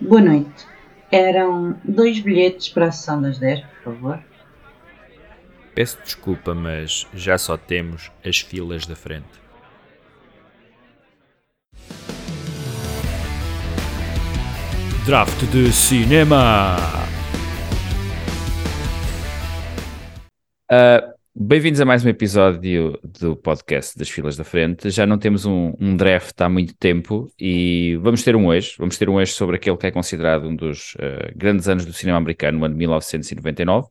[0.00, 0.66] Boa noite.
[1.10, 4.22] Eram dois bilhetes para a sessão das 10, por favor.
[5.74, 9.26] Peço desculpa, mas já só temos as filas da frente.
[15.04, 16.76] Draft de cinema!
[20.70, 24.90] Uh, Bem-vindos a mais um episódio do podcast das filas da frente.
[24.90, 28.74] Já não temos um, um, draft há muito tempo e vamos ter um hoje.
[28.76, 31.92] Vamos ter um hoje sobre aquele que é considerado um dos uh, grandes anos do
[31.92, 33.86] cinema americano, o ano de 1999.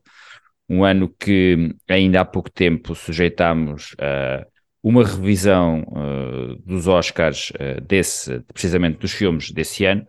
[0.68, 4.46] Um ano que ainda há pouco tempo sujeitámos a uh,
[4.82, 7.50] uma revisão uh, dos Oscars
[7.82, 10.06] desse, precisamente dos filmes desse ano,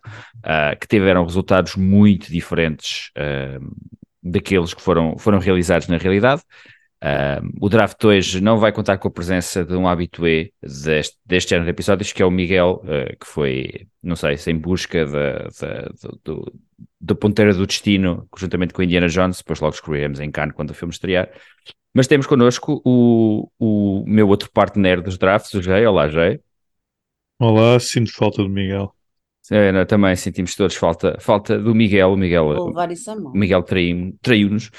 [0.79, 3.11] que tiveram resultados muito diferentes
[4.21, 6.43] daqueles que foram, foram realizados na realidade.
[7.01, 11.49] Uh, o draft hoje não vai contar com a presença de um habitué deste, deste
[11.51, 15.05] género de episódios, que é o Miguel, uh, que foi, não sei, sem busca
[16.23, 16.53] do,
[16.99, 20.73] do ponteiro do destino, juntamente com Indiana Jones, depois logo escreveremos em Cannes quando o
[20.73, 21.29] filme estrear.
[21.93, 25.85] Mas temos connosco o, o meu outro partner dos drafts, o Jay.
[25.85, 26.39] Olá, Jay.
[27.39, 28.93] Olá, sinto falta do Miguel.
[29.51, 32.11] É, também sentimos todos falta, falta do Miguel.
[32.11, 32.49] O Miguel.
[32.49, 33.63] O Miguel
[34.21, 34.69] traiu-nos.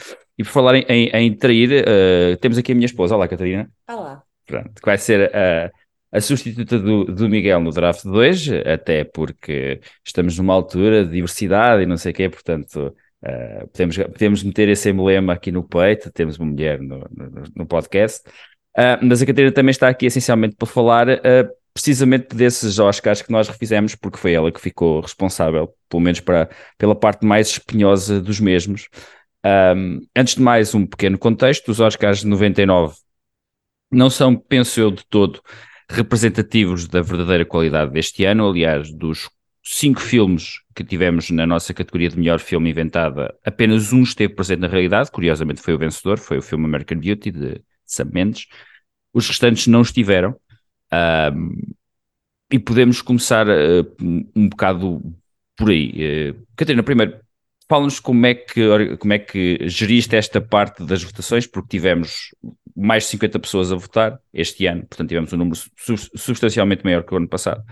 [0.40, 3.14] E por falar em, em, em trair, uh, temos aqui a minha esposa.
[3.14, 3.70] Olá, Catarina.
[3.86, 4.22] Olá.
[4.46, 5.70] Pronto, que vai ser a,
[6.10, 11.10] a substituta do, do Miguel no draft de hoje, até porque estamos numa altura de
[11.12, 12.96] diversidade e não sei o quê, portanto.
[13.22, 17.66] Uh, podemos, podemos meter esse emblema aqui no peito, temos uma mulher no, no, no
[17.66, 18.26] podcast,
[18.78, 21.06] uh, mas a Catarina também está aqui essencialmente para falar
[21.74, 26.48] precisamente desses Oscars que nós refizemos, porque foi ela que ficou responsável, pelo menos para,
[26.78, 28.88] pela parte mais espinhosa dos mesmos.
[29.44, 32.96] Um, antes de mais, um pequeno contexto: os Oscars de 99
[33.90, 35.42] não são, penso eu, de todo
[35.88, 38.48] representativos da verdadeira qualidade deste ano.
[38.48, 39.28] Aliás, dos
[39.62, 44.60] cinco filmes que tivemos na nossa categoria de melhor filme inventada, apenas um esteve presente
[44.60, 45.10] na realidade.
[45.10, 48.46] Curiosamente, foi o vencedor, foi o filme American Beauty de Sam Mendes.
[49.12, 50.36] Os restantes não estiveram.
[50.92, 51.72] Um,
[52.52, 53.96] e podemos começar uh,
[54.34, 55.02] um bocado
[55.56, 56.30] por aí.
[56.30, 57.20] Uh, Catarina, primeiro,
[57.70, 62.34] Fala-nos como, é que, como é que geriste esta parte das votações, porque tivemos
[62.76, 65.56] mais de 50 pessoas a votar este ano, portanto tivemos um número
[66.16, 67.62] substancialmente maior que o ano passado.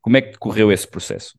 [0.00, 1.36] Como é que correu esse processo?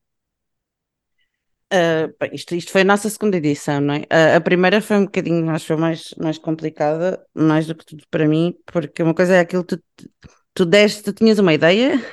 [1.73, 3.99] Uh, bem, isto, isto foi a nossa segunda edição, não é?
[3.99, 8.03] Uh, a primeira foi um bocadinho, acho foi mais, mais complicada, mais do que tudo
[8.11, 9.83] para mim, porque uma coisa é aquilo que tu,
[10.53, 12.03] tu deste, tu tinhas uma ideia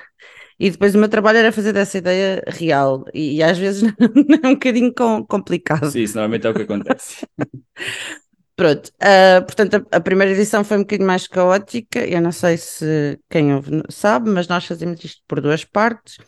[0.58, 3.82] e depois o meu trabalho era fazer dessa ideia real, e, e às vezes
[4.42, 5.90] é um bocadinho com, complicado.
[5.90, 7.26] Sim, isso normalmente é o que acontece.
[8.56, 12.06] Pronto, uh, portanto, a, a, primeira edição foi um bocadinho mais caótica.
[12.06, 16.18] Eu não sei se quem ouve sabe, mas nós fazemos isto por duas partes.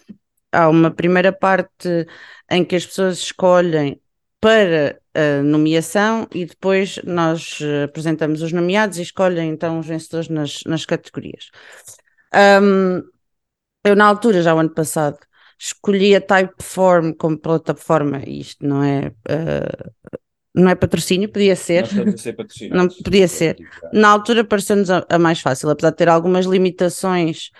[0.51, 2.07] Há uma primeira parte
[2.51, 4.01] em que as pessoas escolhem
[4.41, 10.61] para a nomeação e depois nós apresentamos os nomeados e escolhem então os vencedores nas,
[10.67, 11.51] nas categorias.
[12.35, 13.03] Um,
[13.87, 15.19] eu, na altura, já o ano passado,
[15.59, 19.09] escolhi a Typeform como plataforma, e isto não é.
[19.29, 19.91] Uh,
[20.55, 21.87] não é patrocínio, podia ser.
[22.71, 23.59] Não, não podia ser.
[23.93, 27.51] Na altura pareceu-nos a, a, mais fácil, apesar de ter algumas limitações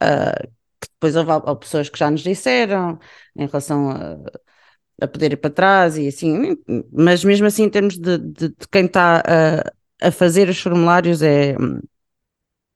[0.00, 0.48] uh,
[0.80, 2.98] que depois houve, houve, pessoas que já nos disseram
[3.36, 4.18] em relação a,
[5.02, 6.56] a poder ir para trás e assim,
[6.92, 11.22] mas mesmo assim, em termos de, de, de quem está a, a fazer os formulários,
[11.22, 11.56] é,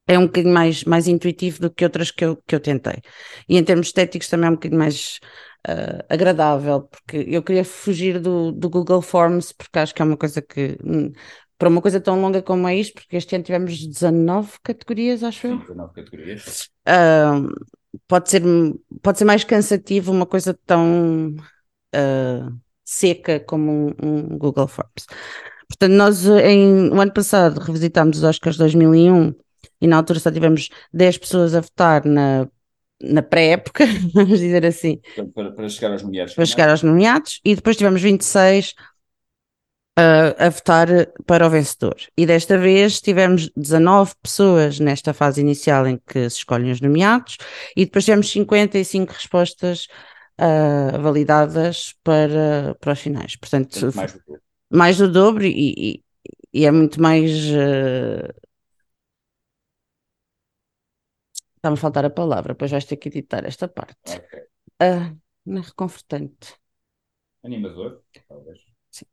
[0.08, 2.96] é um bocadinho mais, mais intuitivo do que outras que eu, que eu tentei.
[3.46, 5.20] E em termos estéticos também é um bocadinho mais
[5.68, 10.16] uh, agradável, porque eu queria fugir do, do Google Forms, porque acho que é uma
[10.16, 10.78] coisa que.
[10.82, 11.12] Hum,
[11.58, 15.48] para uma coisa tão longa como é isto, porque este ano tivemos 19 categorias, acho
[15.48, 15.58] eu.
[15.58, 16.70] 19 categorias.
[16.88, 17.52] Uh,
[18.06, 18.42] pode, ser,
[19.02, 21.34] pode ser mais cansativo uma coisa tão
[21.96, 25.06] uh, seca como um, um, Google Forms.
[25.68, 29.34] Portanto, nós em, no ano passado revisitámos os Oscars 2001
[29.80, 32.48] e na altura só tivemos 10 pessoas a votar na,
[33.02, 35.00] na pré-época, vamos dizer assim.
[35.34, 36.34] Para, para, chegar aos nomeados.
[36.34, 38.74] Para chegar aos nomeados, e depois tivemos 26
[39.98, 40.88] uh, a votar
[41.26, 41.96] para o vencedor.
[42.16, 47.36] E desta vez tivemos 19 pessoas nesta fase inicial em que se escolhem os nomeados,
[47.76, 49.86] e depois tivemos 55 respostas
[50.40, 53.36] uh, validadas para, para os finais.
[53.36, 56.04] Portanto, mais do dobro, mais do dobro e, e,
[56.52, 57.30] e é muito mais.
[57.46, 58.47] Uh,
[61.58, 63.96] Está-me a faltar a palavra, depois vais ter que editar esta parte.
[64.16, 64.40] Ok.
[64.80, 66.54] Uh, reconfortante.
[67.44, 68.60] Animador, talvez.
[68.92, 69.06] Sim.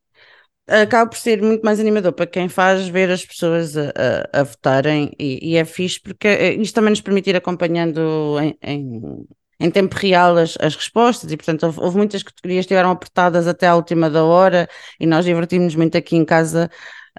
[0.68, 3.90] Acaba por ser muito mais animador para quem faz ver as pessoas a,
[4.32, 8.38] a, a votarem e, e, é fixe porque eh, isto também nos permite ir acompanhando
[8.40, 9.28] em, em,
[9.60, 13.48] em tempo real as, as respostas e, portanto, houve, houve, muitas categorias que estiveram apertadas
[13.48, 14.68] até à última da hora
[15.00, 16.70] e nós divertimos muito aqui em casa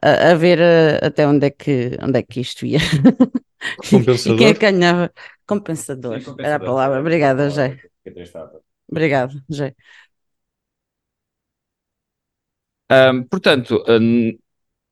[0.03, 2.79] a, a ver a, até onde é, que, onde é que isto ia.
[3.91, 4.37] Compensador.
[4.37, 5.13] e quem é que ganhava?
[5.47, 6.19] Compensador.
[6.19, 6.47] Sim, compensador.
[6.47, 7.01] Era a palavra.
[7.01, 7.81] Obrigada, Jé.
[8.89, 9.75] Obrigado, Jé.
[12.91, 14.39] Um, portanto, um,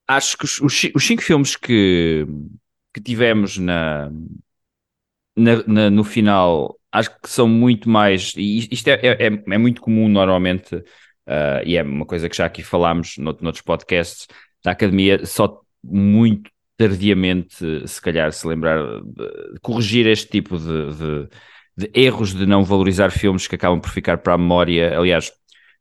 [0.08, 2.26] acho que os, os, cinco filmes que,
[2.92, 4.10] que tivemos na,
[5.36, 8.32] na, na, no final acho que são muito mais.
[8.36, 12.46] E isto é, é, é muito comum normalmente, uh, e é uma coisa que já
[12.46, 14.28] aqui falámos nout, noutros podcasts
[14.62, 18.78] da academia, só muito tardiamente, se calhar, se lembrar
[19.62, 21.28] corrigir este tipo de, de,
[21.76, 24.98] de erros de não valorizar filmes que acabam por ficar para a memória.
[24.98, 25.32] Aliás,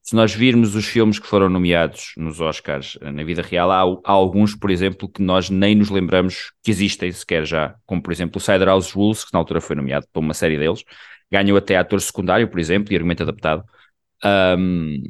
[0.03, 3.81] se nós virmos os filmes que foram nomeados nos Oscars eh, na vida real, há,
[3.81, 8.11] há, alguns, por exemplo, que nós nem nos lembramos que existem sequer já, como por
[8.11, 10.83] exemplo o Cider House Rules, que na altura foi nomeado para uma série deles,
[11.31, 13.63] ganhou até ator secundário, por exemplo, e argumento adaptado.
[14.25, 15.01] Um,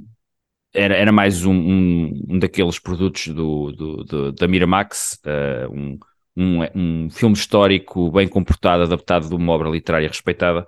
[0.73, 5.99] era, era mais um, um, um daqueles produtos do, do, do da Miramax, uh, um,
[6.35, 10.67] um, um filme histórico bem comportado, adaptado de uma obra literária respeitada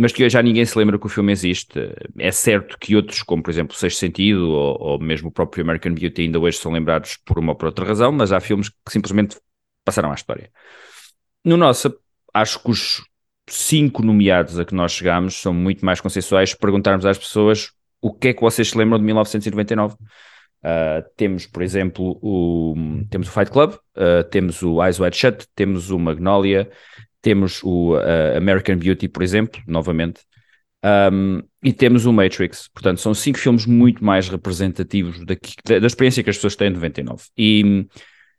[0.00, 1.92] mas que hoje já ninguém se lembra que o filme existe.
[2.20, 5.92] É certo que outros, como por exemplo Sexto Sentido ou, ou, mesmo o próprio American
[5.92, 8.92] Beauty, ainda hoje são lembrados por uma ou por outra razão, mas há filmes que
[8.92, 9.36] simplesmente
[9.84, 10.52] passaram à história.
[11.44, 11.92] No nosso,
[12.32, 13.02] acho que os
[13.48, 18.12] cinco nomeados a que nós chegamos são muito mais consensuais se perguntarmos às pessoas o
[18.12, 19.94] que é que vocês se lembram de 1999.
[19.94, 19.98] Uh,
[20.64, 22.74] ah, temos, por exemplo, o,
[23.10, 26.68] temos o Fight Club, uh, temos o Eyes Wide Shut, temos o Magnolia,
[27.22, 30.20] temos o uh, American Beauty, por exemplo, novamente,
[31.12, 32.68] um, e temos o Matrix.
[32.68, 35.34] Portanto, são cinco filmes muito mais representativos da,
[35.78, 37.24] da, experiência que as pessoas têm de 99.
[37.36, 37.86] E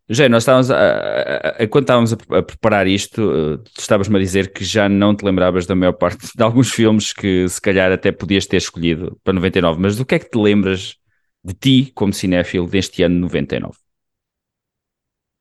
[0.10, 4.52] já nós estávamos, a, a, a, quando estávamos a, preparar isto, uh, estavas-me a dizer
[4.52, 8.12] que já não te lembravas da maior parte de alguns filmes que se calhar até
[8.12, 10.96] podias ter escolhido para 99, mas do que é que te lembras
[11.44, 13.78] de ti, como cinéfilo, deste ano 99?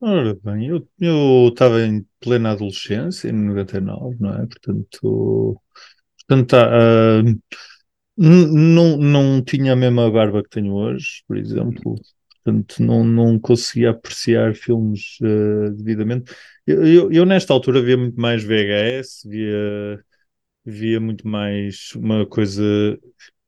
[0.01, 0.69] Ora bem,
[1.01, 4.47] eu estava em plena adolescência, em 99, não é?
[4.47, 5.61] Portanto,
[6.29, 7.41] portanto uh,
[8.17, 11.97] não, não tinha a mesma barba que tenho hoje, por exemplo.
[12.45, 16.33] Portanto, não, não conseguia apreciar filmes uh, devidamente.
[16.67, 20.05] Eu, eu, eu, nesta altura via muito mais VHS, via,
[20.65, 22.99] via muito mais uma coisa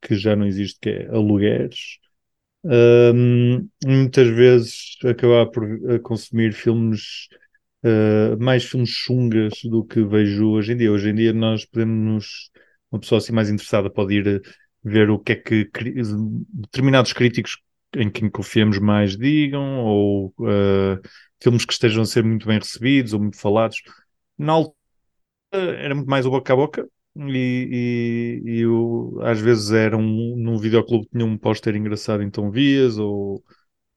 [0.03, 1.99] que já não existe, que é alugueres.
[2.65, 7.29] Um, muitas vezes acabava por consumir filmes,
[7.85, 10.93] uh, mais filmes chungas do que vejo hoje em dia.
[10.93, 12.51] Hoje em dia nós podemos,
[12.91, 14.43] uma pessoa assim mais interessada pode ir
[14.85, 15.71] ver o que é que
[16.53, 17.59] determinados críticos
[17.95, 21.01] em quem confiamos mais digam, ou uh,
[21.43, 23.83] filmes que estejam a ser muito bem recebidos ou muito falados.
[24.39, 24.77] Na altura
[25.53, 30.37] era muito mais o boca a boca, e, e, e o, às vezes era um,
[30.37, 33.45] num videoclube tinha um póster engraçado, então vias, ou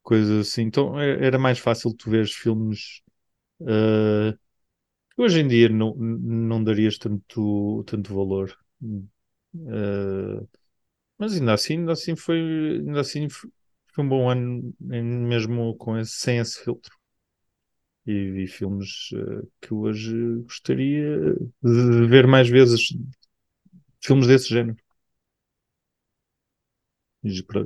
[0.01, 0.63] coisas assim.
[0.63, 3.01] Então é, era mais fácil tu veres filmes.
[3.61, 4.37] Uh,
[5.17, 8.57] hoje em dia não, não darias tanto, tanto valor.
[9.55, 10.47] Uh,
[11.17, 13.27] mas ainda assim, ainda assim foi, ainda assim
[13.93, 16.95] foi um bom ano, mesmo com esse, sem esse filtro.
[18.05, 22.89] E vi filmes uh, que hoje gostaria de ver mais vezes
[24.01, 24.77] filmes desse género.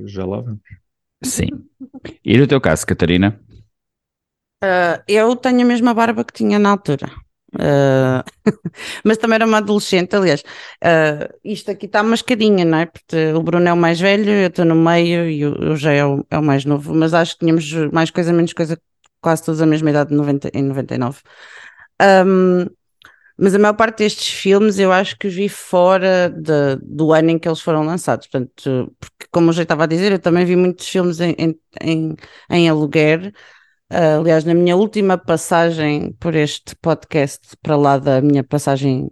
[0.06, 0.62] Já lá vamos.
[1.24, 1.48] Sim.
[2.24, 3.42] E no teu caso, Catarina?
[4.63, 7.10] Uh, eu tenho a mesma barba que tinha na altura.
[7.54, 8.24] Uh,
[9.04, 10.42] mas também era uma adolescente, aliás.
[10.84, 12.86] Uh, isto aqui está mascadinha, não é?
[12.86, 16.06] Porque o Bruno é o mais velho, eu estou no meio e o, já é
[16.06, 16.94] o, é o mais novo.
[16.94, 18.80] Mas acho que tínhamos mais coisa, menos coisa,
[19.22, 21.20] quase todos a mesma idade 90, em 99.
[22.01, 22.66] Um,
[23.38, 27.39] mas a maior parte destes filmes eu acho que vi fora de, do ano em
[27.39, 28.27] que eles foram lançados.
[28.27, 31.60] Portanto, porque, como eu já estava a dizer, eu também vi muitos filmes em, em,
[31.82, 32.16] em,
[32.50, 33.32] em aluguer.
[33.91, 39.06] Uh, aliás, na minha última passagem por este podcast, para lá da minha passagem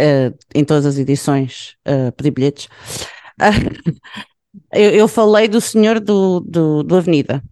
[0.00, 2.68] uh, em todas as edições, uh, pedi bilhetes,
[4.72, 7.42] eu, eu, falei do Senhor do, do, do Avenida.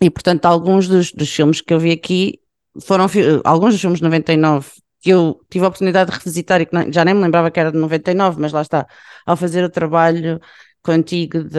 [0.00, 2.40] E, portanto, alguns dos, dos filmes que eu vi aqui
[2.82, 3.06] foram
[3.44, 6.90] alguns dos filmes de 99 que eu tive a oportunidade de revisitar e que não,
[6.92, 8.86] já nem me lembrava que era de 99, mas lá está,
[9.26, 10.40] ao fazer o trabalho
[10.82, 11.58] contigo de,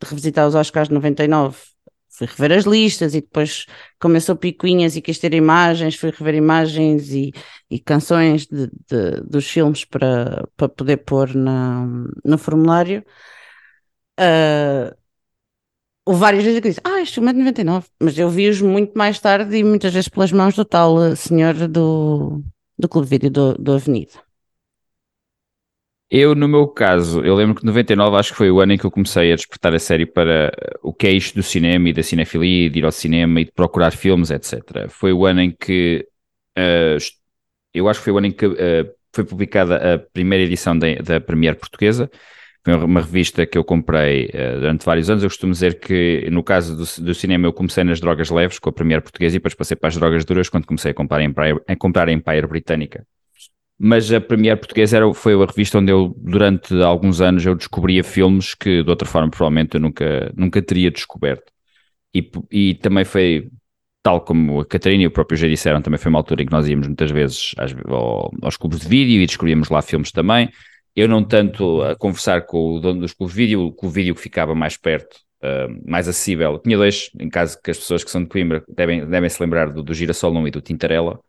[0.00, 1.56] de revisitar os Oscars de 99,
[2.16, 3.66] fui rever as listas e depois
[4.00, 7.32] começou picuinhas e quis ter imagens, fui rever imagens e,
[7.70, 11.86] e canções de, de, dos filmes para, para poder pôr na,
[12.24, 13.04] no formulário.
[14.18, 14.96] Uh,
[16.06, 18.96] houve várias vezes que disse, ah, este filme é de 99, mas eu vi-os muito
[18.96, 22.42] mais tarde e muitas vezes pelas mãos do tal eh, senhor do,
[22.78, 24.25] do Clube Vídeo do, do Avenida.
[26.08, 28.84] Eu, no meu caso, eu lembro que 99 acho que foi o ano em que
[28.84, 32.02] eu comecei a despertar a série para o que é isto do cinema e da
[32.02, 34.88] cinefilia, de ir ao cinema e de procurar filmes, etc.
[34.88, 36.06] Foi o ano em que
[36.56, 36.96] uh,
[37.74, 38.56] eu acho que foi o ano em que uh,
[39.12, 42.08] foi publicada a primeira edição da, da Premiere Portuguesa.
[42.64, 45.24] Foi uma revista que eu comprei uh, durante vários anos.
[45.24, 48.68] Eu costumo dizer que, no caso do, do, cinema, eu comecei nas drogas leves com
[48.70, 51.34] a Premiere Portuguesa e depois passei para as drogas duras quando comecei a comprar em
[51.66, 53.04] a comprar Empire Britânica
[53.78, 58.02] mas a Premiere Portuguesa era, foi a revista onde eu, durante alguns anos, eu descobria
[58.02, 61.52] filmes que de outra forma provavelmente eu nunca, nunca teria descoberto.
[62.14, 63.50] E, e também foi,
[64.02, 66.52] tal como a Catarina e o próprio já disseram, também foi uma altura em que
[66.52, 70.50] nós íamos muitas vezes às, ao, aos clubes de vídeo e descobríamos lá filmes também.
[70.94, 74.14] Eu não tanto a conversar com o dono dos clubes de vídeo, com o vídeo
[74.14, 76.58] que ficava mais perto, uh, mais acessível.
[76.58, 79.70] Tinha dois, em caso que as pessoas que são de Coimbra devem, devem se lembrar
[79.70, 81.20] do, do Girassol 1 e do Tintarela.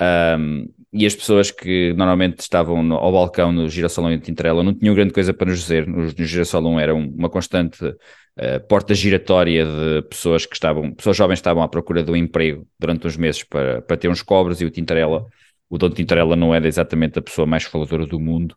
[0.00, 4.72] Um, e as pessoas que normalmente estavam no, ao balcão no Girassol e Tintrela não
[4.72, 5.86] tinham grande coisa para nos dizer.
[5.86, 11.16] No, no Girassol 1 era uma constante uh, porta giratória de pessoas que estavam, pessoas
[11.16, 14.22] jovens que estavam à procura de um emprego durante uns meses para, para ter uns
[14.22, 15.26] cobres e o Tintarela,
[15.68, 18.56] o dono Tintarela não era exatamente a pessoa mais faladora do mundo,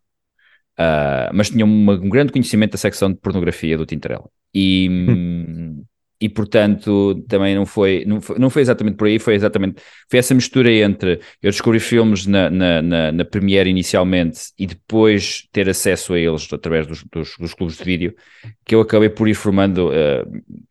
[0.80, 4.30] uh, mas tinha uma, um grande conhecimento da secção de pornografia do Tintarela.
[4.54, 5.84] E, hum
[6.22, 10.20] e portanto também não foi, não foi, não foi exatamente por aí, foi exatamente foi
[10.20, 15.68] essa mistura entre eu descobri filmes na, na, na, na Premiere inicialmente e depois ter
[15.68, 18.16] acesso a eles através dos, dos, dos clubes de vídeo
[18.64, 20.62] que eu acabei por ir formando uh,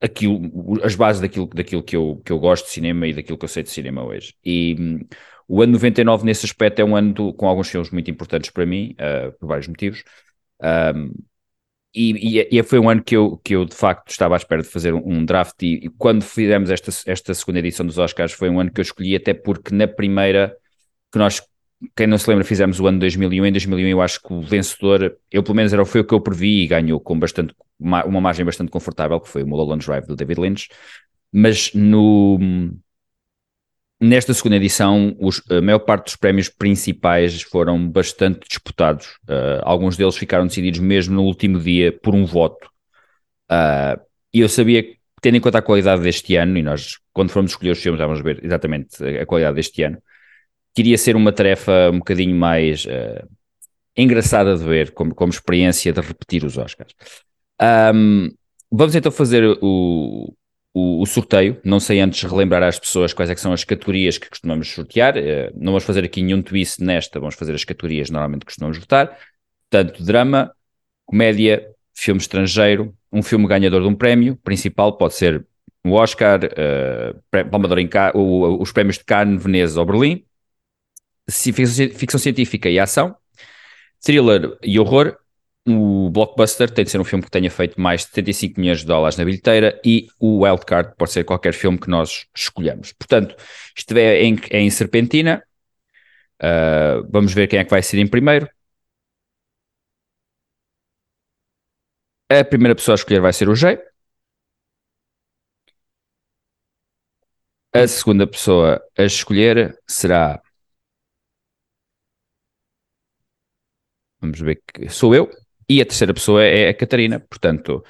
[0.00, 0.40] aquilo,
[0.82, 3.48] as bases daquilo, daquilo que, eu, que eu gosto de cinema e daquilo que eu
[3.48, 4.34] sei de cinema hoje.
[4.44, 5.00] E um,
[5.46, 8.66] o ano 99 nesse aspecto é um ano do, com alguns filmes muito importantes para
[8.66, 10.02] mim, uh, por vários motivos.
[10.62, 11.12] Um,
[11.94, 14.62] e, e, e, foi um ano que eu, que eu de facto estava à espera
[14.62, 15.60] de fazer um, draft.
[15.62, 18.82] E, e, quando fizemos esta, esta segunda edição dos Oscars foi um ano que eu
[18.82, 20.56] escolhi até porque na primeira
[21.12, 21.42] que nós,
[21.96, 25.16] quem não se lembra, fizemos o ano 2001, em 2001 eu acho que o vencedor,
[25.32, 28.20] eu pelo menos era, foi o que eu previ e ganhou com bastante, uma, uma
[28.20, 30.68] margem bastante confortável, que foi o Mulholland Drive do David Lynch,
[31.32, 32.38] mas no
[34.02, 39.18] Nesta segunda edição, os, a maior parte dos prémios principais foram bastante disputados.
[39.28, 42.66] Uh, alguns deles ficaram decididos mesmo no último dia por um voto.
[43.50, 44.00] Uh,
[44.32, 47.50] e eu sabia que, tendo em conta a qualidade deste ano, e nós, quando formos
[47.50, 49.98] escolher os filmes, vamos ver exatamente a, qualidade deste ano,
[50.74, 53.28] queria ser uma tarefa um bocadinho mais uh,
[53.94, 56.94] engraçada de ver, como, como experiência de repetir os Oscars.
[57.94, 58.30] Um,
[58.72, 60.32] vamos então fazer o,
[60.72, 61.60] o, o, sorteio.
[61.64, 65.16] Não sei antes relembrar às pessoas quais é são as categorias que costumamos sortear.
[65.16, 68.78] Uh, não vamos fazer aqui nenhum twist nesta, vamos fazer as categorias normalmente que costumamos
[68.78, 69.16] votar.
[69.70, 70.52] Portanto, drama,
[71.06, 75.46] comédia, filme estrangeiro, um filme ganhador de um prémio principal, pode ser
[75.84, 80.24] o Oscar, uh, o, os prémios de Cannes, Veneza ou Berlim,
[81.28, 83.16] ficção científica e ação,
[84.00, 85.16] thriller e horror,
[85.66, 88.86] o blockbuster tem de ser um filme que tenha feito mais de 75 milhões de
[88.86, 92.92] dólares na bilheteira e o wildcard pode ser qualquer filme que nós escolhamos.
[92.92, 93.36] Portanto,
[93.76, 95.42] isto é em, é em Serpentina.
[96.42, 98.48] Uh, vamos ver quem é que vai ser em primeiro.
[102.30, 103.78] A primeira pessoa a escolher vai ser o J.
[107.72, 110.40] A segunda pessoa a escolher será.
[114.20, 115.30] Vamos ver que sou eu.
[115.70, 117.84] E a terceira pessoa é a Catarina, portanto,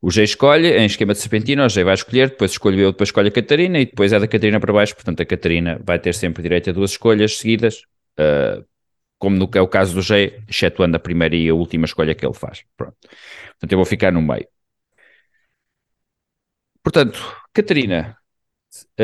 [0.00, 3.08] o G escolhe em esquema de serpentina, o G vai escolher, depois escolho eu, depois
[3.08, 6.14] escolhe a Catarina e depois é da Catarina para baixo, portanto a Catarina vai ter
[6.14, 7.82] sempre direito a duas escolhas seguidas,
[8.18, 8.64] uh,
[9.18, 12.24] como no, é o caso do G, excetuando a primeira e a última escolha que
[12.24, 12.64] ele faz.
[12.74, 12.96] Pronto.
[13.02, 14.48] Portanto, eu vou ficar no meio.
[16.82, 17.18] Portanto,
[17.52, 18.16] Catarina,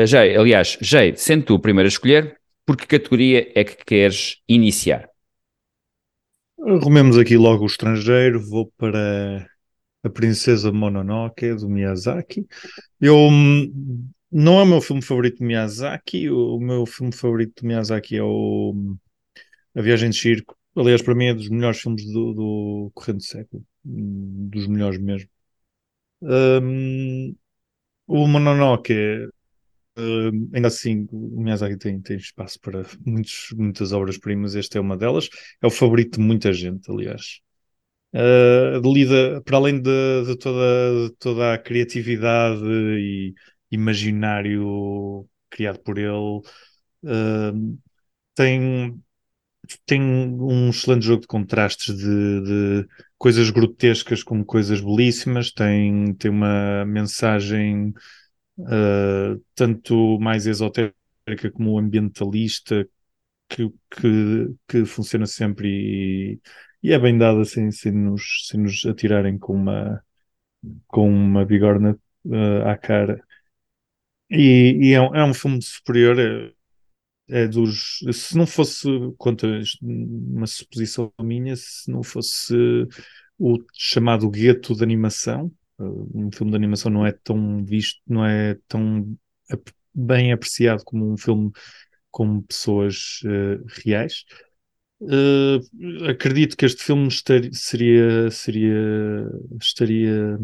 [0.07, 4.41] Jay, aliás, Jay, sendo tu o primeiro a escolher, por que categoria é que queres
[4.47, 5.12] iniciar?
[6.65, 9.45] Arrumemos aqui logo o estrangeiro, vou para
[10.01, 12.47] a Princesa Mononoke do Miyazaki.
[13.01, 13.29] Eu
[14.31, 18.23] não é o meu filme favorito de Miyazaki, o, meu filme favorito de Miyazaki é
[18.23, 18.73] o
[19.75, 20.57] A Viagem de Circo.
[20.73, 25.29] Aliás, para mim é dos melhores filmes do, do corrente século, dos melhores mesmo.
[26.21, 27.35] Um,
[28.07, 28.93] o Mononoke
[29.95, 34.97] Uh, ainda assim, o Miyazaki tem, tem espaço para muitos, muitas obras-primas, esta é uma
[34.97, 35.29] delas.
[35.61, 37.39] É o favorito de muita gente, aliás.
[38.13, 39.91] Uh, lida, para além de,
[40.25, 43.33] de, toda, de toda a criatividade e
[43.71, 47.79] imaginário criado por ele, uh,
[48.35, 49.01] tem,
[49.85, 52.41] tem um excelente jogo de contrastes de,
[52.83, 57.93] de coisas grotescas como coisas belíssimas, tem, tem uma mensagem
[58.59, 62.87] uh, tanto mais esotérica como ambientalista,
[63.49, 66.41] que, que, que funciona sempre e,
[66.83, 70.03] e é bem dado assim, sem nos, sem nos atirarem com uma,
[70.87, 73.23] com uma bigorna uh, à cara.
[74.29, 76.19] E, e é, um, é um filme superior.
[76.19, 76.53] É,
[77.29, 77.99] é dos.
[78.11, 79.47] Se não fosse, conta
[79.81, 82.55] uma suposição minha, se não fosse
[83.37, 85.51] o chamado gueto de animação,
[86.13, 89.17] um filme de animação não é tão visto, não é tão
[89.93, 91.51] bem apreciado como um filme
[92.11, 94.25] com pessoas uh, reais.
[95.01, 99.29] Uh, acredito que este filme estaria, seria, seria,
[99.61, 100.39] estaria,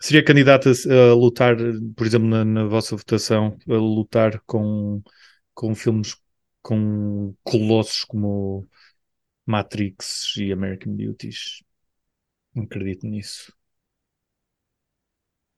[0.00, 1.56] seria candidato a, a lutar,
[1.96, 5.02] por exemplo, na, na, vossa votação, a lutar com,
[5.54, 6.16] com filmes
[6.62, 8.66] com colossos como
[9.46, 11.62] Matrix e American Beauties.
[12.56, 13.52] Acredito nisso.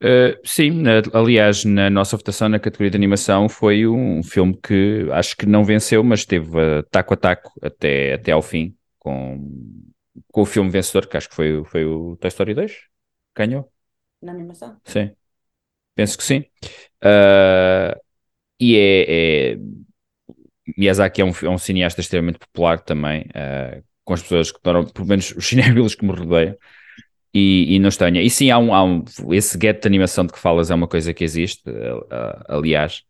[0.03, 0.83] Uh, sim,
[1.15, 5.65] aliás, na nossa votação na categoria de animação foi um filme que acho que não
[5.65, 9.41] venceu, mas esteve uh, taco a taco até, até ao fim com,
[10.31, 12.73] com o filme vencedor, que acho que foi, foi o Toy Story 2.
[13.35, 13.73] Ganhou?
[14.21, 14.79] Na animação?
[14.85, 15.12] Sim,
[15.95, 16.45] penso que sim.
[17.03, 17.99] Uh,
[18.61, 19.59] e é, é,
[20.76, 23.26] Miyazaki é um, é um cineasta extremamente popular também,
[24.05, 26.57] com as pessoas que, pelo menos os cinéfilos que me rodeiam
[27.37, 28.23] e, e não estranha.
[28.23, 30.88] E sim, há um, há um, esse get de animação de que falas é uma
[30.88, 33.02] coisa que existe, uh, uh, aliás.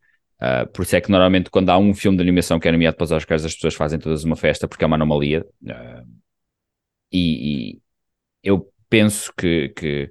[0.42, 2.96] Uh, por isso é que normalmente quando há um filme de animação que é nomeado
[2.96, 5.46] para os Oscars as pessoas fazem todas uma festa porque é uma anomalia.
[7.12, 7.80] E, e,
[8.42, 10.10] eu penso que, que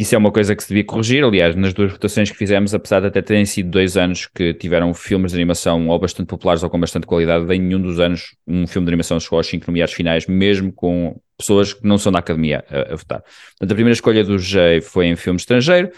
[0.00, 1.22] isso é uma coisa que se devia corrigir.
[1.22, 4.94] Aliás, nas duas votações que fizemos, apesar de até terem sido dois anos que tiveram
[4.94, 8.66] filmes de animação ou bastante populares ou com bastante qualidade, em nenhum dos anos um
[8.66, 12.18] filme de animação chegou aos cinco nomeados finais, mesmo com pessoas que não são da
[12.18, 13.20] academia a, a votar.
[13.20, 15.90] Portanto, a primeira escolha do Jay foi em filme estrangeiro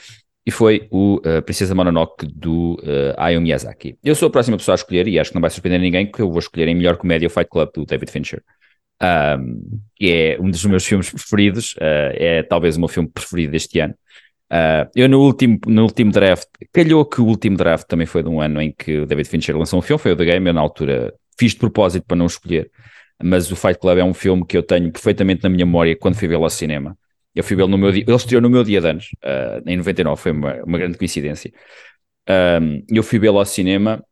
[0.44, 3.96] e foi o uh, Princesa Mononoke do uh, Hayao Miyazaki.
[4.02, 6.20] Eu sou a próxima pessoa a escolher e acho que não vai surpreender ninguém que
[6.20, 8.42] eu vou escolher em melhor comédia o Fight Club do David Fincher
[9.02, 13.52] um, que é um dos meus filmes preferidos, uh, é talvez o meu filme preferido
[13.52, 13.94] deste ano.
[14.52, 18.28] Uh, eu no último, no último draft, calhou que o último draft também foi de
[18.28, 20.52] um ano em que o David Fincher lançou um filme, foi o The Game, eu
[20.52, 22.70] na altura fiz de propósito para não escolher,
[23.22, 26.16] mas o Fight Club é um filme que eu tenho perfeitamente na minha memória quando
[26.16, 26.96] fui vê-lo ao cinema.
[27.34, 29.78] Eu fui vê-lo no meu dia, ele estreou no meu dia de anos, uh, em
[29.78, 31.50] 99, foi uma, uma grande coincidência.
[32.28, 34.04] Um, eu fui vê-lo ao cinema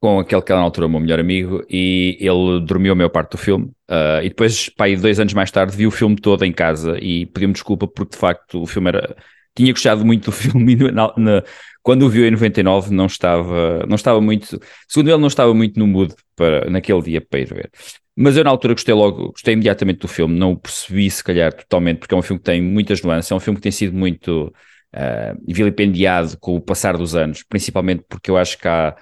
[0.00, 3.08] com aquele que era na altura o meu melhor amigo e ele dormiu a maior
[3.08, 6.44] parte do filme uh, e depois, pá, dois anos mais tarde vi o filme todo
[6.44, 9.16] em casa e pediu-me desculpa porque de facto o filme era...
[9.54, 11.42] Tinha gostado muito do filme na, na,
[11.82, 14.60] quando o viu em 99 não estava, não estava muito...
[14.86, 17.70] Segundo ele não estava muito no mood para, naquele dia para ir ver.
[18.14, 21.52] Mas eu na altura gostei logo, gostei imediatamente do filme, não o percebi se calhar
[21.52, 23.96] totalmente porque é um filme que tem muitas nuances, é um filme que tem sido
[23.96, 24.52] muito...
[24.94, 28.96] Uh, vilipendiado com o passar dos anos, principalmente porque eu acho que há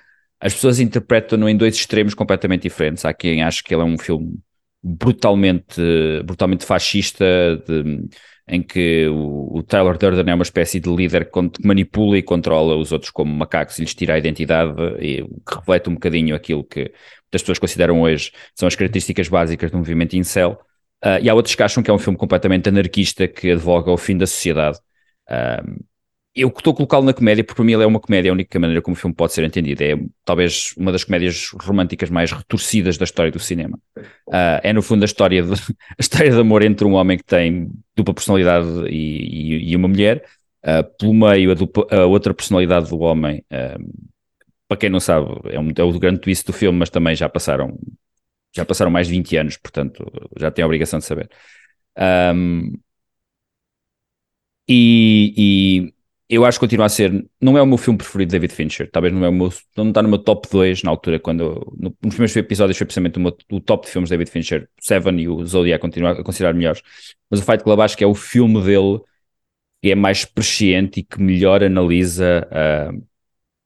[0.44, 3.02] as pessoas interpretam-no em dois extremos completamente diferentes.
[3.06, 4.38] Há quem acha que ele é um filme
[4.82, 5.80] brutalmente,
[6.22, 7.24] brutalmente fascista,
[7.66, 8.06] de,
[8.46, 12.76] em que o, o, Tyler Durden é uma espécie de líder que manipula e controla
[12.76, 16.62] os outros como macacos e lhes tira a identidade, e que reflete um bocadinho aquilo
[16.62, 16.92] que
[17.32, 20.60] as pessoas consideram hoje são as características básicas do movimento incel.
[21.02, 23.96] Uh, e há outros que acham que é um filme completamente anarquista que advoga ao
[23.96, 24.78] fim da sociedade.
[25.26, 25.82] Uh,
[26.34, 28.58] eu estou a colocá-lo na comédia, porque para mim ele é uma comédia, a única
[28.58, 29.82] maneira como o filme pode ser entendido.
[29.82, 33.78] É talvez uma das comédias românticas mais retorcidas da história do cinema.
[34.26, 35.52] Uh, é no fundo a história, de,
[35.96, 39.86] a história de amor entre um homem que tem dupla personalidade e, e, e uma
[39.86, 40.24] mulher.
[40.64, 44.08] Uh, pelo meio, a, dupla, a, outra personalidade do homem, uh,
[44.66, 47.28] para quem não sabe, é, um, é o grande twist do filme, mas também já
[47.28, 47.78] passaram,
[48.52, 50.04] já passaram mais de 20 anos, portanto
[50.36, 51.30] já tem a obrigação de saber.
[51.96, 52.72] Um,
[54.68, 55.93] e,
[56.28, 58.90] eu acho que continua a ser, não é o meu filme preferido de David Fincher,
[58.90, 61.94] talvez não é o meu, não está no meu top 2 na altura, quando no,
[62.02, 65.20] nos primeiros episódios foi precisamente o, meu, o top de filmes de David Fincher, Seven
[65.20, 66.82] e o Zodiac continuam a considerar melhores,
[67.30, 69.00] mas o Fight Club acho que é o filme dele
[69.82, 73.06] que é mais presciente e que melhor analisa, uh,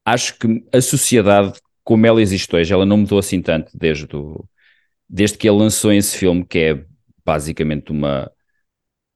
[0.05, 4.07] acho que a sociedade como ela existe hoje, ela não mudou assim tanto desde,
[5.09, 6.85] desde que ele lançou esse filme, que é
[7.25, 8.31] basicamente uma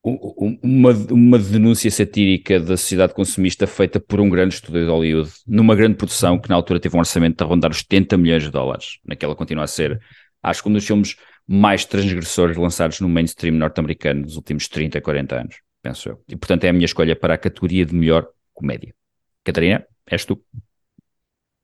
[0.04, 5.76] uma, uma denúncia satírica da sociedade consumista feita por um grande estúdio de Hollywood, numa
[5.76, 9.00] grande produção que na altura teve um orçamento de rondar os 70 milhões de dólares.
[9.06, 10.02] Naquela continua a ser,
[10.42, 11.16] acho que um dos filmes
[11.48, 16.22] mais transgressores lançados no mainstream norte-americano nos últimos 30, 40 anos, penso eu.
[16.28, 18.94] E portanto é a minha escolha para a categoria de melhor comédia.
[19.44, 20.44] Catarina, és tu.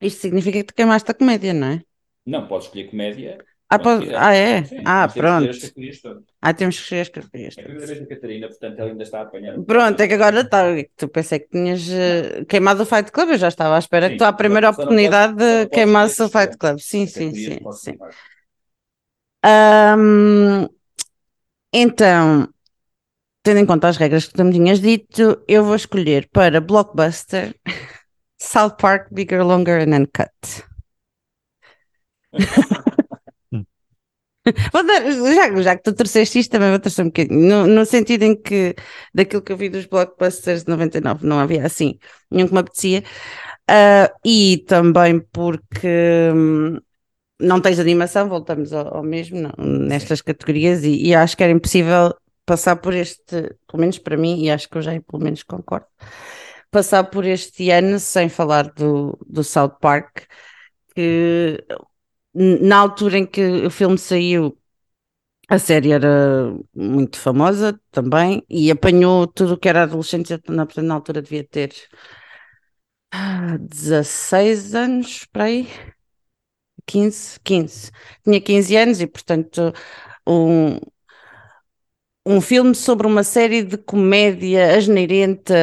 [0.02, 1.82] Isto significa que tu queimaste a comédia, não é?
[2.25, 3.38] Não, podes escolher comédia
[3.69, 4.17] Ah, pode- quiser.
[4.17, 4.63] ah, é?
[4.63, 5.58] Sim, ah, pronto.
[6.41, 7.58] Ah, temos que escolher as categorias.
[7.58, 9.60] É a primeira vez da Catarina, portanto ela ainda está a apanhar.
[9.65, 10.63] Pronto, é que agora está.
[10.95, 14.13] Tu pensei que tinhas eh, queimado o Fight Club, eu já estava à espera Sim,
[14.13, 16.79] que tu, à primeira oportunidade, posso- queimasse o Fight Club.
[16.79, 17.97] Sim, sim, sim, sim.
[21.73, 22.47] então,
[23.43, 27.55] tendo em conta as regras que tu me tinhas dito, eu vou escolher para Blockbuster
[28.41, 30.32] South Park Bigger, Longer and Uncut.
[34.73, 37.39] Dar, já, já que tu trouxeste isto, também vou trazer um bocadinho.
[37.39, 38.75] No, no sentido em que,
[39.13, 41.97] daquilo que eu vi dos blockbusters de 99, não havia assim
[42.29, 43.03] nenhum que me apetecia.
[43.67, 45.88] Ah, e também porque
[46.33, 46.77] hum,
[47.39, 51.53] não tens animação, voltamos ao, ao mesmo não, nestas categorias, e, e acho que era
[51.53, 52.13] impossível
[52.45, 55.88] passar por este, pelo menos para mim, e acho que eu já pelo menos concordo,
[56.71, 60.25] passar por este ano sem falar do, do South Park,
[60.95, 61.63] que
[62.39, 64.58] na altura em que o filme saiu,
[65.49, 70.39] a série era muito famosa também e apanhou tudo o que era adolescente.
[70.49, 71.73] Na, na altura devia ter
[73.12, 75.67] ah, 16 anos, para aí.
[76.86, 77.91] 15, 15.
[78.23, 79.73] Tinha 15 anos e, portanto,
[80.28, 80.78] um,
[82.29, 85.53] um filme sobre uma série de comédia asneirenta,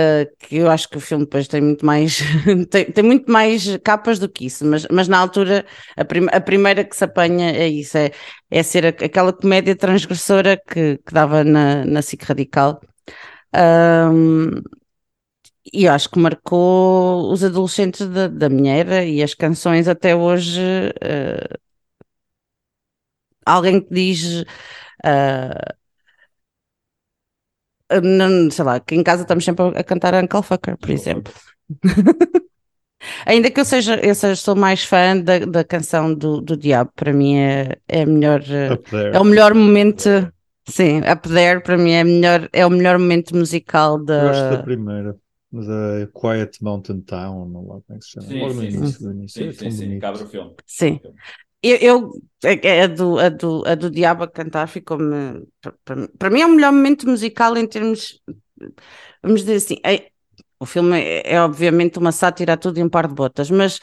[0.41, 2.21] que eu acho que o filme depois tem muito mais,
[2.71, 5.65] tem, tem muito mais capas do que isso, mas, mas na altura
[5.97, 8.11] a, prim- a primeira que se apanha é isso, é,
[8.51, 12.81] é ser aquela comédia transgressora que, que dava na, na SIC Radical.
[13.55, 14.63] Ahm,
[15.73, 20.15] e eu acho que marcou os adolescentes da, da minha era e as canções até
[20.15, 20.61] hoje.
[21.03, 21.57] eh,
[23.45, 24.45] alguém que diz.
[25.05, 25.76] ah,
[28.03, 31.33] não, sei lá, que em casa estamos sempre a, a cantar Uncle Fucker, por exemplo.
[33.27, 36.91] Ainda que eu seja, eu seja, sou mais fã da, da canção do, do Diabo,
[36.95, 38.81] para mim é, é a melhor, eh,
[39.13, 40.09] é o melhor momento,
[40.67, 44.49] sim, Up There para mim é, a melhor, é o melhor momento musical Eu gosto
[44.49, 44.63] da da.
[44.63, 45.17] primeira,
[45.53, 48.27] da Quiet Mountain Town, não lá como é que se chama.
[48.27, 48.77] Sim, no sim, sim.
[48.79, 49.29] início.
[49.29, 50.55] Sim, é sim, sim, cabe o filme.
[50.67, 51.01] Sim.
[51.63, 52.11] Eu, eu-
[52.85, 55.47] a, do, a, do, a do Diabo a cantar ficou-me.
[56.19, 58.21] Para, mim é o melhor momento musical em termos.
[59.23, 59.77] Vamos dizer assim.
[59.85, 60.11] é-
[60.59, 63.79] o filme é, é obviamente uma sátira a tudo e um par de botas, mas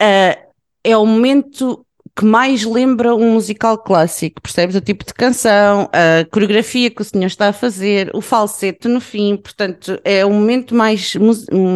[0.00, 0.36] ah,
[0.84, 1.84] é o momento
[2.16, 4.74] que mais lembra um musical clássico, percebes?
[4.74, 9.00] O tipo de canção, a coreografia que o senhor está a fazer, o falsete no
[9.00, 11.12] fim, portanto, é o momento mais,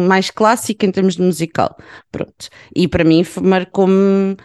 [0.07, 1.77] mais clássico em termos de musical.
[2.11, 2.49] Pronto.
[2.75, 4.35] E para mim marcou-me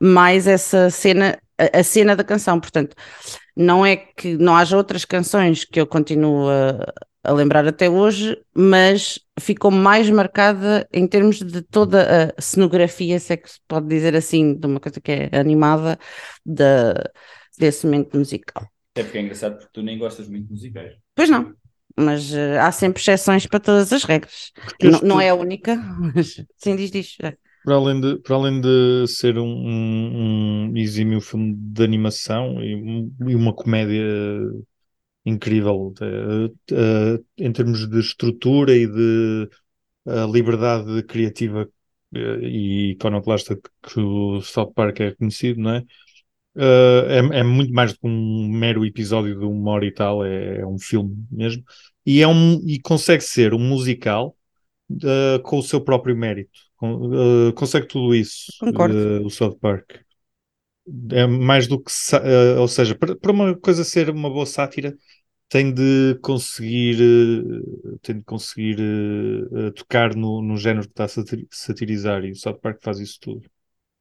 [0.00, 2.60] mais essa cena, a, a cena da canção.
[2.60, 2.94] Portanto,
[3.56, 6.92] não é que não haja outras canções que eu continuo a,
[7.24, 13.32] a lembrar até hoje, mas ficou mais marcada em termos de toda a cenografia, se
[13.32, 15.98] é que se pode dizer assim, de uma coisa que é animada,
[16.44, 16.94] da,
[17.58, 18.68] desse momento musical.
[18.92, 20.94] Até porque é engraçado porque tu nem gostas muito de musicais.
[21.14, 21.52] Pois não,
[21.98, 24.52] mas eh, há sempre exceções para todas as regras.
[24.82, 25.76] Não, não é a única,
[26.14, 27.16] mas sim, diz, diz.
[27.22, 27.36] é.
[27.66, 32.74] Para além de, para além de ser um, um, um exímio filme de animação e,
[32.76, 34.04] um- e uma comédia
[35.24, 39.48] incrível eh, eh, em termos de estrutura e de
[40.08, 41.68] eh, liberdade criativa
[42.14, 45.84] e iconoclasta que o South Park é conhecido, não é?
[46.56, 50.58] É, é muito mais do que um mero episódio de uma hora e tal, é,
[50.60, 51.62] é um filme mesmo,
[52.06, 54.36] e, é um, e consegue ser um musical
[55.44, 56.65] com o seu próprio mérito.
[56.82, 59.00] Eh, consegue tudo isso, Concordo.
[59.00, 60.04] eh, o South Park.
[61.10, 64.96] É mais do que, eh, ou seja, para, para uma coisa ser uma boa sátira,
[65.48, 66.98] tem de conseguir,
[68.02, 68.78] tem de conseguir
[69.76, 73.18] tocar no, no género que está a sati- satirizar, e o South Park faz isso
[73.20, 73.48] tudo.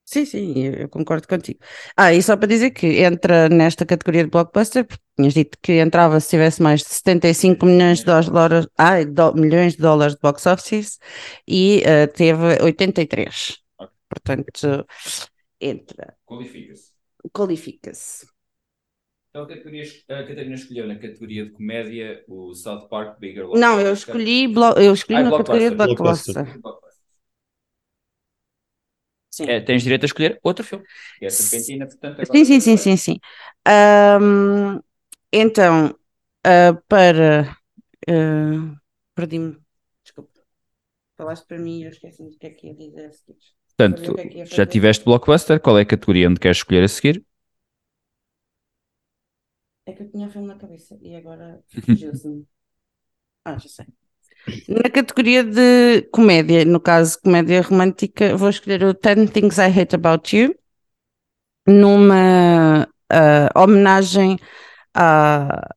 [0.07, 1.59] Sim, sim, eu concordo contigo.
[1.97, 5.73] Ah, e só para dizer que entra nesta categoria de blockbuster, porque tinhas dito que
[5.79, 10.21] entrava se tivesse mais de 75 milhões de dólares, ah, do- milhões de dólares de
[10.21, 10.99] box office
[11.47, 13.57] e eh, teve 83.
[13.79, 13.91] Ok.
[14.07, 14.85] Portanto,
[15.59, 16.91] entra, Qualifica-se.
[17.33, 18.27] qualifica-se.
[19.29, 23.47] Então a, categoria, a Catarina escolheu na categoria de comédia o South Park Bigger.
[23.55, 26.45] Não, eu escolhi, blo- eu escolhi Ah, na categoria de blockbuster.
[26.45, 26.84] blockbuster.
[29.35, 29.49] Sim.
[29.49, 30.85] É, tens direito a escolher outro filme.
[31.21, 32.21] É a Serpentina, portanto.
[32.21, 33.19] agora- Sim, sim, sim, sim, sim.
[33.67, 34.79] Ahm,
[35.31, 35.93] então,
[36.45, 37.57] ah, para.
[38.09, 38.75] ah,
[39.15, 39.57] Perdi-me.
[40.03, 40.31] Desculpa.
[41.17, 43.37] Falaste para mim e eu esqueci-me do que é que ia dizer a seguir.
[43.77, 47.23] Portanto, é ia já tiveste Blockbuster, qual é a categoria onde queres escolher a seguir?
[49.87, 52.47] É que eu tinha o filme na cabeça e agora fugiu-se-me.
[53.45, 53.87] Ah, já sei.
[54.67, 59.95] Na categoria de comédia, no caso comédia romântica, vou escolher o 10 Things I Hate
[59.95, 60.55] About You.
[61.67, 64.37] numa uh, homenagem
[64.95, 65.69] a,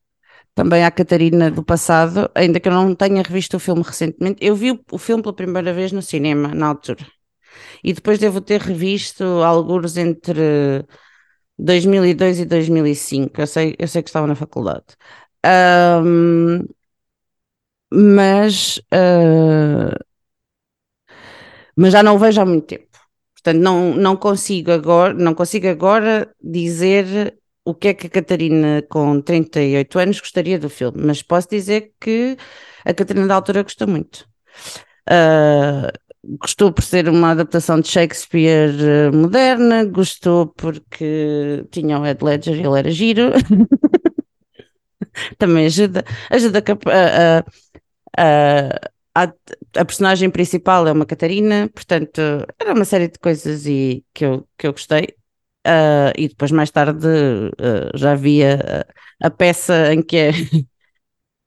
[0.55, 4.39] também à Catarina do passado, ainda que eu não tenha revisto o filme recentemente.
[4.45, 7.05] Eu vi o, o filme pela primeira vez no cinema, na altura.
[7.83, 10.85] E depois devo ter revisto alguns entre
[11.57, 13.41] 2002 e 2005.
[13.41, 14.85] Eu sei, eu sei que estava na faculdade.
[15.45, 16.65] Um,
[17.91, 19.95] mas, uh,
[21.75, 22.87] mas já não o vejo há muito tempo.
[23.33, 28.81] Portanto, não, não consigo agora, não consigo agora dizer o que é que a Catarina,
[28.89, 32.37] com 38 anos, gostaria do filme, mas posso dizer que
[32.85, 34.27] a Catarina da altura gostou muito.
[35.09, 35.91] Uh,
[36.23, 42.55] gostou por ser uma adaptação de Shakespeare eh, moderna, gostou porque tinha o Ed Ledger
[42.55, 43.31] e ele era giro.
[45.37, 47.43] Também ajuda, ajuda a, a,
[48.19, 49.33] a,
[49.75, 52.19] a, personagem principal é uma Catarina, portanto,
[52.59, 55.15] era uma série de coisas e, que, eu, que eu gostei.
[55.67, 58.85] Uh, e depois, mais tarde, uh, já havia
[59.21, 60.31] a peça em que é.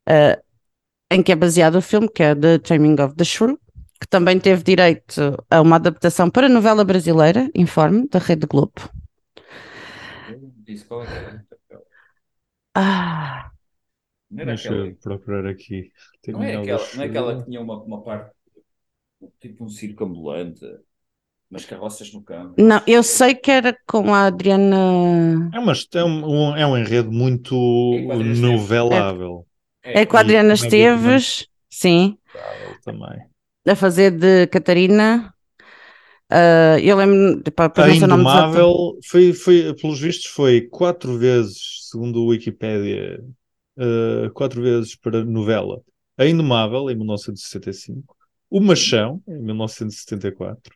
[0.09, 0.43] Uh,
[1.11, 3.59] em que é baseado o filme, que é The Taming of the Shrew,
[4.01, 8.91] que também teve direito a uma adaptação para a novela brasileira, Informe, da Rede Globo.
[10.65, 11.43] Disse qual é
[12.75, 13.52] Ah,
[14.33, 15.92] Não era Deixa aquela, eu procurar aqui.
[16.33, 18.35] não é aquela, não é aquela que tinha uma, uma parte,
[19.40, 20.64] tipo um circo ambulante,
[21.51, 22.59] umas carroças no campo.
[22.59, 25.53] não, eu sei que era com a Adriana.
[25.53, 27.55] É, mas é um, um- é um enredo muito
[27.90, 29.47] É Adriana novelável.
[29.95, 32.18] É com a E Adriana comédia Esteves, sim,
[32.85, 33.31] também.
[33.66, 35.35] a fazer de Catarina.
[36.31, 37.42] Ah, eu lembro.
[37.53, 37.90] Pá, A.
[37.90, 43.18] Indomável foi, foi, pelos vistos, foi quatro vezes, segundo o Wikipédia,
[43.83, 45.83] eh, quatro vezes para novela.
[46.18, 48.16] A Indomável, em 1965.
[48.51, 50.75] O Machão, em 1974.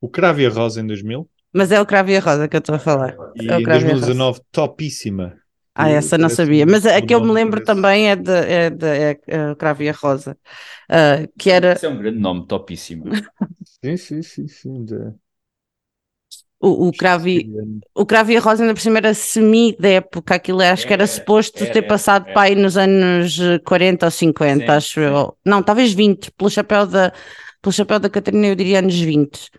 [0.00, 1.28] O Cravo e a Rosa, em 2000.
[1.56, 3.12] Mas é o Cravo e a Rosa que eu estou a falar.
[3.34, 4.16] E É o em Cravo e a Rosa.
[4.16, 5.36] 2019, Topíssima.
[5.74, 6.66] Ah, que essa não sabia.
[6.66, 9.82] Mas a o que eu me lembro também é de, é de é, é Cravo
[9.82, 10.36] e a Rosa,
[10.88, 13.04] Ah, que era Isso é um grande nome, topíssimo.
[13.84, 14.84] Sim, sim, sim, sim.
[14.84, 15.14] de-
[16.60, 17.48] o, o Cravo e,
[17.94, 20.92] o Cravo e a Rosa ainda por cima era semi da época, aquilo acho que
[20.92, 22.32] era Era, suposto era, ter passado era.
[22.32, 25.00] para aí nos anos eh, 40 ou 50, Sim, acho sim.
[25.00, 25.36] eu.
[25.44, 27.12] Não, talvez 20, pelo chapéu da,
[27.62, 29.50] pelo chapéu da Catarina eu diria anos 20.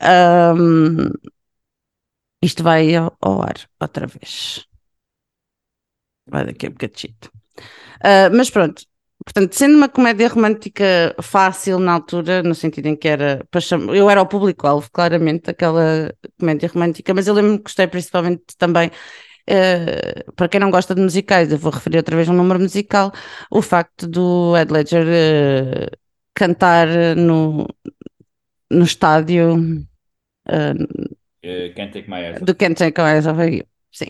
[0.00, 1.10] Ahm,
[2.48, 4.34] isto vai ao, ao ar outra vez.
[6.26, 7.30] Vai daqui a bocadito.
[8.02, 8.84] Ah, mas pronto,
[9.24, 13.60] portanto, sendo uma comédia romântica fácil na altura, no sentido em que era para
[13.94, 18.90] eu era o público-alvo, claramente, daquela comédia romântica, mas eu lembro-me que gostei principalmente também.
[19.46, 23.12] eh, para quem não gosta de musicais, eu vou referir outra vez um número musical,
[23.50, 25.90] o facto do Ed Ledger eh,
[26.34, 27.66] cantar no,
[28.70, 29.86] no estádio
[30.48, 30.74] eh,
[31.44, 32.46] Uh, can't take my eyes off.
[32.46, 33.38] do Can't Take Your Eyes Off.
[33.92, 34.08] Sim.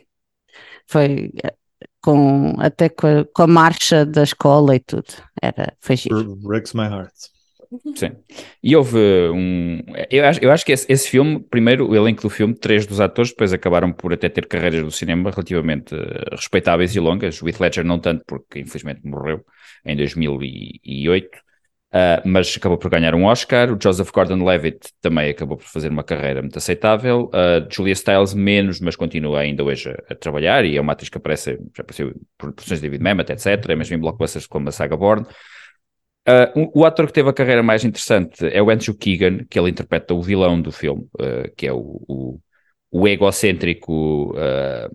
[0.87, 1.55] Foi eh,
[2.05, 5.07] com, até com a, com a marcha da escola e tudo.
[5.41, 6.37] Era, foi giro.
[6.37, 7.15] Breaks My Heart.
[7.97, 8.13] Sim.
[8.63, 8.99] E houve
[9.33, 9.81] um.
[10.11, 13.01] Eu acho, eu acho que esse, esse filme, primeiro, o elenco do filme, três dos
[13.01, 17.41] atores, depois acabaram por até ter carreiras no cinema relativamente eh, respeitáveis e longas.
[17.41, 19.45] O Heath Ledger não tanto, porque infelizmente morreu
[19.85, 21.44] em 2008.
[21.97, 23.73] Ah, mas acabou por ganhar um Oscar.
[23.73, 27.31] O Joseph Gordon-Levitt também acabou por fazer uma carreira muito aceitável.
[27.33, 31.09] A Julia Stiles menos, mas continua ainda hoje a, a trabalhar e é uma atriz
[31.09, 33.47] que aparece, já apareceu em produções de David Mamet, etc.
[33.69, 35.25] É mesmo em blockbusters como a Saga Born.
[36.27, 39.71] Uh, o, ator que teve a carreira mais interessante é o Andrew Keegan, que ele
[39.71, 42.41] interpreta o vilão do filme, uh, que é o, o,
[42.91, 44.91] o egocêntrico uh,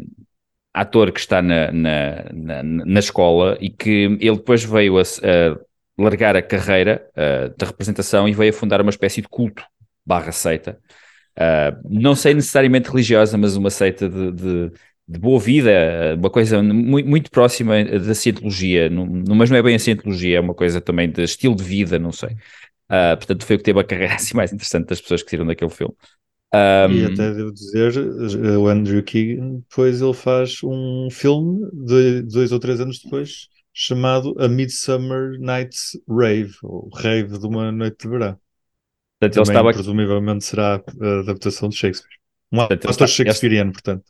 [0.74, 5.69] ator que está na, na, na, na, escola e que ele depois veio a, a
[6.02, 9.64] largar a carreira uh, da representação e veio a fundar uma espécie de culto
[10.06, 10.80] barra seita.
[11.88, 14.72] não sei necessariamente religiosa, mas uma seita de, de
[15.10, 15.72] de boa vida,
[16.16, 20.40] uma coisa muito, muito próxima da cientologia, não, mas não é bem a cientologia, é
[20.40, 22.30] uma coisa também de estilo de vida, não sei.
[22.90, 25.48] Uh, portanto, foi o que teve a carreira assim, mais interessante das pessoas que saíram
[25.48, 25.96] daquele filme.
[26.54, 27.94] Um, e até devo dizer,
[28.58, 34.36] o Andrew Keegan, depois ele faz um filme, de, dois ou três anos depois, chamado
[34.40, 38.38] A Midsummer Night's Rave, ou Rave de uma Noite de Verão.
[39.20, 39.74] Portanto, Também, ele estava...
[39.74, 42.18] presumivelmente será a adaptação de Shakespeare.
[42.52, 43.08] Um portanto, ator está...
[43.08, 44.04] shakespeariano, portanto.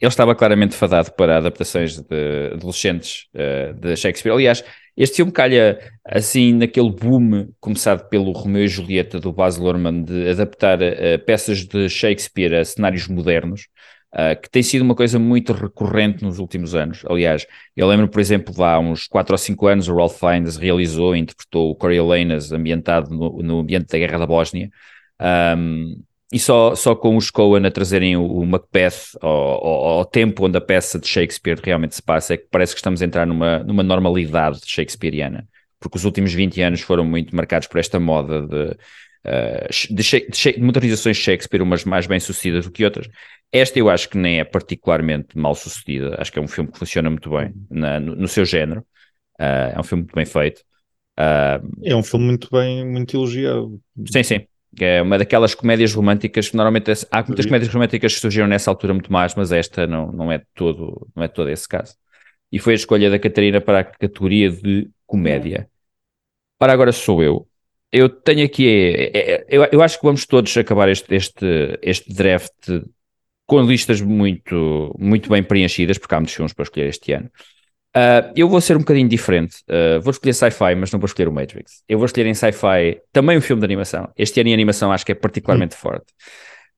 [0.00, 4.32] ele estava claramente fadado para adaptações de adolescentes uh, de Shakespeare.
[4.32, 4.64] Aliás,
[4.96, 10.28] este filme calha assim naquele boom começado pelo Romeu e Julieta do Baz Luhrmann de
[10.30, 13.68] adaptar uh, peças de Shakespeare a cenários modernos,
[14.14, 17.02] uh, que tem sido uma coisa muito recorrente nos últimos anos.
[17.08, 17.46] Aliás,
[17.76, 21.18] eu lembro, por exemplo, há uns 4 ou 5 anos o Ralph Fiennes realizou e
[21.18, 24.70] interpretou o Coriolanus ambientado no, no ambiente da Guerra da Bósnia.
[25.56, 30.04] Um, e só, só com os Coen a trazerem o, o Macbeth ao, ao, ao,
[30.04, 33.04] tempo onde a peça de Shakespeare realmente se passa, é que parece que estamos a
[33.04, 35.46] entrar numa, numa normalidade shakespeariana,
[35.78, 38.76] porque os últimos 20 anos foram muito marcados por esta moda de
[39.26, 43.08] uh, de, de, de motorizações Shakespeare, umas mais bem sucedidas do que outras.
[43.52, 46.78] Esta eu acho que nem é particularmente mal sucedida, acho que é um filme que
[46.78, 48.80] funciona muito bem na, no, no, seu género,
[49.40, 50.62] uh, é um filme muito bem feito.
[51.18, 53.80] Uh, é um filme muito bem, muito elogiado.
[54.10, 54.46] Sim, sim.
[54.80, 58.92] É uma daquelas comédias românticas que normalmente há muitas comédias românticas que surgiram nessa altura
[58.92, 61.94] muito mais, mas esta não, não é todo não é todo esse caso.
[62.50, 65.68] E foi a escolha da Catarina para a categoria de comédia.
[66.60, 67.46] Ora, agora sou eu
[67.94, 71.78] eu tenho aqui, é, é, é, eu, eu acho que vamos todos acabar este, este,
[71.80, 72.68] este draft
[73.46, 77.30] com listas muito, muito bem preenchidas, porque há muitos filmes para escolher este ano.
[77.96, 79.58] Uh, eu vou ser um bocadinho diferente.
[79.68, 81.84] Uh, vou escolher sci-fi, mas não vou escolher o Matrix.
[81.88, 84.10] Eu vou escolher em sci-fi também um filme de animação.
[84.16, 85.78] Este ano em animação acho que é particularmente hum.
[85.78, 86.12] forte.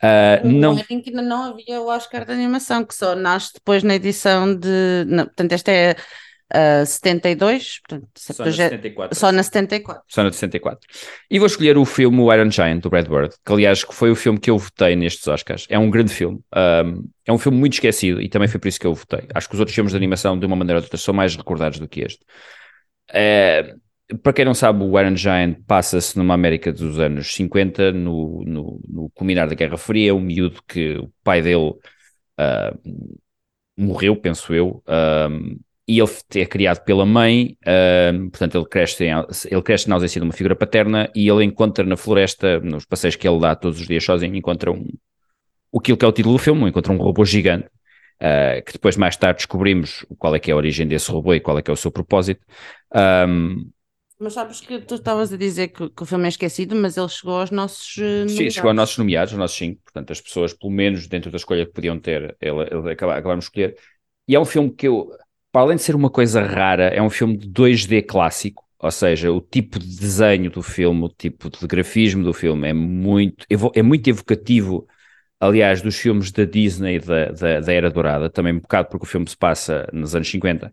[0.02, 0.76] Uh, não...
[0.76, 5.06] que ainda não havia o Oscar de animação, que só nasce depois na edição de.
[5.06, 5.96] Não, portanto, esta é
[6.54, 9.18] uh, 72, portanto, só, na 74.
[9.18, 10.02] só na 74.
[10.08, 10.88] Só na 74.
[11.30, 14.38] E vou escolher o filme Iron Giant, do Brad Bird, que aliás foi o filme
[14.38, 15.66] que eu votei nestes Oscars.
[15.68, 16.40] É um grande filme.
[16.54, 19.26] Um, é um filme muito esquecido e também foi por isso que eu votei.
[19.34, 21.34] Acho que os outros filmes de animação, de uma maneira ou de outra, são mais
[21.34, 22.24] recordados do que este.
[23.12, 23.74] É,
[24.22, 28.80] para quem não sabe, o Iron Giant passa-se numa América dos anos 50, no, no,
[28.88, 31.70] no culminar da Guerra Fria, um miúdo que o pai dele
[32.38, 33.00] uh,
[33.76, 39.12] morreu, penso eu, uh, e ele é criado pela mãe, uh, portanto ele cresce, em,
[39.50, 43.14] ele cresce na ausência de uma figura paterna e ele encontra na floresta, nos passeios
[43.14, 44.88] que ele dá todos os dias sozinho, encontra um,
[45.76, 47.68] aquilo que é o título do filme, encontra um robô gigante,
[48.20, 51.40] uh, que depois mais tarde descobrimos qual é que é a origem desse robô e
[51.40, 52.40] qual é que é o seu propósito.
[53.28, 53.70] Um,
[54.18, 57.08] mas sabes que tu estavas a dizer que, que, o filme é esquecido, mas ele
[57.08, 60.52] chegou aos nossos uh, Sim, chegou aos nossos nomeados, aos nossos cinco, portanto as pessoas,
[60.52, 63.76] pelo menos dentro da escolha que podiam ter, ele, ele acabaram de escolher.
[64.26, 65.12] E é um filme que eu
[65.52, 69.32] para além de ser uma coisa rara, é um filme de 2D clássico, ou seja,
[69.32, 73.82] o tipo de desenho do filme, o tipo de grafismo do filme é muito, é
[73.82, 74.86] muito evocativo,
[75.40, 79.08] aliás, dos filmes da Disney da, da, da Era Dourada, também um bocado porque o
[79.08, 80.72] filme se passa nos anos 50.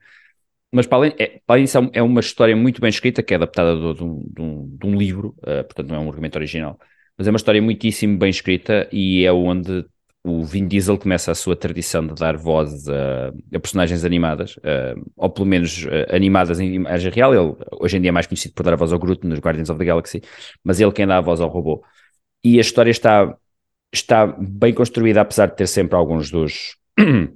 [0.72, 3.38] Mas para além, é, para além disso, é uma história muito bem escrita, que é
[3.38, 6.36] adaptada de, de, um, de, um, de um, livro, uh, portanto não é um argumento
[6.36, 6.80] original,
[7.18, 9.86] mas é uma história muitíssimo bem escrita e é onde
[10.24, 14.56] o Vin Diesel começa a sua tradição de dar voz a, a personagens animadas,
[15.18, 17.34] ou pelo menos uh, animadas em imagem real.
[17.34, 19.70] Ele hoje em dia é mais conhecido por dar a voz ao Groot nos Guardians
[19.70, 20.22] of the Galaxy,
[20.64, 21.84] mas ele quem dá a voz ao robô.
[22.44, 23.36] E a história está,
[23.92, 26.78] está bem construída, apesar de ter sempre alguns dos.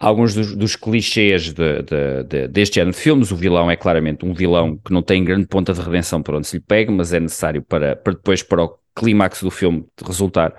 [0.00, 3.30] alguns dos, dos clichês de, de, de, deste ano de filmes.
[3.30, 6.46] O vilão é claramente um vilão que não tem grande ponta de redenção por onde
[6.46, 10.54] se lhe pega, mas é necessário para, para depois, para o clímax do filme resultar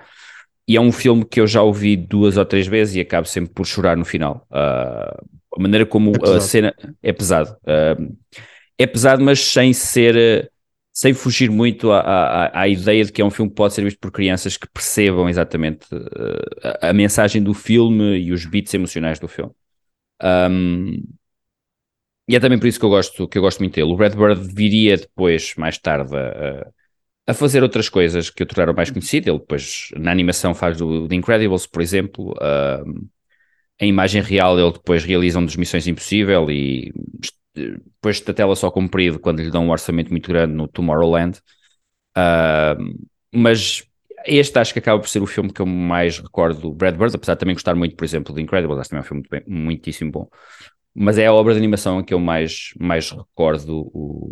[0.66, 3.52] e é um filme que eu já ouvi duas ou três vezes e acabo sempre
[3.52, 4.46] por chorar no final.
[4.50, 5.24] Uh,
[5.56, 7.56] a maneira como é a cena é pesado.
[7.62, 8.16] Uh,
[8.78, 10.50] é pesado, mas sem ser,
[10.92, 13.82] sem fugir muito à, à, à, ideia de que é um filme que pode ser
[13.82, 18.72] visto por crianças que percebam exatamente uh, a, a, mensagem do filme e os beats
[18.72, 19.52] emocionais do filme.
[20.22, 21.02] Um,
[22.28, 23.92] e é também por isso que eu gosto, que eu gosto muito dele.
[23.92, 26.68] O Redbird viria depois, mais tarde, a,
[27.26, 29.30] a fazer outras coisas que o tornaram mais conhecido.
[29.30, 32.32] Ele depois, na animação, faz do The Incredibles, por exemplo.
[32.32, 33.08] Uh,
[33.80, 36.92] em imagem real, ele depois realiza um dos Missões Impossível e
[37.54, 41.38] depois da tela só cumprido quando lhe dão um orçamento muito grande no Tomorrowland.
[42.16, 42.96] Uh,
[43.32, 43.84] mas
[44.26, 47.16] este acho que acaba por ser o filme que eu mais recordo do Brad Bird,
[47.16, 49.22] apesar de também gostar muito, por exemplo, do Incredibles, acho que também é um filme
[49.22, 50.28] muito bem, muitíssimo bom.
[50.94, 54.30] Mas é a obra de animação que eu mais, mais recordo o,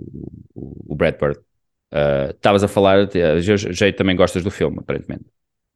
[0.55, 1.41] o, o Brad Bird.
[1.93, 3.09] Uh, estavas uh, a falar,
[3.53, 5.25] já também gostas do filme, aparentemente.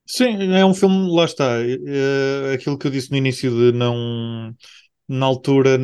[0.06, 4.54] Sim, é um filme, lá está, é, aquilo que eu disse no início de não,
[5.08, 5.78] na altura,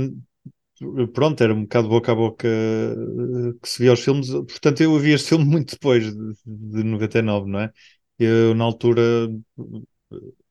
[1.13, 4.99] pronto, era um bocado boca a boca eh, que se via os filmes, portanto eu
[4.99, 7.73] vi este filme muito depois de, de 99, não é?
[8.19, 9.03] Eu na altura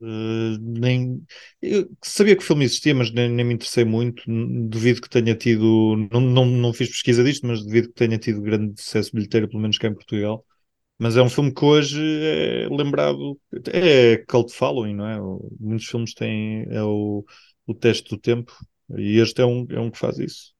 [0.01, 1.21] Uh, nem
[1.61, 4.23] eu sabia que o filme existia, mas nem, nem, me interessei muito.
[4.69, 8.41] Duvido que tenha tido, não, não, não fiz pesquisa disto, mas duvido que tenha tido
[8.41, 10.45] grande sucesso bilheteiro, pelo menos cá em Portugal.
[10.97, 15.17] Mas é um filme que hoje é lembrado, é cult following, não é?
[15.59, 17.25] Muitos filmes têm é o,
[17.67, 18.53] o teste do tempo
[18.97, 20.53] e este é um, é um que faz isso.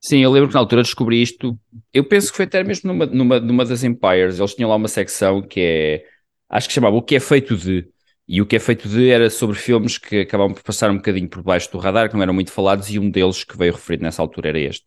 [0.00, 1.58] Sim, eu lembro que na altura descobri isto.
[1.92, 4.38] Eu penso que foi até mesmo numa, numa, numa das Empires.
[4.38, 6.04] Eles tinham lá uma secção que é
[6.48, 7.88] acho que chamava O que é feito de.
[8.26, 11.28] E o que é feito de era sobre filmes que acabavam por passar um bocadinho
[11.28, 14.02] por baixo do radar, que não eram muito falados, e um deles que veio referido
[14.02, 14.86] nessa altura era este.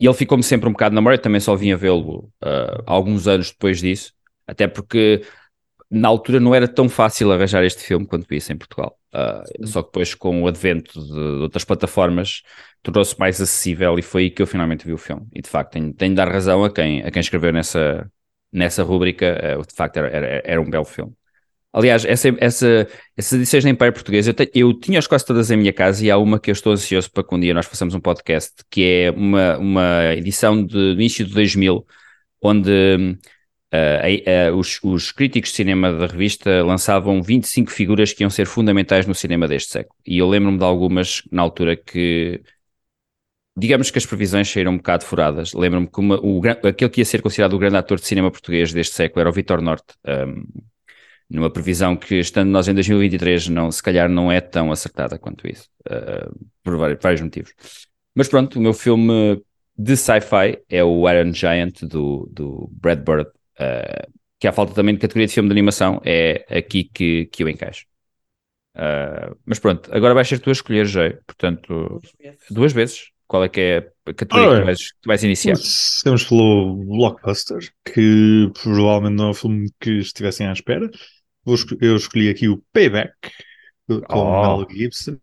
[0.00, 3.26] E ele ficou-me sempre um bocado na memória, também só vim a vê-lo uh, alguns
[3.26, 4.12] anos depois disso,
[4.46, 5.22] até porque
[5.90, 8.98] na altura não era tão fácil arranjar este filme quanto isso em Portugal.
[9.12, 12.42] Uh, só que depois, com o advento de, outras plataformas,
[12.82, 15.26] tornou-se mais acessível e foi aí que eu finalmente vi o filme.
[15.34, 18.10] E de facto, tenho, tenho de dar razão a quem, a quem escreveu nessa,
[18.52, 21.12] nessa rúbrica, uh, de facto era, era, era, um belo filme.
[21.72, 25.56] Aliás, essa, essa, essas edições da Empire Portuguesa, eu, te, eu tinha-as quase todas em
[25.56, 27.94] minha casa e há uma que eu estou ansioso para que um dia nós façamos
[27.94, 31.86] um podcast, que é uma, uma edição de, do início de 2000,
[32.42, 33.18] onde
[33.70, 38.46] Uh, uh, os, os, críticos de cinema da revista lançavam 25 figuras que iam ser
[38.46, 39.94] fundamentais no cinema deste século.
[40.06, 42.40] E eu lembro-me de algumas na altura que,
[43.58, 45.52] digamos que as previsões saíram um bocado furadas.
[45.52, 48.72] Lembro-me que uma, o, aquele que ia ser considerado o grande ator de cinema português
[48.72, 49.94] deste século era o Vitor Norte.
[50.06, 50.44] Um,
[51.28, 55.46] numa previsão que, estando nós em 2023, não, se calhar não é tão acertada quanto
[55.46, 57.52] isso, uh, por vários, vários motivos.
[58.14, 59.42] Mas pronto, o meu filme
[59.76, 64.94] de sci-fi é o Iron Giant do, do Brad Bird, uh, que há falta também
[64.94, 67.84] de categoria de filme de animação, é aqui que, que eu encaixo.
[68.74, 72.46] Uh, mas pronto, agora vais ser tu a escolher, Jay, portanto, duas vezes.
[72.50, 73.17] Duas vezes.
[73.28, 75.56] Qual é que é a categoria que, tu vais, que vais iniciar?
[76.02, 80.90] Temos pelo Blockbuster, que provavelmente não é um filme que estivessem à espera.
[81.80, 83.12] Eu escolhi aqui o Payback,
[83.86, 84.58] com oh.
[84.58, 85.18] Mel Gibson.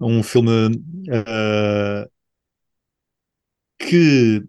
[0.00, 0.76] Um filme
[1.08, 2.10] uh,
[3.78, 4.42] que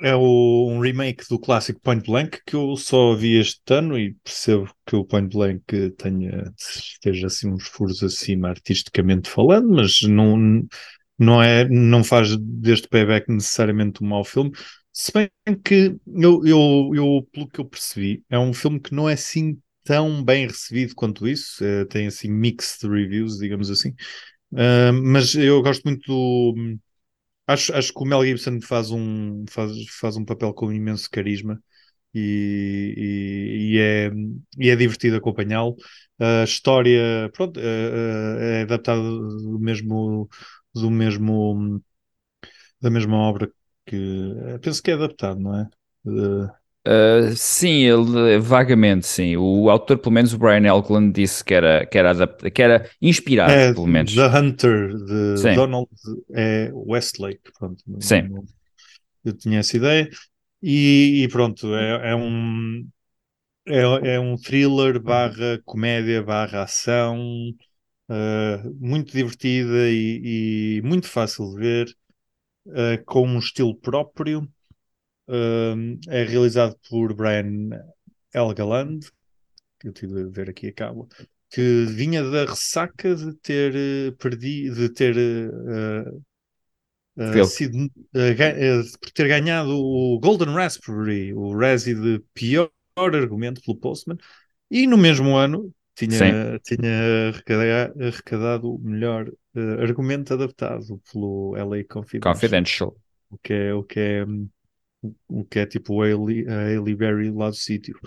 [0.00, 4.14] é o, um remake do clássico Point Blank que eu só vi este ano e
[4.22, 10.66] percebo que o Point Blank tenha, esteja assim uns furos acima artisticamente falando, mas não,
[11.18, 14.52] não, é, não faz deste payback necessariamente um mau filme.
[14.92, 15.30] Se bem
[15.64, 19.58] que eu, eu, eu, pelo que eu percebi, é um filme que não é assim
[19.84, 23.90] tão bem recebido quanto isso, é, tem assim mixed reviews, digamos assim.
[24.52, 26.78] Uh, mas eu gosto muito do
[27.46, 31.62] Acho, acho que o Mel Gibson faz um, faz, faz um papel com imenso carisma
[32.14, 34.10] e, e, e é,
[34.58, 35.76] e é divertido acompanhá-lo.
[36.18, 40.28] A história, pronto, é, é adaptada do mesmo,
[40.80, 41.80] do mesmo,
[42.80, 43.50] da mesma obra
[43.86, 45.68] que penso que é adaptado, não é?
[46.86, 49.36] Uh, sim, ele vagamente sim.
[49.36, 52.50] O autor, pelo menos o Brian Elkland, disse que era, que era, adapt...
[52.50, 54.14] que era inspirado, é, pelo menos.
[54.14, 55.54] The Hunter de sim.
[55.54, 55.88] Donald
[56.32, 57.40] é Westlake.
[57.58, 58.28] Pronto, sim.
[59.24, 60.08] eu tinha essa ideia.
[60.62, 62.86] E, e pronto, é, é, um
[63.66, 67.18] é, é, um thriller barra comédia barra ação
[68.08, 71.96] uh, muito divertida e, e, muito fácil de ver,
[72.66, 74.48] uh, com um estilo próprio.
[75.28, 77.70] Uh, é realizado por Brian
[78.32, 79.10] Elgaland,
[79.80, 81.08] que eu tive a ver aqui a cabo,
[81.50, 86.24] que vinha da ressaca de ter uh, perdido, de ter uh,
[87.16, 87.90] uh, sido,
[89.00, 94.16] por ter ganhado o Golden Raspberry, o Razzie de pior argumento pelo Postman,
[94.70, 99.30] e no mesmo ano tinha, tinha arrecadado o melhor
[99.80, 102.34] argumento adaptado pelo LA Confidential.
[102.34, 102.96] Confidential.
[103.30, 104.26] O que é, o que é
[105.28, 107.98] o que é tipo a Hailey Berry lá do sítio.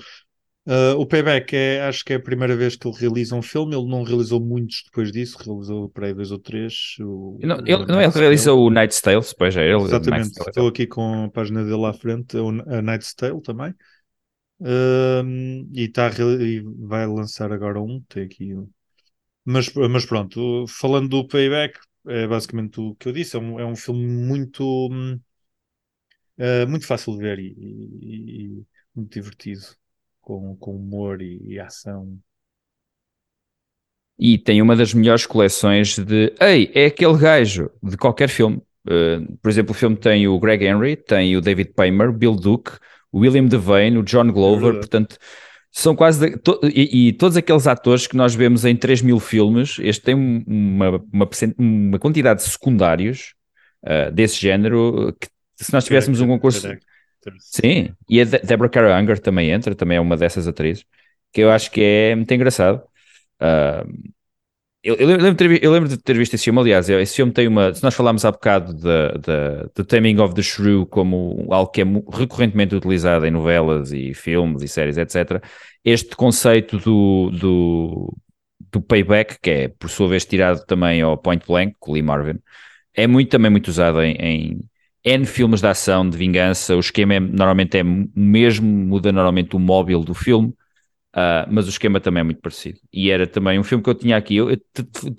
[0.67, 3.75] Uh, o Payback é, acho que é a primeira vez que ele realiza um filme.
[3.75, 6.95] Ele não realizou muitos depois disso, realizou para aí dois ou três.
[6.99, 9.81] O, não, ele, não, ele realizou o Night's Tale, depois é ele.
[9.81, 13.73] Exatamente, estou aqui com a página dele à frente, a Night's Tale também.
[14.62, 16.10] E, tá,
[16.41, 18.70] e vai lançar agora um, tem aqui um.
[19.45, 23.36] Mas, mas pronto, falando do Payback, é basicamente o que eu disse.
[23.36, 24.89] É um, é um filme muito.
[26.38, 29.62] Uh, muito fácil de ver e, e, e, muito divertido,
[30.22, 32.18] com, com humor e, e, ação.
[34.18, 38.62] E tem uma das melhores coleções de Ei, é aquele gajo de qualquer filme.
[38.86, 42.72] Uh, por exemplo, o filme tem o Greg Henry, tem o David Paymer, Bill Duke,
[43.12, 45.18] o William Devane, o John Glover, é portanto,
[45.72, 49.20] são quase de, to, e, e, todos aqueles atores que nós vemos em 3 mil
[49.20, 53.34] filmes, este tem uma, uma, uma quantidade de secundários
[53.84, 55.28] uh, desse género que
[55.64, 56.68] se nós tivéssemos um concurso.
[57.39, 60.86] Sim, e a Deborah Kara Unger também entra, também é uma dessas atrizes,
[61.34, 62.82] que eu acho que é muito engraçado.
[63.41, 64.10] Uh,
[64.82, 67.47] eu, eu, lembro ter, eu, lembro de ter visto esse filme, aliás, esse filme tem
[67.47, 67.73] uma.
[67.73, 72.75] Se nós falámos há bocado do Taming of the Shrew como algo que é recorrentemente
[72.75, 75.43] utilizado em novelas e filmes e séries, etc.,
[75.84, 78.17] este conceito do, do,
[78.71, 82.39] do payback, que é por sua vez tirado também ao Point Blank, com Lee Marvin,
[82.93, 84.59] é muito, também muito usado em, em
[85.03, 89.55] N filmes de ação, de vingança, o esquema é, normalmente é o mesmo, muda normalmente
[89.55, 90.53] o móvel do filme,
[91.16, 92.80] uh, mas o esquema também é muito parecido.
[92.91, 94.38] E era também um filme que eu tinha aqui.
[94.38, 94.49] Eu,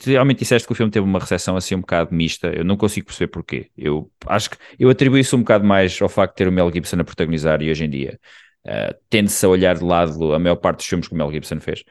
[0.05, 3.07] realmente disseste que o filme teve uma recepção assim um bocado mista, eu não consigo
[3.07, 3.71] perceber porquê.
[3.77, 6.71] Eu acho que eu atribuo isso um bocado mais ao facto de ter o Mel
[6.73, 8.19] Gibson a protagonizar e hoje em dia.
[8.67, 11.61] uh, tende-se a olhar de lado a maior parte dos filmes que o Mel Gibson
[11.61, 11.85] fez.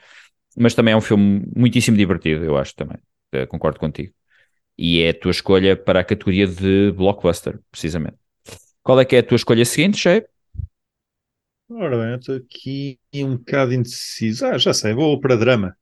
[0.58, 2.98] Mas também é um filme muitíssimo divertido, eu acho também.
[3.34, 4.14] Uh, concordo contigo.
[4.78, 8.18] E é a tua escolha para a categoria de blockbuster, precisamente.
[8.84, 10.26] Qual é que é a tua escolha seguinte, Shea?
[11.72, 14.46] Ora bem, eu estou aqui um bocado indeciso.
[14.46, 15.78] Ah, já sei, vou para drama.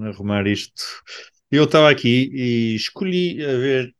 [0.00, 0.82] Arrumar isto.
[1.50, 3.94] Eu estava aqui e escolhi a ver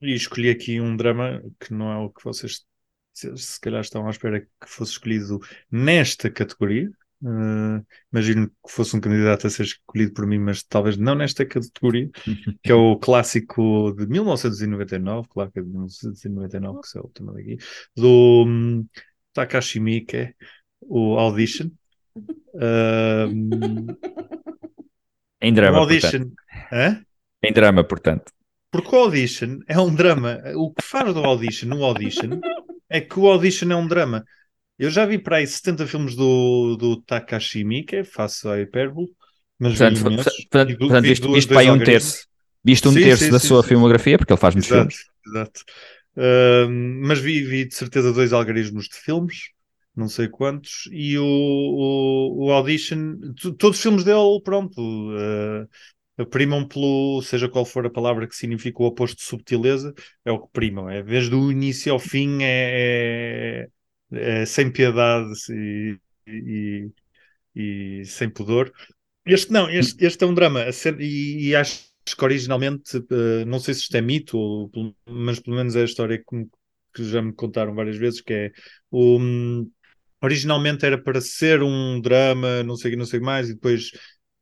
[0.00, 2.64] e escolhi aqui um drama que não é o que vocês
[3.12, 5.38] se, se calhar estão à espera que fosse escolhido
[5.70, 6.90] nesta categoria.
[7.22, 11.46] Uh, imagino que fosse um candidato a ser escolhido por mim, mas talvez não nesta
[11.46, 12.10] categoria,
[12.60, 17.32] que é o clássico de 1999, claro que é de 1999 que é o tema
[17.32, 17.58] daqui,
[17.94, 18.84] do um,
[19.32, 20.34] Takashi Miike,
[20.82, 21.70] o Audition.
[25.40, 26.30] Em drama, audition,
[27.42, 28.30] Em drama, portanto.
[28.70, 30.40] Porque o Audition é um drama.
[30.54, 32.40] O que faz do Audition no Audition
[32.88, 34.24] é que o Audition é um drama.
[34.78, 39.08] Eu já vi para aí 70 filmes do, do Takashi Miike, faço a hipérbole,
[39.58, 40.36] mas portanto, vi imensos.
[40.36, 42.26] Portanto, portanto viste para aí um terço.
[42.64, 45.10] Viste um sim, terço sim, da sim, sua filmografia, porque ele faz muitos exato, filmes.
[45.26, 45.60] Exato.
[46.16, 46.70] Uh,
[47.06, 49.50] mas vi, vi de certeza dois algarismos de filmes,
[49.94, 53.18] não sei quantos, e o, o, o Audition,
[53.58, 58.82] todos os filmes dele, pronto, uh, primam pelo, seja qual for a palavra que significa
[58.82, 60.88] o oposto de subtileza, é o que primam.
[60.88, 63.68] É desde o início ao fim, é,
[64.12, 66.90] é, é sem piedade e, e,
[67.54, 68.72] e, sem pudor.
[69.26, 70.64] Este não, este, este é um drama,
[70.98, 71.84] e, e acho
[72.16, 74.70] que originalmente, uh, não sei se isto é mito, ou,
[75.06, 76.46] mas pelo menos é a história que,
[76.94, 78.52] que já me contaram várias vezes, que é
[78.90, 79.18] o.
[79.18, 79.70] Um,
[80.22, 83.90] originalmente era para ser um drama, não sei não sei mais, e depois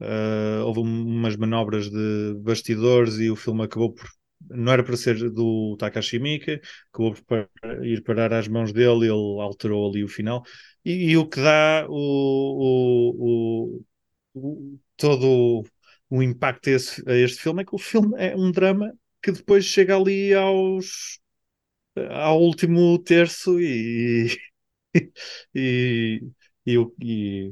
[0.03, 4.09] Uh, houve umas manobras de bastidores e o filme acabou por.
[4.49, 6.59] Não era para ser do Takashi Miike,
[6.91, 7.51] acabou por
[7.85, 10.43] ir parar às mãos dele, ele alterou ali o final.
[10.85, 13.83] E, e o que dá o, o,
[14.35, 15.65] o, todo
[16.09, 19.33] o impacto a, esse, a este filme é que o filme é um drama que
[19.33, 21.21] depois chega ali aos
[22.11, 24.29] ao último terço e,
[25.55, 26.23] e,
[26.67, 27.51] e, e,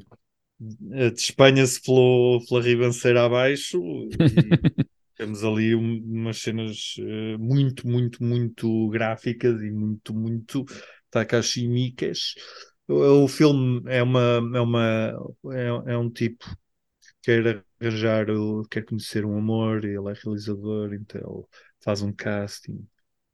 [1.13, 4.09] despanha-se pela ribanceira abaixo e
[5.17, 10.65] temos ali um, umas cenas uh, muito, muito, muito gráficas e muito, muito
[11.11, 12.35] takashimicas.
[12.87, 15.13] O, o filme é uma, é uma
[15.53, 16.45] é, é um tipo
[17.01, 18.27] que quer arranjar,
[18.71, 21.47] quer conhecer um amor, ele é realizador, então
[21.81, 22.87] faz um casting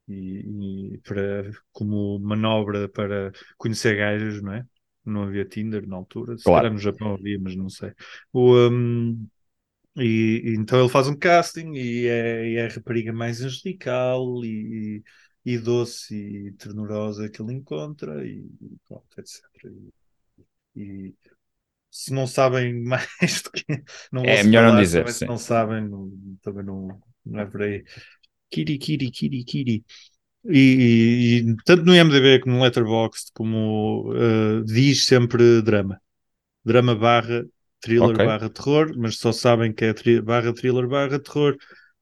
[0.07, 4.65] e, e para, como manobra para conhecer gajos, não é?
[5.05, 6.63] não havia Tinder na altura, se claro.
[6.63, 7.93] calhar no Japão havia, mas não sei.
[8.33, 9.27] O, um,
[9.95, 14.43] e, e, então ele faz um casting e é, e é a rapariga mais angelical
[14.43, 15.03] e,
[15.45, 18.45] e, doce e ternurosa que ele encontra e
[18.87, 19.41] pronto, etc.
[20.75, 21.13] E,
[21.89, 23.65] se não sabem mais do que
[24.11, 25.09] não é melhor falar, não dizer.
[25.09, 27.85] Se não sabem, não, também não, não é por aí.
[28.51, 29.83] Kiri, Kiri, Kiri, Kiri.
[30.47, 35.99] E, e, tanto no IMDB como no Letterboxd, como uh, diz sempre drama.
[36.63, 37.45] Drama barra
[37.79, 38.25] thriller okay.
[38.25, 41.55] barra terror, mas só sabem que é tri barra thriller barra terror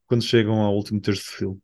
[0.06, 1.60] quando chegam ao último terço do filme.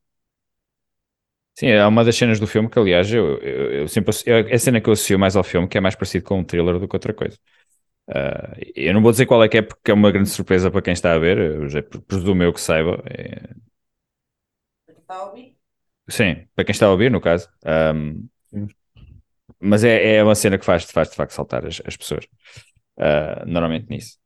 [1.57, 4.59] Sim, é uma das cenas do filme que, aliás, eu, eu, eu sempre é a
[4.59, 6.87] cena que eu associo mais ao filme, que é mais parecido com um thriller do
[6.87, 7.37] que outra coisa.
[8.09, 10.81] Uh, eu não vou dizer qual é que é, porque é uma grande surpresa para
[10.81, 13.03] quem está a ver, eu já presumo eu que saiba.
[13.05, 13.49] É...
[15.09, 15.57] Está a ouvir?
[16.07, 17.49] Sim, para quem está a ouvir, no caso.
[17.65, 18.29] Um,
[19.59, 22.25] mas é, é uma cena que faz, faz de facto saltar as, as pessoas.
[22.95, 24.19] Uh, normalmente nisso.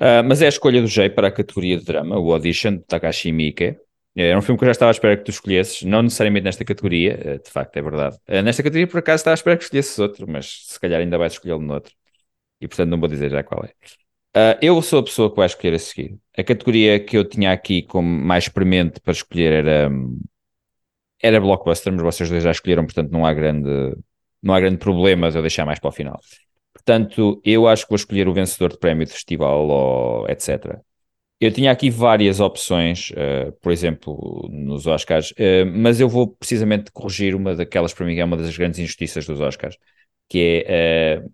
[0.00, 2.84] Uh, mas é a escolha do Jay para a categoria de drama, o Audition de
[2.84, 3.78] Takashi Miike.
[4.14, 6.64] É um filme que eu já estava à espera que tu escolhesses, não necessariamente nesta
[6.64, 8.16] categoria, uh, de facto é verdade.
[8.44, 11.32] nesta categoria, por acaso, estava à espera que escolhesses outro, mas se calhar ainda vais
[11.32, 11.92] escolhê-lo noutro.
[12.60, 13.72] E portanto não vou dizer já qual é.
[14.60, 16.18] Eu sou a pessoa que vai escolher a seguir.
[16.36, 19.90] A categoria que eu tinha aqui como mais experimente para escolher era.
[21.22, 23.68] Era blockbuster, mas vocês dois já escolheram, portanto não há grande,
[24.42, 26.18] não há grande problema eu deixar mais para o final.
[26.72, 30.80] Portanto, eu acho que vou escolher o vencedor de prémio de festival ou etc.
[31.40, 36.92] Eu tinha aqui várias opções, uh, por exemplo, nos Oscars, uh, mas eu vou precisamente
[36.92, 39.76] corrigir uma daquelas, para mim, é uma das grandes injustiças dos Oscars,
[40.28, 41.32] que é uh,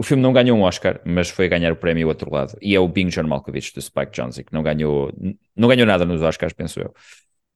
[0.00, 2.80] o filme não ganhou um Oscar, mas foi ganhar o prémio outro lado, e é
[2.80, 5.12] o Bing John Malkovich do Spike Jonze, que não ganhou,
[5.54, 6.86] não ganhou nada nos Oscars, penso eu.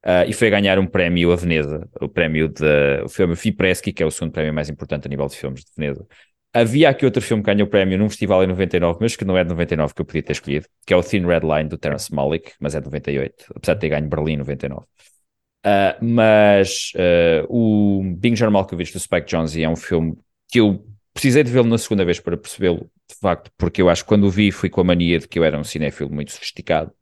[0.04, 4.02] Uh, e foi ganhar um prémio a Veneza, o prémio de o filme Fipreschi, que
[4.02, 6.06] é o segundo prémio mais importante a nível de filmes de Veneza.
[6.52, 9.38] Havia aqui outro filme que ganhou o prémio num festival em 99, mas que não
[9.38, 11.78] é de 99 que eu podia ter escolhido, que é o Thin Red Line do
[11.78, 14.84] Terence Malick, mas é de 98, apesar de ter ganho Berlim em 99.
[15.64, 20.14] Uh, mas uh, o Bing John Malkovich do Spike Jonze é um filme
[20.50, 20.84] que eu
[21.14, 24.24] precisei de vê-lo na segunda vez para percebê-lo, de facto, porque eu acho que quando
[24.24, 26.92] o vi fui com a mania de que eu era um cinéfilo muito sofisticado.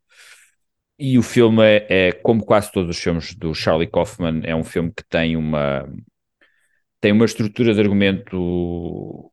[0.98, 4.62] E o filme é, é, como quase todos os filmes do Charlie Kaufman, é um
[4.62, 5.88] filme que tem uma
[7.00, 9.32] tem uma estrutura de argumento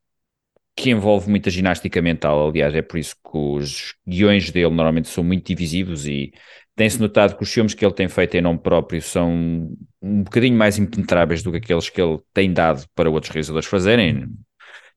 [0.75, 2.49] que envolve muita ginástica mental.
[2.49, 6.33] Aliás, é por isso que os guiões dele normalmente são muito divisivos e
[6.75, 9.69] tem-se notado que os filmes que ele tem feito em nome próprio são
[10.01, 14.27] um bocadinho mais impenetráveis do que aqueles que ele tem dado para outros realizadores fazerem.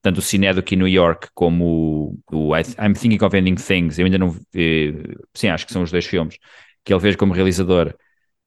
[0.02, 3.98] Tanto o Cinedo aqui em New York como o, o I'm Thinking of Ending Things,
[3.98, 4.36] eu ainda não.
[4.54, 4.92] Eh,
[5.32, 6.36] sim, acho que são os dois filmes
[6.84, 7.94] que ele fez como realizador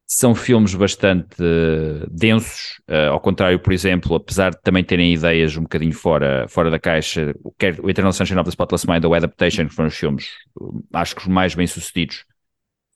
[0.08, 5.58] são filmes bastante uh, densos, uh, ao contrário, por exemplo, apesar de também terem ideias
[5.58, 9.16] um bocadinho fora, fora da caixa, quer o Eternal Sunshine of the Spotless Mind ou
[9.16, 10.30] Adaptation, que foram os filmes,
[10.94, 12.24] acho que os mais bem-sucedidos,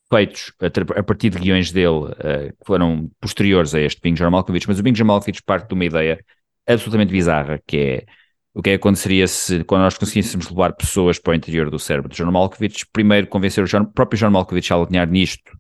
[0.08, 0.54] feitos
[0.96, 4.84] a, partir de guiões dele, uh, que foram posteriores a este Bing Malkovich, mas o
[4.84, 6.24] Bing Malkovich parte de uma ideia
[6.68, 8.06] absolutamente bizarra, que é
[8.54, 11.80] o que, é que aconteceria se, quando nós conseguíssemos levar pessoas para o interior do
[11.80, 15.58] cérebro de John Malkovich, primeiro convencer o John, próprio John Malkovich a alinhar nisto,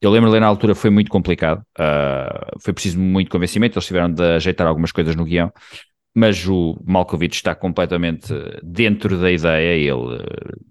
[0.00, 4.22] eu lembro-lhe na altura foi muito complicado, uh, foi preciso muito convencimento, eles tiveram de
[4.22, 5.50] ajeitar algumas coisas no guião,
[6.14, 8.32] mas o Malkovich está completamente
[8.62, 10.18] dentro da ideia, ele uh,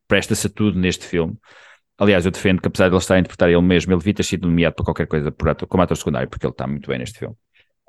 [0.08, 1.36] presta-se a tudo neste filme.
[1.98, 4.24] Aliás, eu defendo que apesar de ele estar a interpretar ele mesmo, ele devia ter
[4.24, 7.00] sido nomeado para qualquer coisa por ator, como ator secundário, porque ele está muito bem
[7.00, 7.36] neste filme.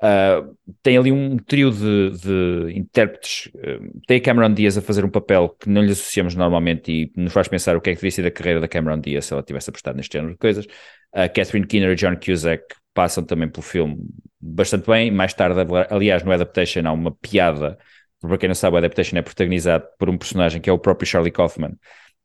[0.01, 3.47] Uh, tem ali um trio de, de intérpretes.
[3.55, 7.11] Uh, tem a Cameron Diaz a fazer um papel que não lhe associamos normalmente e
[7.15, 9.33] nos faz pensar o que é que devia ser a carreira da Cameron Diaz se
[9.33, 10.65] ela tivesse apostado neste género de coisas.
[10.65, 13.97] Uh, Catherine Keener e John Cusack passam também pelo filme
[14.39, 15.11] bastante bem.
[15.11, 17.77] Mais tarde, aliás, no Adaptation há uma piada.
[18.19, 21.07] Para quem não sabe, o Adaptation é protagonizado por um personagem que é o próprio
[21.07, 21.73] Charlie Kaufman.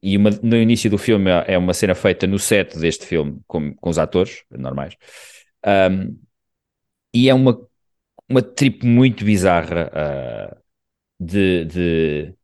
[0.03, 3.75] E uma, no início do filme é uma cena feita no set deste filme com,
[3.75, 4.97] com os atores normais.
[5.67, 6.17] Um,
[7.15, 7.61] e é uma,
[8.29, 10.57] uma trip muito bizarra uh,
[11.19, 12.35] de, de,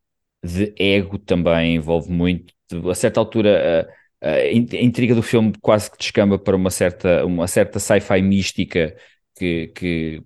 [0.43, 2.53] de, ego também, envolve muito.
[2.89, 3.89] A certa altura,
[4.23, 8.95] uh, a intriga do filme quase que descamba para uma certa, uma certa sci-fi mística
[9.35, 10.23] que, que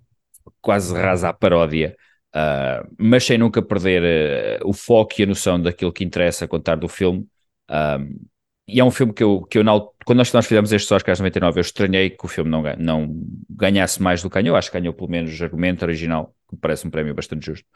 [0.60, 1.96] quase rasa a paródia.
[2.34, 6.76] Uh, mas sem nunca perder uh, o foco e a noção daquilo que interessa contar
[6.76, 7.26] do filme.
[7.70, 8.31] Um,
[8.66, 9.64] e é um filme que eu, que eu
[10.04, 14.00] quando nós, nós fizemos estes Oscars 99, eu estranhei que o filme não, não ganhasse
[14.00, 14.56] mais do que ganhou.
[14.56, 17.66] Acho que ganhou pelo menos o argumento original, que me parece um prémio bastante justo.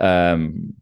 [0.00, 0.72] Um,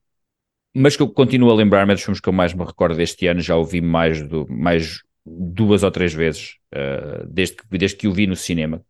[0.75, 3.27] mas que eu continuo a lembrar-me é dos filmes que eu mais me recordo deste
[3.27, 3.41] ano.
[3.41, 8.13] Já ouvi mais, do, mais duas ou três vezes uh, desde, que, desde que o
[8.13, 8.85] vi no cinema.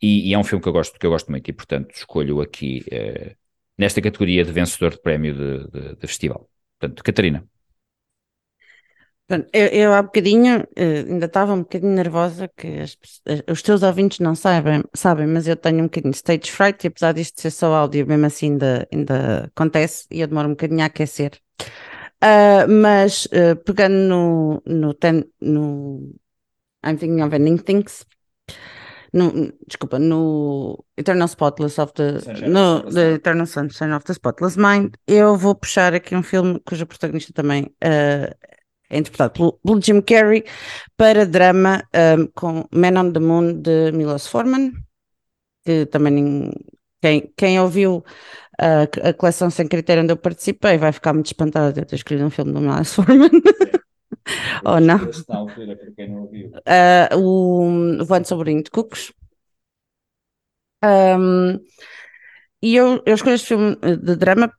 [0.00, 2.40] E, e, é um filme que eu gosto, que eu gosto muito e, portanto, escolho
[2.40, 3.36] aqui uh,
[3.76, 6.48] nesta categoria de vencedor de prémio de, de, de festival.
[6.78, 7.51] Portanto, Catarina.
[9.52, 12.96] Eu, eu há bocadinho eh, ainda estava um bocadinho nervosa que as,
[13.50, 16.88] os teus ouvintes não sabem, sabem, mas eu tenho um bocadinho de stage fright e
[16.88, 20.82] apesar disto ser só áudio, mesmo assim ainda, ainda acontece e eu demoro um bocadinho
[20.82, 21.32] a aquecer.
[22.22, 26.14] Uh, mas uh, pegando no, no, ten, no
[26.84, 28.06] I'm thinking of ending things,
[29.12, 34.94] no, desculpa, no Eternal Spotless of the, no, the Eternal Sunshine of the Spotless Mind,
[35.06, 38.51] eu vou puxar aqui um filme cuja protagonista também uh,
[38.92, 40.44] é interpretado pelo, pelo Jim Carrey,
[40.96, 41.82] para drama
[42.18, 44.72] um, com Man on the Moon de Milos Forman,
[45.64, 46.52] que também
[47.00, 48.04] quem, quem ouviu
[48.60, 51.96] a, a coleção Sem Critério onde eu participei vai ficar muito espantado de eu ter
[51.96, 53.30] escolhido um filme do Milos Forman.
[54.64, 54.98] Ou oh, não?
[56.68, 59.12] Uh, o Voando sobre o de Cucos.
[60.84, 61.58] Um,
[62.60, 64.52] e eu, eu escolhi este filme de drama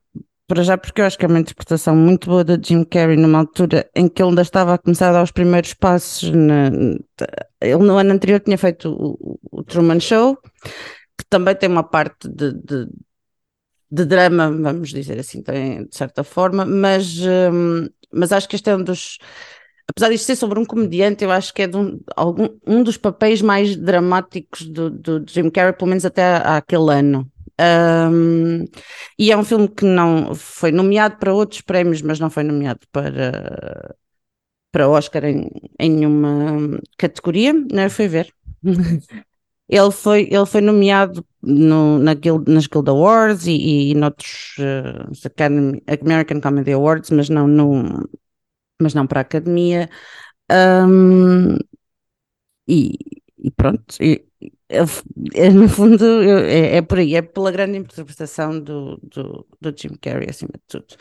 [0.46, 3.38] para já porque eu acho que é uma interpretação muito boa de Jim Carrey numa
[3.38, 6.70] altura em que ele ainda estava a começar a dar os primeiros passos na...
[7.60, 10.38] ele no ano anterior tinha feito o, o Truman Show
[11.16, 12.88] que também tem uma parte de, de,
[13.90, 18.68] de drama, vamos dizer assim, tem, de certa forma, mas, um, mas acho que este
[18.68, 19.18] é um dos
[19.88, 23.42] apesar de ser sobre um comediante, eu acho que é um, algum, um dos papéis
[23.42, 27.30] mais dramáticos do, do Jim Carrey, pelo menos até aquele ano.
[27.60, 28.64] Um,
[29.18, 32.80] e é um filme que não foi nomeado para outros prémios, mas não foi nomeado
[32.90, 33.94] para,
[34.72, 35.48] para Oscar em,
[35.78, 37.52] em nenhuma categoria.
[37.52, 38.32] Não, eu fui ver.
[39.68, 45.26] ele, foi, ele foi nomeado no, na Guild, nas Guild Awards e, e noutros uh,
[45.26, 48.08] Academy, American Comedy Awards, mas não, no,
[48.80, 49.88] mas não para a Academia.
[50.50, 51.56] Um,
[52.68, 52.98] e,
[53.38, 54.26] e pronto, e,
[54.68, 59.94] é, no fundo é, é, por aí, é pela grande interpretação do, do, do Jim
[60.00, 60.96] Carrey acima de tudo.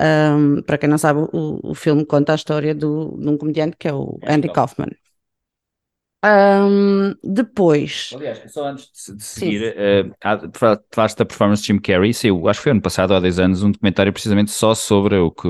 [0.00, 3.76] Um, para quem não sabe, o, o filme conta a história do, de um comediante
[3.78, 4.90] que é o Andy Kaufman.
[6.24, 8.10] Um, depois.
[8.14, 12.60] Aliás, só antes de, de seguir, uh, falaste da performance de Jim Carrey, saiu, acho
[12.60, 15.48] que foi ano passado, há 10 anos, um documentário precisamente só sobre o que.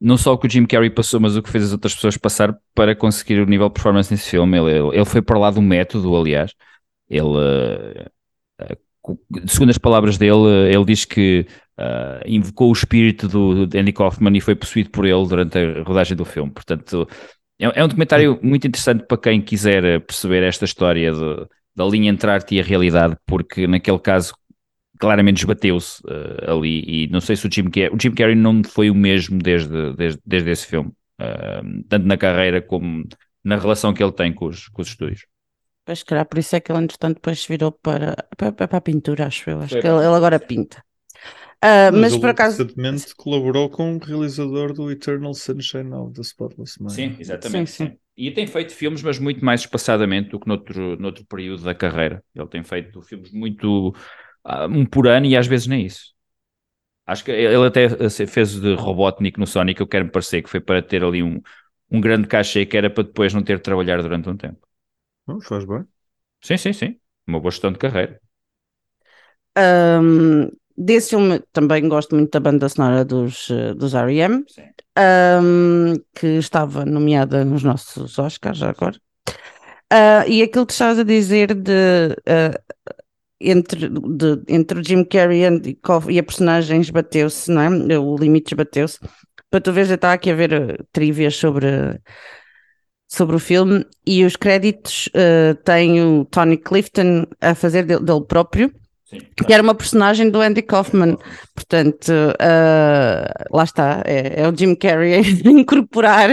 [0.00, 2.16] Não só o que o Jim Carrey passou, mas o que fez as outras pessoas
[2.16, 4.58] passar para conseguir o nível de performance nesse filme.
[4.58, 6.52] Ele, ele, ele foi para lá do método, aliás.
[7.08, 8.10] Ele, uh,
[9.46, 11.46] segundo as palavras dele, ele diz que
[11.78, 15.82] uh, invocou o espírito do, do Andy Kaufman e foi possuído por ele durante a
[15.82, 16.50] rodagem do filme.
[16.50, 17.08] Portanto,
[17.58, 21.84] é, é, um documentário muito interessante para quem quiser eh, perceber esta história de, da
[21.84, 24.34] linha entre arte e a realidade, porque naquele caso
[24.98, 28.62] claramente esbateu-se uh, ali e não sei se o Jim Carrey, o Jim Carrey não
[28.64, 30.90] foi o mesmo desde, desde, desde esse filme,
[31.20, 33.06] uh, tanto na carreira como
[33.44, 35.26] na relação que ele tem com os, com os estúdios.
[35.84, 39.26] Pois, calhar, por isso é que ele, entretanto, depois virou para, para, para a pintura,
[39.26, 39.60] acho eu.
[39.60, 40.82] Acho que ele, ele, agora pinta.
[41.64, 42.62] Uh, mas, mas por acaso.
[42.62, 46.90] Recentemente colaborou com o realizador do Eternal Sunshine of the Spotless Mind.
[46.90, 47.70] Sim, exatamente.
[47.70, 47.96] Sim, sim.
[48.16, 52.22] E tem feito filmes, mas muito mais espaçadamente do que noutro, noutro período da carreira.
[52.34, 53.94] Ele tem feito filmes muito.
[54.46, 56.14] Uh, um por ano e às vezes nem isso.
[57.04, 57.88] Acho que ele até
[58.26, 61.40] fez de Robotnik no Sonic, eu quero me parecer que foi para ter ali um,
[61.90, 64.66] um grande cachê que era para depois não ter de trabalhar durante um tempo.
[65.26, 65.84] Não, faz bem.
[66.40, 67.00] Sim, sim, sim.
[67.26, 68.20] Uma boa gestão de carreira.
[69.58, 74.44] Um, Desse filme também gosto muito da banda sonora dos, eh, dos R.E.M.,
[75.42, 79.00] um, que estava nomeada nos nossos Oscars já agora.
[79.90, 81.70] Uh, e aquilo que estavas a dizer de,
[82.28, 82.74] uh,
[83.40, 85.78] entre, de, entre o Jim Carrey e,
[86.10, 87.98] e a personagem esbateu-se, não é?
[87.98, 88.98] O limite esbateu-se.
[89.50, 91.66] Para tu veres, eu estava aqui a ver uh, trivias sobre,
[93.08, 98.24] sobre o filme e os créditos uh, têm o Tony Clifton a fazer dele, dele
[98.26, 98.72] próprio
[99.08, 101.16] Sim, que era uma personagem do Andy Kaufman.
[101.54, 106.30] Portanto, uh, lá está, é, é, o Jim Carrey a incorporar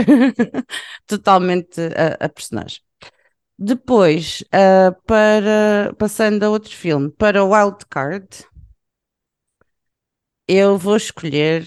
[1.05, 2.79] totalmente a, a, personagem.
[3.57, 8.27] Depois, uh, para, passando a outro filme, para Wild Card,
[10.47, 11.65] eu vou escolher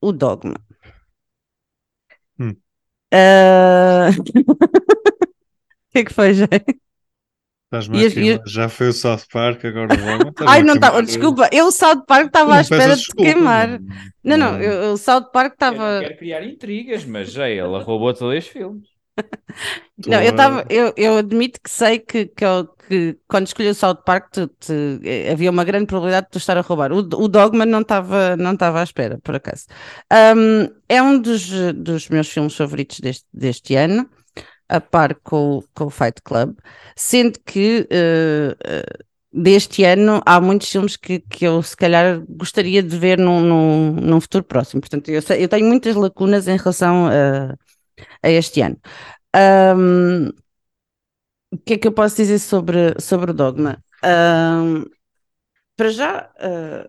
[0.00, 0.54] o Dogma.
[2.38, 2.56] Hum.
[3.12, 4.10] Uh...
[4.50, 6.80] o que é que foi, gente?
[7.72, 10.32] Estás-me Já foi o South Park, agora vamos.
[10.44, 13.80] Ai, não estava, desculpa, eu o South Park estava à espera de desculpa, queimar.
[14.24, 16.00] Não, não, eu, o South Park estava.
[16.00, 18.88] Quero criar intrigas, mas já ela roubou todos os filmes.
[20.06, 23.74] não, eu estava, eu, eu admito que sei que, que, eu, que quando escolhi o
[23.74, 24.72] South Park tu, tu,
[25.04, 26.92] eh, havia uma grande probabilidade de tu estar a roubar.
[26.92, 29.66] O, o Dogma não estava não à espera, por acaso.
[30.12, 34.08] Um, é um dos, dos meus filmes favoritos deste, deste ano
[34.68, 36.56] a par com, com o Fight Club,
[36.94, 42.96] sendo que uh, deste ano há muitos filmes que, que eu se calhar gostaria de
[42.96, 44.80] ver num, num, num futuro próximo.
[44.80, 47.56] Portanto, eu, eu, tenho muitas lacunas em relação a,
[48.22, 48.78] a este ano.
[49.36, 50.28] Um,
[51.52, 53.82] o que é que eu posso dizer sobre, sobre o Dogma?
[54.04, 54.84] Um,
[55.76, 56.32] para já.
[56.38, 56.88] Uh...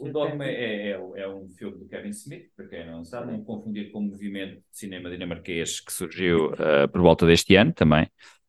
[0.00, 3.44] O Dogma é, é, é, um filme do Kevin Smith, para quem não sabe, não
[3.44, 8.08] confundir com o movimento de cinema dinamarquês que surgiu uh, por volta deste ano também.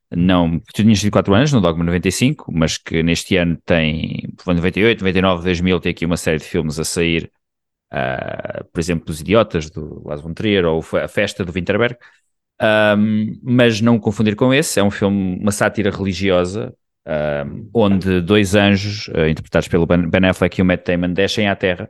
[0.10, 4.56] Não, tu tinhas sido 4 anos no Dogma 95, mas que neste ano tem, foi
[4.56, 7.32] 98, 99, 2000, tem aqui uma série de filmes a sair,
[7.94, 11.98] uh, por exemplo, Os Idiotas, do Lars von Trier, ou A Festa, do Winterberg,
[12.62, 16.74] um, mas não confundir com esse, é um filme, uma sátira religiosa,
[17.08, 21.56] uh, onde dois anjos, uh, interpretados pelo Ben Affleck e o Matt Damon, descem à
[21.56, 21.90] Terra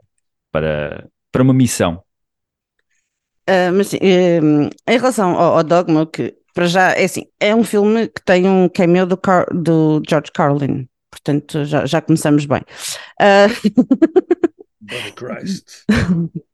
[0.52, 2.04] para, para uma missão.
[3.50, 8.08] Uh, mas em relação ao, ao, Dogma, que para já é assim, é um filme
[8.10, 12.62] que tem um cameo do, Car do George Carlin, portanto já, já começamos bem.
[15.15, 15.85] Christ.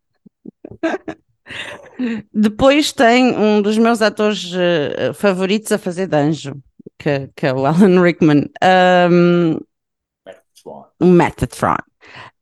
[2.33, 6.55] Depois tem um dos meus atores uh, favoritos a fazer de anjo,
[6.97, 8.49] que, que é o Alan Rickman.
[9.11, 9.59] Um,
[10.99, 11.75] o Metatron.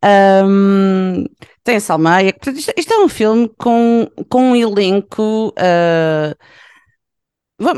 [0.04, 1.26] Um,
[1.64, 2.50] tem a Salma Hayek.
[2.52, 5.50] Isto, isto, é um filme com, com um elenco.
[5.50, 6.36] Uh,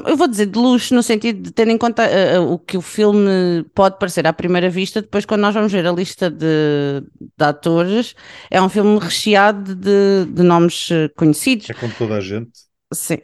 [0.07, 2.81] eu vou dizer de luxo, no sentido de ter em conta uh, o que o
[2.81, 7.45] filme pode parecer à primeira vista, depois, quando nós vamos ver a lista de, de
[7.45, 8.15] atores,
[8.49, 11.69] é um filme recheado de, de nomes conhecidos.
[11.69, 12.51] É com toda a gente.
[12.93, 13.17] Sim.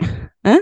[0.43, 0.59] Hã?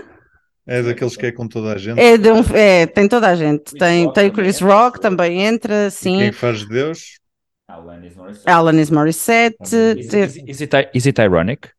[0.66, 1.98] É daqueles que é com toda a gente.
[1.98, 3.72] É, de um, é tem toda a gente.
[3.72, 6.18] tem, tem o Chris Rock, também entra, sim.
[6.18, 7.18] Quem faz Deus?
[7.66, 8.50] Alanis Morissette.
[8.50, 9.76] Alanis Morissette.
[9.98, 11.70] Is, is, is, it, is it ironic?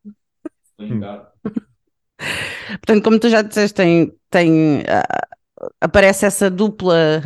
[0.79, 1.01] Hum.
[2.69, 5.37] Portanto, como tu já disseste, tem, tem uh,
[5.81, 7.21] aparece essa dupla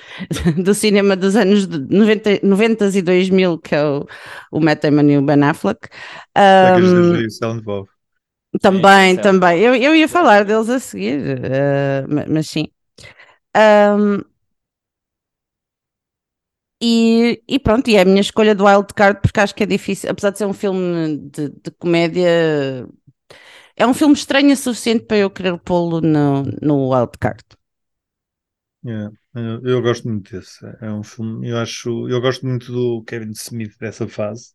[0.62, 4.06] do cinema dos anos 90, 90 e 2000, que é o,
[4.52, 5.88] o Matt Damon e o Ben Affleck.
[6.36, 7.12] Um.
[8.60, 9.60] Também, também.
[9.60, 12.68] Eu, eu ia falar deles a seguir, uh, mas sim.
[13.56, 14.20] Um,
[16.80, 19.66] e, e, pronto, e é a minha escolha do Wild Card porque acho que é
[19.66, 22.86] difícil, apesar de ser um filme de, de comédia,
[23.76, 27.44] é um filme estranho o suficiente para eu querer pô-lo no, no Wild Card.
[28.86, 30.64] Yeah, eu, eu, gosto muito desse.
[30.80, 34.52] É um filme, eu acho, eu gosto muito do Kevin Smith dessa fase.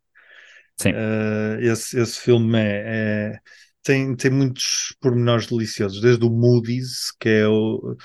[0.76, 0.92] Sim.
[0.92, 3.40] Uh, esse, esse filme é, é,
[3.82, 7.96] tem, tem muitos pormenores deliciosos, desde o Moody's, que é o.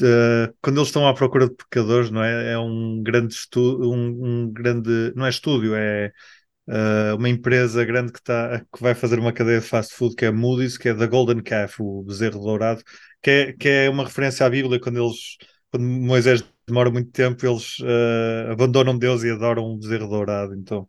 [0.00, 2.52] Uh, quando eles estão à procura de pecadores, não é?
[2.52, 6.12] É um grande estúdio, um, um, grande, não é estúdio, é
[6.68, 10.24] uh, uma empresa grande que, tá, que vai fazer uma cadeia de fast food que
[10.24, 12.82] é Moody's, que é da Golden Calf, o bezerro dourado,
[13.22, 15.36] que é, que é uma referência à Bíblia quando eles
[15.74, 20.54] quando Moisés demora muito tempo, eles uh, abandonam Deus e adoram um bezerro dourado.
[20.54, 20.88] Então,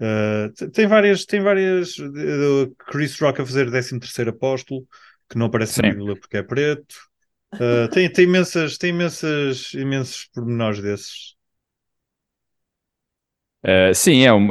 [0.00, 1.96] uh, tem várias, tem várias.
[1.98, 4.86] Uh, Chris Rock a fazer 13 terceiro apóstolo,
[5.30, 5.82] que não aparece Sim.
[5.82, 6.94] na Bíblia porque é preto.
[7.90, 11.37] tem, tem imensas, tem imensas, imensos pormenores desses.
[13.64, 14.48] Uh, sim, é, um,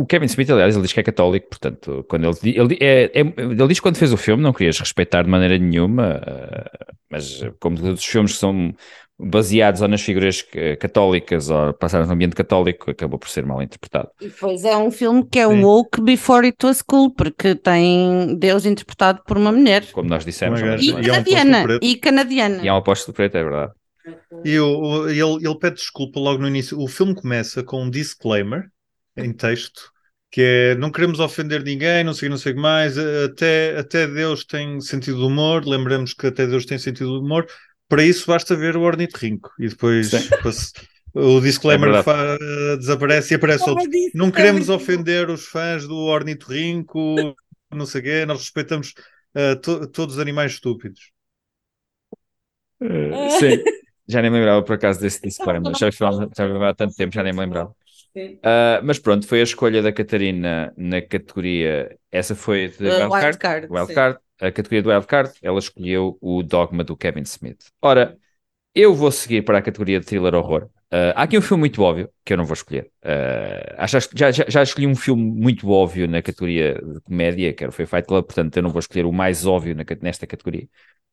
[0.00, 3.20] o, Kevin Smith, aliás, ele diz que é católico, portanto, quando ele, ele, é, é,
[3.20, 7.42] ele diz que quando fez o filme não querias respeitar de maneira nenhuma, uh, mas
[7.60, 8.74] como todos os filmes que são
[9.20, 10.46] baseados ou nas figuras
[10.78, 14.08] católicas ou passaram no ambiente católico, acabou por ser mal interpretado.
[14.20, 15.64] E pois é um filme que é Sim.
[15.64, 19.90] woke before it was cool, porque tem Deus interpretado por uma mulher.
[19.90, 20.62] Como nós dissemos.
[20.62, 22.62] É e, canadiana, é um e canadiana.
[22.62, 23.72] E é um apóstolo preto, é verdade.
[24.44, 26.78] E o, ele, ele pede desculpa logo no início.
[26.78, 28.70] O filme começa com um disclaimer
[29.16, 29.92] em texto
[30.30, 34.06] que é não queremos ofender ninguém, não sei não sei o que mais, até, até
[34.06, 37.46] Deus tem sentido de humor, lembramos que até Deus tem sentido de humor,
[37.88, 40.10] para isso basta ver o ornitorrinco e depois
[41.14, 43.88] o disclaimer é desaparece e aparece outro.
[44.14, 47.34] Não queremos ofender os fãs do ornitorrinco,
[47.70, 48.92] não sei o quê, nós respeitamos
[49.34, 51.10] uh, to todos os animais estúpidos.
[52.80, 53.62] Uh, sim,
[54.08, 57.32] já nem me lembrava por acaso desse disclaimer, já vi há tanto tempo, já nem
[57.32, 57.74] me lembrava.
[58.16, 61.96] Uh, mas pronto, foi a escolha da Catarina na categoria.
[62.10, 63.68] Essa foi de uh, Wildcard.
[63.70, 67.66] Wild Wild a categoria do Wildcard, ela escolheu o Dogma do Kevin Smith.
[67.82, 68.16] Ora,
[68.74, 70.68] eu vou seguir para a categoria de thriller horror.
[70.90, 72.90] Uh, há aqui um filme muito óbvio que eu não vou escolher.
[73.04, 77.70] Uh, já, já, já, escolhi um filme muito óbvio na categoria de comédia, que era
[77.70, 80.66] o Fight Club, portanto eu não vou escolher o mais óbvio na, nesta categoria.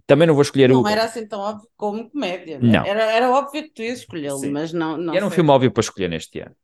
[0.08, 0.84] Também não vou escolher não o.
[0.84, 2.60] Não era assim tão óbvio como comédia.
[2.60, 2.80] Né?
[2.80, 2.86] Não.
[2.86, 4.98] Era, era óbvio que tu ias escolhê-lo, mas não.
[4.98, 6.56] não era um filme óbvio para escolher neste ano.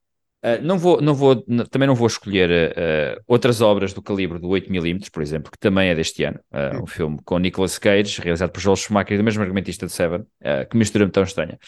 [0.43, 1.35] Uh, não vou, não vou,
[1.69, 5.89] também não vou escolher uh, outras obras do calibre do 8mm, por exemplo, que também
[5.89, 6.39] é deste ano.
[6.51, 10.23] Uh, um filme com Nicolas Cage, realizado por Joel Schumacher, do mesmo argumentista de Seven,
[10.69, 11.59] que mistura-me tão estranha.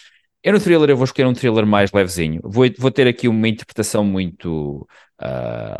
[0.43, 2.41] Eu no thriller eu vou escolher um thriller mais levezinho.
[2.43, 4.85] Vou, vou ter aqui uma interpretação muito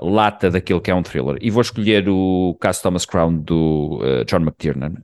[0.01, 1.37] lata daquilo que é um thriller.
[1.41, 4.95] E vou escolher o caso Thomas Crown do John McTiernan,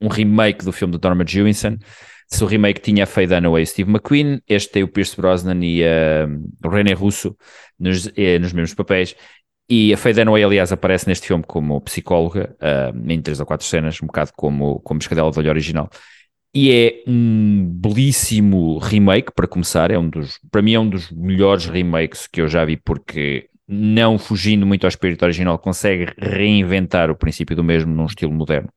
[0.00, 1.78] um remake do filme do Norma Jewison
[2.28, 5.60] se o remake tinha a Faye Dunaway e Steve McQueen, este tem o Pierce Brosnan
[5.62, 7.36] e uh, o René Russo
[7.78, 9.14] nos, eh, nos mesmos papéis.
[9.68, 13.66] E a Faye Dunaway, aliás, aparece neste filme como psicóloga, uh, em três ou quatro
[13.66, 15.88] cenas, um bocado como, como Escadela do Olho original.
[16.54, 21.10] E é um belíssimo remake, para começar, é um dos, para mim é um dos
[21.10, 27.10] melhores remakes que eu já vi, porque não fugindo muito ao espírito original, consegue reinventar
[27.10, 28.68] o princípio do mesmo num estilo moderno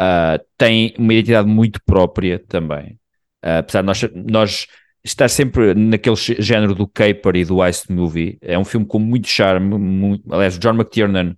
[0.00, 2.98] uh, tem uma identidade muito própria também.
[3.44, 4.66] Uh, apesar de nós, nós
[5.04, 9.28] estar sempre naquele género do caper e do ice movie, é um filme com muito
[9.28, 9.78] charme.
[9.78, 11.36] Muito, aliás, John McTiernan,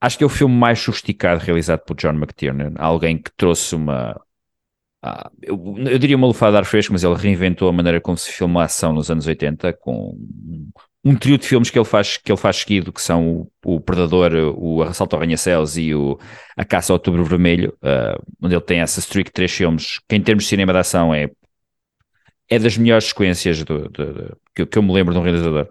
[0.00, 2.72] acho que é o filme mais sofisticado realizado por John McTiernan.
[2.76, 4.20] Alguém que trouxe uma.
[5.02, 8.16] Ah, eu, eu, diria uma lufada de ar fresco, mas ele reinventou a maneira como
[8.16, 10.16] se filma a ação nos anos 80, com
[11.04, 13.80] um trio de filmes que ele faz, que ele faz seguido, que são o, o
[13.80, 16.18] Predador, o Assalto ao Arranha-Céus e o
[16.56, 20.14] A Caça ao Outubro Vermelho, uh, onde ele tem essa streak de três filmes, que
[20.14, 21.28] em termos de cinema de ação é,
[22.48, 25.68] é das melhores sequências do, do, do, que, que, eu me lembro de um realizador.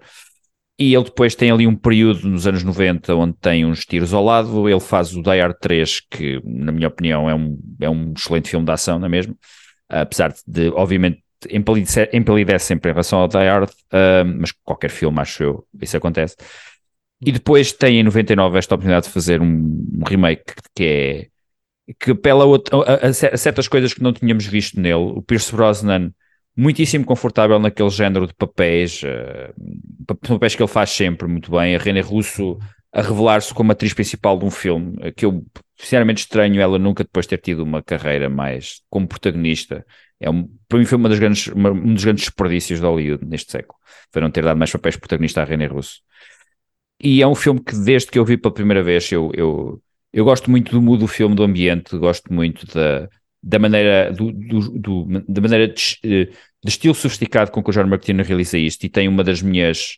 [0.82, 4.24] E ele depois tem ali um período nos anos 90 onde tem uns tiros ao
[4.24, 8.14] lado, ele faz o Die Hard 3, que na minha opinião é um, é um
[8.18, 9.38] excelente filme de ação, não é mesmo?
[9.92, 15.20] apesar de, obviamente, empalidece, empalidece sempre em relação ao Die Hard, uh, mas qualquer filme,
[15.20, 16.36] acho eu, isso acontece.
[17.24, 21.28] E depois tem em 99 esta oportunidade de fazer um, um remake que é
[22.00, 24.96] que apela a, a, a, certas coisas que não tínhamos visto nele.
[24.96, 26.12] O Pierce Brosnan,
[26.62, 31.76] muitíssimo confortável naquele género de papéis, uh, papéis que ele faz sempre muito bem.
[31.76, 32.60] A René Russo
[32.94, 35.46] a revelar-se como atriz principal de um filme, que eu
[35.78, 39.86] sinceramente estranho ela nunca depois ter tido uma carreira mais como protagonista.
[40.20, 43.26] É um, para mim foi uma das grandes, uma, um dos grandes desperdícios de Hollywood
[43.26, 43.80] neste século.
[44.12, 46.02] Foi não ter dado mais papéis protagonista a René Russo.
[47.02, 49.82] E é um filme que desde que eu vi pela primeira vez eu, eu,
[50.14, 53.10] eu gosto muito do mood do filme, do ambiente, gosto muito da,
[53.42, 56.30] da maneira, do, do, do da maneira de,
[56.64, 59.98] de, estilo sofisticado com que o Jorge Martino realiza isto e tem uma das minhas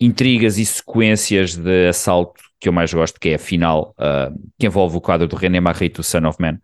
[0.00, 4.66] intrigas e sequências de assalto que eu mais gosto, que é a final, uh, que
[4.66, 6.58] envolve o quadro do René Magritte, o Son of Man,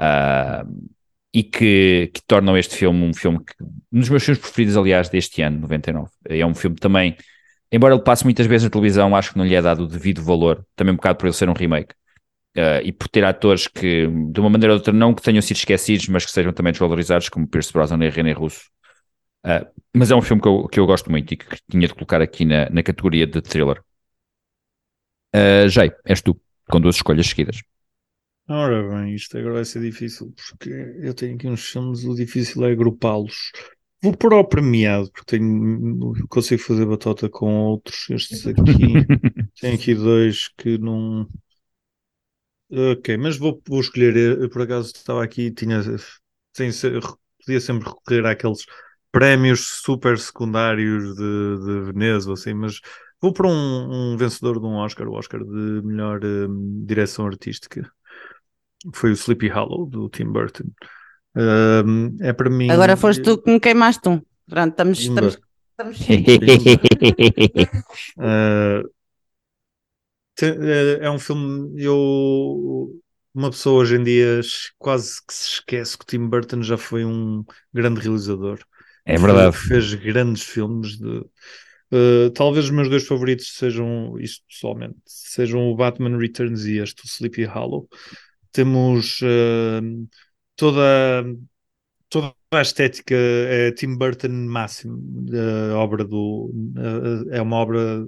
[0.00, 0.66] uh,
[1.32, 3.52] e que, que tornam este filme um filme que,
[3.92, 6.10] um dos meus filmes preferidos, aliás, deste ano, 99.
[6.24, 7.16] É um filme também,
[7.70, 10.22] embora ele passe muitas vezes na televisão, acho que não lhe é dado o devido
[10.22, 11.94] valor, também um bocado por ele ser um remake.
[12.56, 15.58] Uh, e por ter atores que, de uma maneira ou outra, não que tenham sido
[15.58, 18.70] esquecidos, mas que sejam também desvalorizados, como Pierce Brosnan e René Russo.
[19.46, 21.94] Uh, mas é um filme que eu, que eu gosto muito e que tinha de
[21.94, 23.80] colocar aqui na, na categoria de thriller.
[25.32, 26.36] Uh, Jay, és tu,
[26.68, 27.62] com duas escolhas seguidas.
[28.48, 30.70] Ora bem, isto agora vai ser difícil, porque
[31.00, 33.52] eu tenho aqui uns filmes, o difícil é agrupá-los.
[34.02, 38.08] Vou pôr ao premiado, porque tenho, consigo fazer batota com outros.
[38.10, 38.62] Estes aqui,
[39.60, 41.28] tenho aqui dois que não.
[42.70, 44.16] Ok, mas vou, vou escolher.
[44.16, 45.82] Eu, por acaso estava aqui, tinha,
[46.52, 46.70] tem,
[47.44, 48.66] podia sempre recorrer àqueles
[49.18, 52.80] prémios super secundários de, de Veneza, assim, mas
[53.20, 57.90] Vou para um, um, vencedor de um Oscar, o Oscar de melhor um, direção artística.
[58.94, 60.70] Foi o Sleepy Hollow, do Tim Burton.
[61.34, 62.70] Um, é para mim.
[62.70, 64.22] Agora foste tu que me queimaste um.
[64.48, 65.00] Pronto, estamos.
[65.00, 65.38] estamos,
[65.70, 65.98] estamos...
[68.18, 68.88] uh,
[71.00, 71.82] é um filme.
[71.82, 73.00] Eu,
[73.34, 74.40] uma pessoa hoje em dia
[74.78, 77.42] quase que se esquece que o Tim Burton já foi um
[77.72, 78.60] grande realizador.
[79.06, 79.56] É verdade.
[79.56, 81.24] Fez grandes filmes de
[81.92, 87.04] Uh, talvez os meus dois favoritos sejam, isto pessoalmente, sejam o Batman Returns e este,
[87.04, 87.88] o Sleepy Hollow.
[88.50, 90.08] Temos uh,
[90.56, 91.24] toda,
[92.08, 94.98] toda a estética é Tim Burton máximo.
[95.72, 98.06] A obra do, uh, é uma obra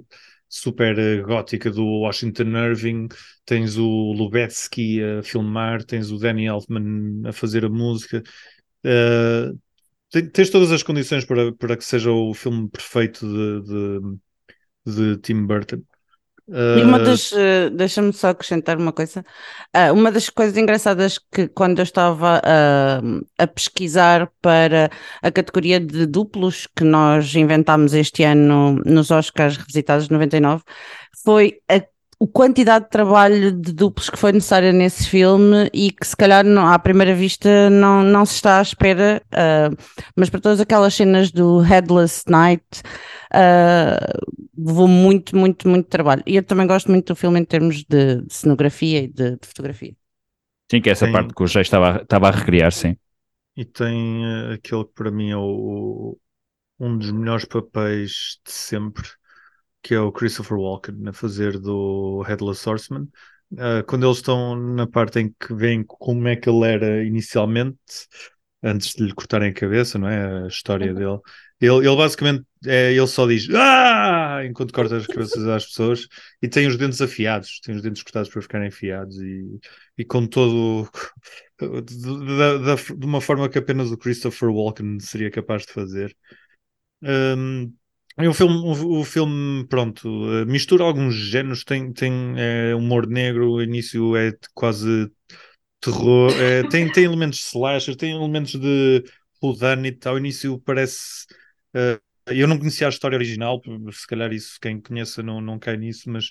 [0.49, 3.07] super gótica do Washington Irving.
[3.45, 8.21] Tens o Lubetsky a filmar, tens o Danny Elfman a fazer a música.
[8.83, 9.57] Uh,
[10.09, 13.61] tens todas as condições para, para que seja o filme perfeito de,
[14.85, 15.81] de, de Tim Burton.
[16.51, 19.23] E uma ah, das, uh, deixa-me só acrescentar uma coisa.
[19.75, 24.89] Uh, uma das coisas engraçadas que quando eu estava uh, a pesquisar para
[25.21, 30.63] a categoria de duplos que nós inventámos este ano nos Oscars Revisitados de 99
[31.23, 31.83] foi a
[32.21, 36.43] a quantidade de trabalho de duplos que foi necessária nesse filme e que se calhar
[36.43, 39.75] não, à primeira vista não, não se está à espera, uh,
[40.15, 42.63] mas para todas aquelas cenas do Headless Night
[43.33, 46.21] uh, levou muito, muito, muito trabalho.
[46.25, 49.47] E eu também gosto muito do filme em termos de, de cenografia e de, de,
[49.47, 49.95] fotografia.
[50.69, 52.97] Sim, que é essa tem, parte que o Jay estava, estava a recriar, sim.
[53.55, 56.17] E tem uh, aquele que para mim é o,
[56.81, 59.07] um dos melhores papéis de sempre
[59.81, 63.07] que é o Christopher Walken a fazer do Headless Horseman.
[63.51, 67.79] Uh, quando eles estão na parte em que veem como é que ele era inicialmente,
[68.61, 70.43] antes de lhe cortarem a cabeça, não é?
[70.45, 71.19] A história dele.
[71.61, 74.41] Ele, ele basicamente é, ele só diz ah!
[74.45, 76.07] enquanto corta as cabeças às pessoas
[76.41, 79.59] e tem os dentes afiados, tem os dentes cortados para ficarem afiados e,
[79.97, 80.89] e com todo
[81.59, 86.15] de, de, de, uma forma que apenas o Christopher Walken seria capaz de fazer.
[87.01, 87.73] Um,
[88.27, 93.51] o filme, o, o, filme, pronto, eh, mistura alguns géneros, tem, tem é, humor negro,
[93.51, 95.09] o início é quase
[95.79, 99.03] terror, é, tem, tem elementos de slasher, tem elementos de
[99.41, 101.25] whodunit, ao início parece...
[101.73, 103.61] Uh, eu não conhecia a história original,
[103.91, 106.25] se calhar isso, quem conheça não, não cai nisso, mas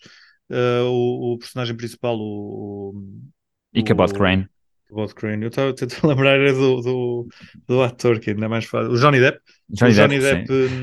[0.50, 2.92] uh, o, o, personagem principal, o...
[2.94, 4.46] o Ichabod Crane.
[4.86, 7.28] Ichabod Crane, eu estava tentando lembrar do, do,
[7.66, 9.40] do, ator, que ainda é mais fácil, o Johnny Depp.
[9.70, 10.78] Johnny o Johnny Depp, Depp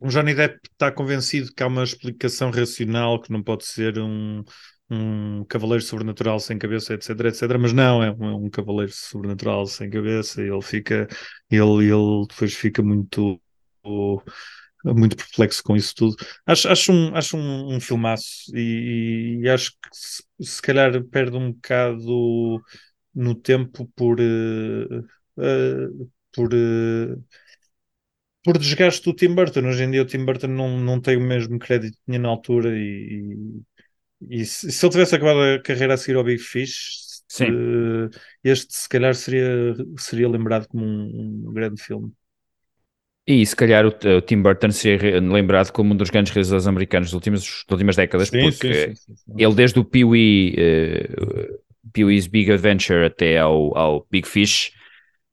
[0.00, 4.44] o Johnny Depp está convencido que há uma explicação racional que não pode ser um,
[4.90, 9.90] um cavaleiro sobrenatural sem cabeça, etc, etc, mas não, é um, um cavaleiro sobrenatural sem
[9.90, 11.08] cabeça e ele fica,
[11.50, 13.40] ele, ele depois fica muito
[14.84, 16.16] muito perplexo com isso tudo.
[16.46, 21.36] Acho, acho, um, acho um, um filmaço e, e acho que se, se, calhar perde
[21.36, 22.62] um bocado
[23.14, 25.00] no tempo por uh,
[25.36, 27.24] uh, por uh,
[28.48, 29.60] por desgaste do Tim Burton.
[29.66, 32.30] Hoje em dia o Tim Burton não, não tem o mesmo crédito que tinha na
[32.30, 33.36] altura e,
[34.22, 38.08] e, e se, se, ele tivesse acabado a carreira a seguir ao Big Fish, uh,
[38.42, 42.10] este se calhar seria, seria lembrado como um, um grande filme.
[43.26, 47.08] E se calhar o, o, Tim Burton seria lembrado como um dos grandes realizadores americanos
[47.08, 51.58] das últimas, das últimas décadas, sim, porque sim, sim, ele desde o Pee-wee, uh,
[51.92, 54.72] Pee-wee's Big Adventure até ao, ao Big Fish,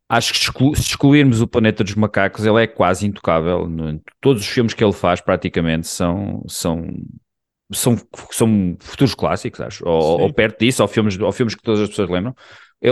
[0.09, 3.67] acho que se excluirmos o Planeta dos Macacos, ele é quase intocável.
[4.21, 6.87] Todos os filmes que ele faz, praticamente, são, são
[7.73, 7.97] são,
[8.31, 11.89] são futuros clássicos, acho, ou, ou, perto disso, ou filmes, ou filmes que todas as
[11.89, 12.35] pessoas lembram.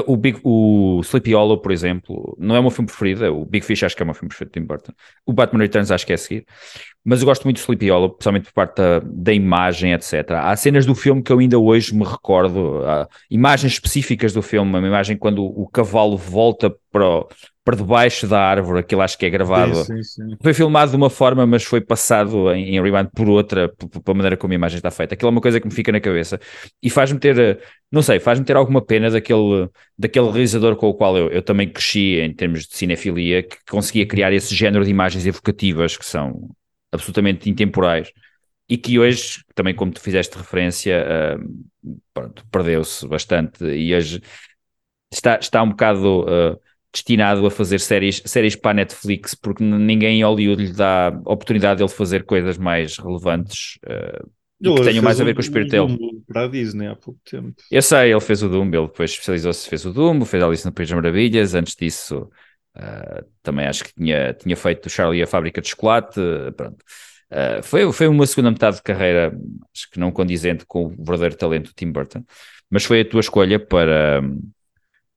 [0.08, 3.26] O, Big, o Sleepy Hollow, por exemplo, não é o meu filme preferido.
[3.26, 4.92] O Big Fish acho que é o meu filme preferido de Tim Burton.
[5.26, 6.46] O Batman Returns acho que é a seguir.
[7.06, 10.32] Mas eu gosto muito do Sleepy Hollow, principalmente por parte da, da, imagem, etc.
[10.42, 12.82] Há cenas do filme que eu ainda hoje me recordo.
[13.30, 14.70] imagens específicas do filme.
[14.70, 17.28] Uma imagem quando o, o cavalo volta para o,
[17.64, 19.76] para debaixo da árvore, aquilo acho que é gravado.
[19.76, 20.38] Sim, sim, sim.
[20.42, 24.38] Foi filmado de uma forma, mas foi passado em, em rewind por outra, pela maneira
[24.38, 25.14] como a imagem está feita.
[25.14, 26.40] Aquilo é uma coisa que me fica na cabeça
[26.82, 27.60] e faz-me ter,
[27.92, 31.70] não sei, faz-me ter alguma pena daquele, daquele realizador com o qual eu, eu também
[31.70, 36.50] cresci em termos de cinefilia, que conseguia criar esse género de imagens evocativas que são
[36.94, 38.12] absolutamente intemporais
[38.70, 41.06] e que hoje, também como tu fizeste referência,
[42.16, 44.22] uh, perdeu-se bastante e hoje
[45.12, 46.22] está, está um bocado.
[46.22, 46.60] Uh,
[46.94, 51.78] destinado a fazer séries, séries para a Netflix, porque ninguém em Hollywood lhe dá oportunidade
[51.78, 54.30] de ele fazer coisas mais relevantes uh,
[54.64, 55.98] que tenham mais a ver com o espírito dele.
[56.28, 57.56] Para a Disney há pouco tempo.
[57.72, 60.72] Eu sei, ele fez o Doom, ele depois especializou-se, fez o Doom, fez Alice no
[60.72, 62.30] País das Maravilhas, antes disso
[62.78, 66.20] uh, também acho que tinha, tinha feito o Charlie a Fábrica de Chocolate,
[66.56, 66.84] pronto.
[67.32, 69.36] Uh, foi, foi uma segunda metade de carreira,
[69.76, 72.24] acho que não condizente com o verdadeiro talento do Tim Burton,
[72.70, 74.22] mas foi a tua escolha para,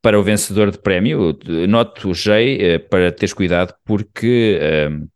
[0.01, 1.39] para o vencedor de prémio.
[1.69, 4.59] Noto, Jay, eh, para teres cuidado, porque
[4.91, 5.09] um,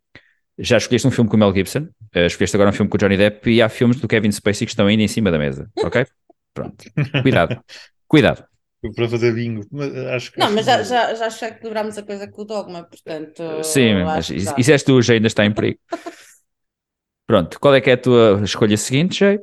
[0.58, 2.98] já escolheste um filme com o Mel Gibson, uh, escolheste agora um filme com o
[2.98, 5.70] Johnny Depp e há filmes do Kevin Spacey que estão ainda em cima da mesa,
[5.82, 6.04] ok?
[6.52, 6.84] Pronto,
[7.22, 7.62] cuidado,
[8.08, 8.49] cuidado.
[8.96, 10.38] Para fazer bingo, mas acho que.
[10.38, 13.42] Não, mas já, já, já acho que equilibramos a coisa com o dogma, portanto.
[13.62, 15.78] Sim, mas isso és tu, Jay, ainda está em perigo.
[17.26, 19.38] Pronto, qual é que é a tua escolha seguinte, Jay?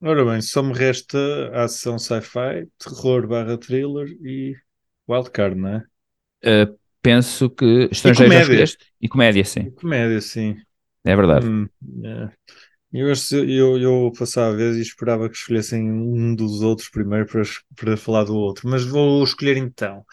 [0.00, 1.18] Ora bem, só me resta
[1.54, 4.54] ação sci-fi, terror barra thriller e
[5.08, 5.84] wildcard, não é?
[6.44, 8.64] Uh, penso que estrangeiro e comédia.
[9.00, 9.60] E comédia, sim.
[9.60, 10.56] E comédia, sim.
[11.04, 11.46] É verdade.
[11.46, 11.68] Hum,
[12.04, 12.30] é.
[12.92, 13.10] Eu,
[13.48, 17.42] eu, eu passava a vez e esperava que escolhessem um dos outros primeiro para,
[17.74, 20.04] para falar do outro, mas vou escolher então.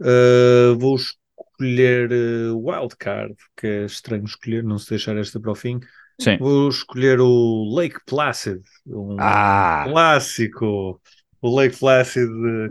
[0.00, 5.54] Uh, vou escolher uh, Wildcard, que é estranho escolher, não se deixar esta para o
[5.54, 5.80] fim.
[6.20, 6.36] Sim.
[6.38, 9.86] Vou escolher o Lake Placid, um ah.
[9.88, 11.00] clássico.
[11.40, 12.28] O Lake Placid,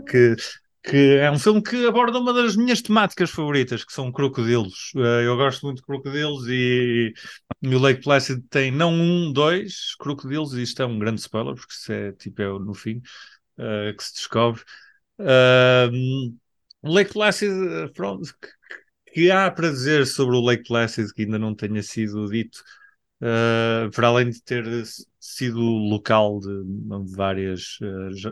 [0.08, 0.36] que,
[0.84, 4.92] que é um filme que aborda uma das minhas temáticas favoritas, que são crocodilos.
[4.94, 7.12] Eh, eu gosto muito de crocodilos e,
[7.62, 11.54] e o Lake Placid tem não um, dois crocodilos, e isto é um grande spoiler,
[11.54, 13.02] porque isso é tipo é no fim
[13.58, 14.62] uh, que se descobre.
[15.18, 16.34] Uh,
[16.82, 17.52] Lake Placid,
[17.94, 22.30] pronto, que, que há para dizer sobre o Lake Placid que ainda não tenha sido
[22.30, 22.62] dito
[23.20, 24.64] uh, para além de ter
[25.18, 26.50] sido local de
[27.14, 27.78] várias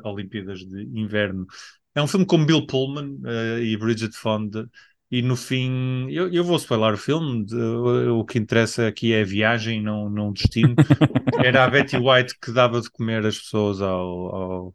[0.05, 1.47] Olimpíadas de Inverno.
[1.95, 3.18] É um filme com Bill Pullman
[3.61, 4.70] e Bridget Fonda.
[5.11, 7.45] E no fim, eu, eu vou spoiler o filme.
[7.45, 10.75] De, o, o que interessa aqui é a viagem, não, não o destino.
[11.45, 14.75] Era a Betty White que dava de comer as pessoas ao, ao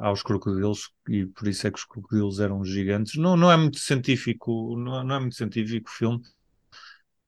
[0.00, 3.16] aos crocodilos e por isso é que os crocodilos eram gigantes.
[3.16, 6.22] Não, não é muito científico, não, não é muito científico o filme,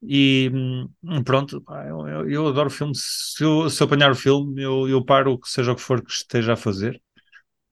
[0.01, 3.33] e hum, pronto, eu, eu, adoro filmes.
[3.35, 6.01] Se eu, se eu apanhar o filme, eu, eu paro, que seja o que for
[6.03, 7.01] que esteja a fazer,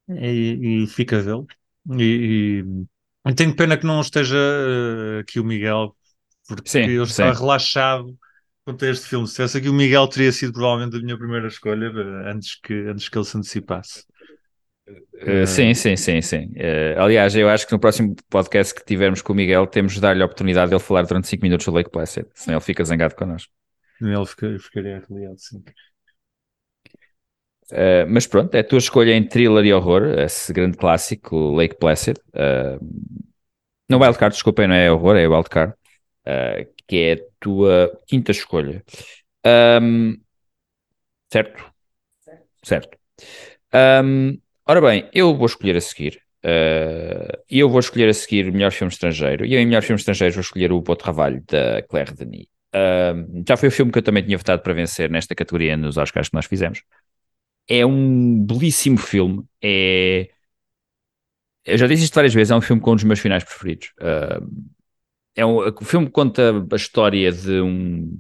[0.10, 1.48] e, e fica a vê-lo.
[1.98, 2.86] E, e,
[3.36, 5.96] tenho pena que não esteja uh, aqui o Miguel,
[6.48, 7.42] porque sim, eu estava sim.
[7.42, 8.18] relaxado
[8.68, 9.26] quanto a este filme.
[9.26, 12.74] Se tivesse aqui o Miguel, teria sido provavelmente a minha primeira escolha uh, antes, que,
[12.74, 14.04] antes que ele se antecipasse.
[14.88, 16.52] Uh, sim, sim, sim, sim.
[16.56, 20.02] Uh, aliás, eu acho que no próximo podcast que tivermos com o Miguel, temos de
[20.02, 22.84] dar-lhe a oportunidade de ele falar durante 5 minutos do Lake Placid, senão ele fica
[22.84, 23.52] zangado connosco.
[24.02, 25.64] Ele fica, ficaria arreliado, sim.
[28.10, 31.78] Mas pronto, é a tua escolha em thriller e horror, esse grande clássico, o Lake
[31.78, 32.18] Placid.
[33.90, 38.84] Não Wildcard, desculpem, não é horror, é Wildcard, uh, que é a tua quinta escolha.
[39.82, 40.18] Um,
[41.32, 41.64] certo?
[42.64, 42.98] Certo.
[43.74, 44.38] Um,
[44.70, 46.22] Ora bem, eu vou escolher a seguir.
[46.44, 49.46] Uh, eu vou escolher a seguir o melhor filme estrangeiro.
[49.46, 52.48] E eu, em melhor filme estrangeiro, vou escolher o Beau Trabalho da Claire Denis.
[52.76, 55.96] Uh, já foi o filme que eu também tinha votado para vencer nesta categoria nos
[55.96, 56.84] Oscars que nós fizemos.
[57.66, 59.46] É um belíssimo filme.
[59.64, 60.28] É.
[61.68, 63.92] Eu já disse isto várias vezes, é um filme com um dos meus finais preferidos.
[64.00, 64.74] Uh,
[65.36, 68.20] é um, o filme conta a história de um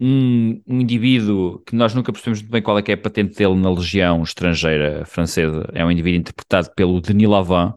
[0.00, 3.36] um, um, indivíduo que nós nunca percebemos muito bem qual é que é a patente
[3.36, 5.68] dele na legião estrangeira francesa.
[5.74, 7.74] É um indivíduo interpretado pelo Denis Lavant,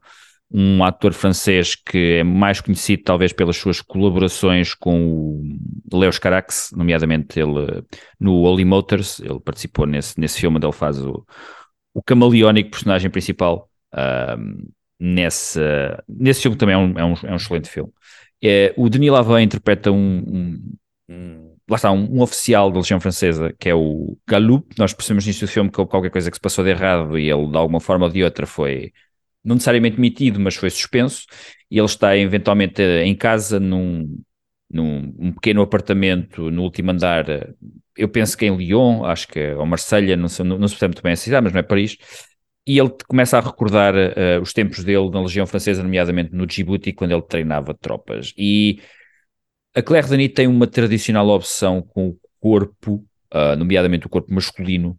[0.51, 5.41] um ator francês que é mais conhecido talvez pelas suas colaborações com
[5.91, 7.83] o Leos Carax, nomeadamente ele
[8.19, 11.25] no Holy Motors, ele participou nesse, nesse filme onde ele faz o,
[11.93, 13.69] o camaleónico personagem principal.
[15.01, 15.59] Nesse,
[16.07, 17.91] nesse filme também é um, é um, é um excelente filme.
[18.43, 20.69] É, o Denis Lavant interpreta um,
[21.09, 25.45] um, lá está, um, oficial da Legião Francesa, que é o Galoup, nós percebemos nisto
[25.45, 28.05] do filme que qualquer coisa que se passou de errado e ele, de alguma forma
[28.05, 28.93] ou de outra, foi
[29.43, 31.25] não necessariamente demitido, mas foi suspenso,
[31.69, 34.21] e ele está eventualmente em casa num,
[34.69, 37.25] num um pequeno apartamento no último andar,
[37.97, 41.01] eu penso que em Lyon, acho que ou Marselha, não, sei, não, não sei muito
[41.01, 41.97] bem a cidade, mas não é Paris,
[42.65, 46.93] e ele começa a recordar uh, os tempos dele na Legião Francesa, nomeadamente no Djibouti,
[46.93, 48.33] quando ele treinava tropas.
[48.37, 48.79] E
[49.73, 54.97] a Claire Denis tem uma tradicional obsessão com o corpo, uh, nomeadamente o corpo masculino,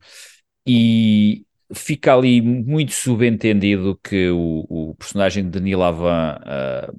[0.66, 1.44] e
[1.74, 6.98] fica ali muito subentendido que o, o personagem de Denis Lavin uh,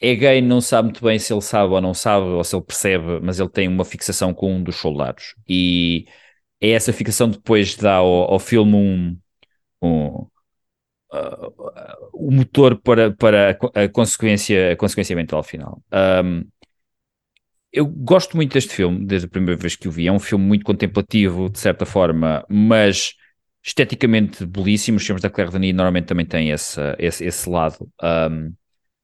[0.00, 2.64] é gay, não sabe muito bem se ele sabe ou não sabe, ou se ele
[2.64, 5.34] percebe, mas ele tem uma fixação com um dos soldados.
[5.48, 6.06] E
[6.60, 9.18] é essa fixação depois dá ao, ao filme um,
[9.82, 10.26] um
[11.12, 15.82] uh, o motor para, para a, consequência, a consequência mental final.
[15.92, 16.44] Um,
[17.72, 20.06] eu gosto muito deste filme, desde a primeira vez que o vi.
[20.06, 23.14] É um filme muito contemplativo, de certa forma, mas
[23.64, 24.96] esteticamente belíssimo.
[24.96, 27.88] Os filmes da Claire Denis normalmente também têm esse, esse, esse lado.
[28.02, 28.52] Um,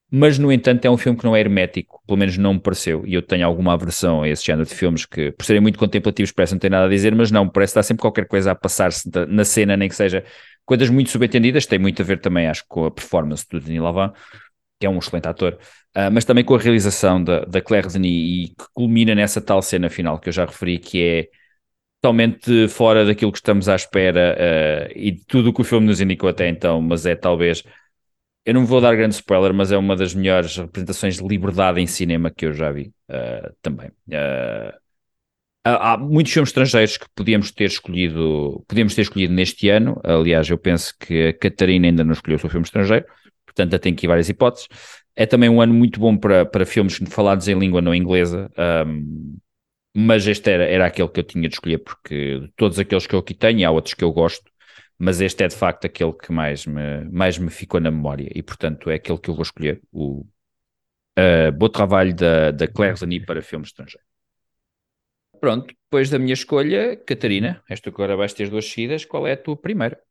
[0.09, 3.05] mas, no entanto, é um filme que não é hermético, pelo menos não me pareceu,
[3.05, 6.31] e eu tenho alguma aversão a esse género de filmes que, por serem muito contemplativos,
[6.31, 9.09] parece não ter nada a dizer, mas não, parece estar sempre qualquer coisa a passar-se
[9.27, 10.23] na cena, nem que seja
[10.67, 14.13] coisas muito subentendidas, tem muito a ver também, acho, com a performance do Denis Lavin,
[14.79, 15.53] que é um excelente ator,
[15.95, 19.61] uh, mas também com a realização da, da Claire Denis e que culmina nessa tal
[19.61, 21.29] cena final que eu já referi, que é
[22.01, 25.87] totalmente fora daquilo que estamos à espera uh, e de tudo o que o filme
[25.87, 27.63] nos indicou até então, mas é talvez
[28.45, 31.87] eu não vou dar grande spoiler, mas é uma das melhores representações de liberdade em
[31.87, 33.89] cinema que eu já vi uh, também.
[34.07, 34.86] Uh,
[35.75, 39.99] há muitos filmes estrangeiros que podíamos ter escolhido, podíamos ter escolhido neste ano.
[40.03, 43.05] Aliás, eu penso que a Catarina ainda não escolheu o seu filme estrangeiro,
[43.45, 44.67] portanto, já tem aqui várias hipóteses.
[45.15, 48.51] É também um ano muito bom para, para filmes falados em língua não inglesa.
[48.87, 49.37] Um,
[49.95, 53.15] mas este era, era aquele que eu tinha de escolher, porque de todos aqueles que
[53.15, 54.51] eu aqui tenho, há outros que eu gosto,
[54.97, 58.43] mas este é de facto aquele que mais me, mais me ficou na memória e
[58.43, 60.23] portanto é aquele que eu vou escolher, o
[61.17, 64.06] uh, Bom Trabalho da, da Claire Denis para filmes estrangeiros.
[65.39, 69.37] Pronto, depois da minha escolha, Catarina, esta agora vais ter duas seguidas, qual é a
[69.37, 70.01] tua primeira?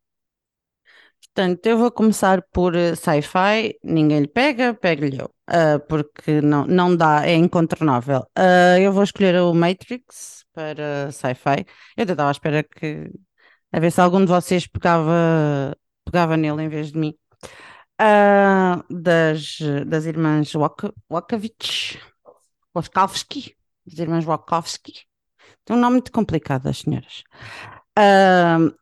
[1.20, 6.66] Portanto, eu vou começar por uh, sci-fi, ninguém lhe pega, pega-lhe eu, uh, porque não,
[6.66, 8.20] não dá, é incontornável.
[8.38, 11.66] Uh, eu vou escolher o Matrix para sci-fi.
[11.96, 13.10] Eu até estava à espera que
[13.72, 17.14] a ver se algum de vocês pegava, pegava nele em vez de mim.
[18.00, 21.98] Uh, das, das irmãs Wak, Wakavich,
[22.74, 25.06] Waskowski, das irmãs Wachowski.
[25.66, 27.24] Tem um nome muito complicado, as senhoras.
[27.98, 28.72] Uh,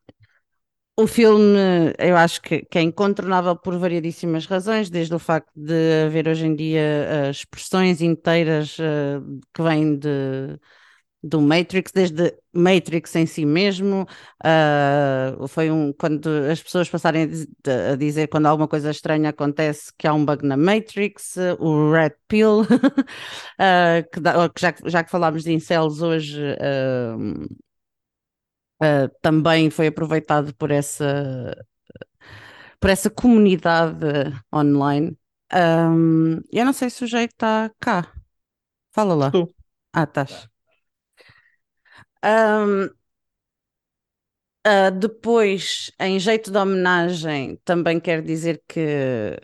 [0.97, 1.59] o filme,
[1.99, 6.47] eu acho que, que, é incontornável por variedíssimas razões, desde o facto de haver hoje
[6.47, 10.59] em dia uh, expressões inteiras uh, que vêm de
[11.25, 14.07] do Matrix, desde Matrix em si mesmo,
[14.45, 17.31] uh, foi um, quando as pessoas passarem
[17.93, 22.13] a dizer quando alguma coisa estranha acontece que há um bug na Matrix, o Red
[22.29, 22.67] Pill, uh,
[24.13, 27.49] que, dá, que já, já, que falámos de incels hoje, uh,
[29.23, 31.57] também foi aproveitado por essa,
[32.79, 34.07] por essa comunidade
[34.55, 35.17] online.
[35.55, 38.13] Um, eu não sei se o jeito está cá.
[38.93, 39.27] Fala lá.
[39.29, 39.55] Estou.
[39.91, 40.54] Ah, estás.
[42.25, 42.91] Um, uh,
[44.65, 49.39] ah, depois, em jeito de homenagem, também quero dizer que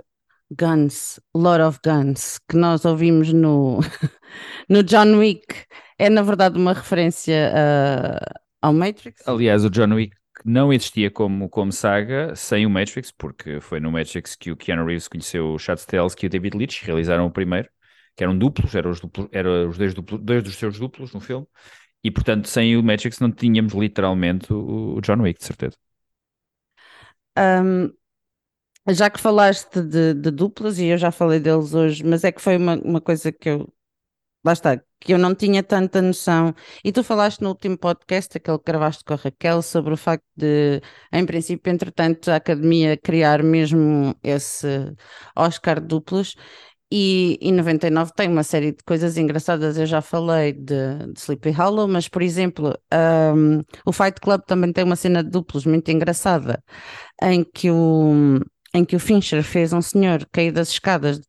[0.51, 3.81] Guns, Lot of Guns, que nós ouvimos no,
[4.69, 5.47] no John Wick,
[5.99, 9.29] é na verdade uma referência uh, ao Matrix.
[9.29, 13.93] Aliás, o John Wick não existia como, como saga sem o Matrix, porque foi no
[13.93, 17.31] Matrix que o Keanu Reeves conheceu o Chad Stahelski e o David Leitch, realizaram o
[17.31, 17.69] primeiro,
[18.17, 21.21] que eram duplos, eram os, duplos, eram os dois, duplos, dois dos seus duplos no
[21.21, 21.47] filme,
[22.03, 25.77] e portanto, sem o Matrix não tínhamos literalmente o John Wick, de certeza.
[27.39, 27.93] Um,
[28.89, 32.41] já que falaste de, de, duplas, e eu já falei deles hoje, mas é que
[32.41, 33.73] foi uma, uma coisa que eu.
[34.45, 36.55] Lá está, que eu não tinha tanta noção.
[36.85, 40.25] E tu falaste no último podcast, aquele que gravaste com a Raquel, sobre o facto
[40.37, 40.81] de,
[41.13, 44.67] em princípio, entretanto, a academia criar mesmo esse
[45.37, 46.35] Oscar duplos.
[46.93, 51.51] E em 99 tem uma série de coisas engraçadas, eu já falei de, de Sleepy
[51.53, 52.77] Hollow, mas por exemplo,
[53.37, 56.63] um, o Fight Club também tem uma cena de duplos muito engraçada,
[57.23, 58.41] em que o,
[58.75, 61.21] em que o Fincher fez um senhor cair das escadas,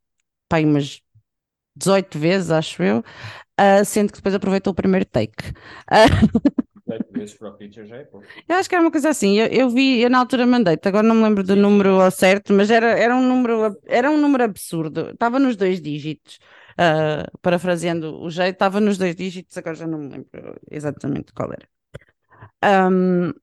[0.49, 0.99] pai, umas
[1.75, 5.49] 18 vezes, acho eu, uh, sendo que depois aproveitou o primeiro take.
[5.91, 6.61] Uh,
[7.21, 8.25] vezes para o já é pouco.
[8.47, 9.37] Eu acho que era uma coisa assim.
[9.39, 12.53] Eu, eu vi, eu na altura mandei-te, agora não me lembro do número ao certo,
[12.53, 15.11] mas era, era, um número, era um número absurdo.
[15.11, 16.39] Estava nos dois dígitos.
[16.73, 21.51] uh, parafraseando o jeito, estava nos dois dígitos, agora já não me lembro exatamente qual
[21.51, 21.67] era.
[22.63, 23.33] Um,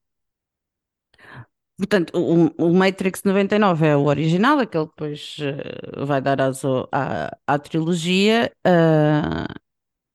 [1.77, 6.89] portanto, o, o, Matrix 99 é o original, aquele que depois uh, vai dar aso
[6.93, 9.55] à, à trilogia, uh,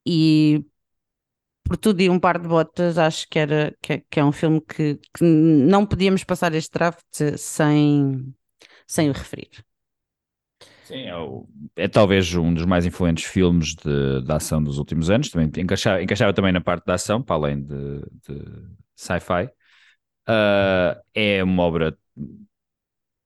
[0.05, 0.65] e
[1.63, 4.31] por tudo e um par de botas, acho que, era, que, é, que é um
[4.31, 7.03] filme que, que, não podíamos passar este draft
[7.37, 8.33] sem,
[8.85, 9.63] sem o referir.
[10.83, 15.09] Sim, é, o, é, talvez um dos mais influentes filmes de, de ação dos últimos
[15.09, 15.29] anos.
[15.29, 18.45] Também encaixava, encaixava também na parte da ação, para além de, de
[18.95, 19.45] sci-fi.
[20.27, 21.97] Uh, é uma obra,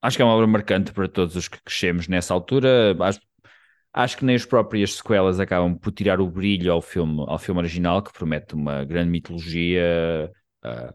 [0.02, 2.96] acho que é uma obra marcante para todos os que crescemos nessa altura.
[3.02, 3.20] Acho,
[3.94, 7.60] acho que nem as próprias sequelas acabam por tirar o brilho ao filme, ao filme
[7.60, 10.32] original, que promete uma grande mitologia,
[10.66, 10.94] uh,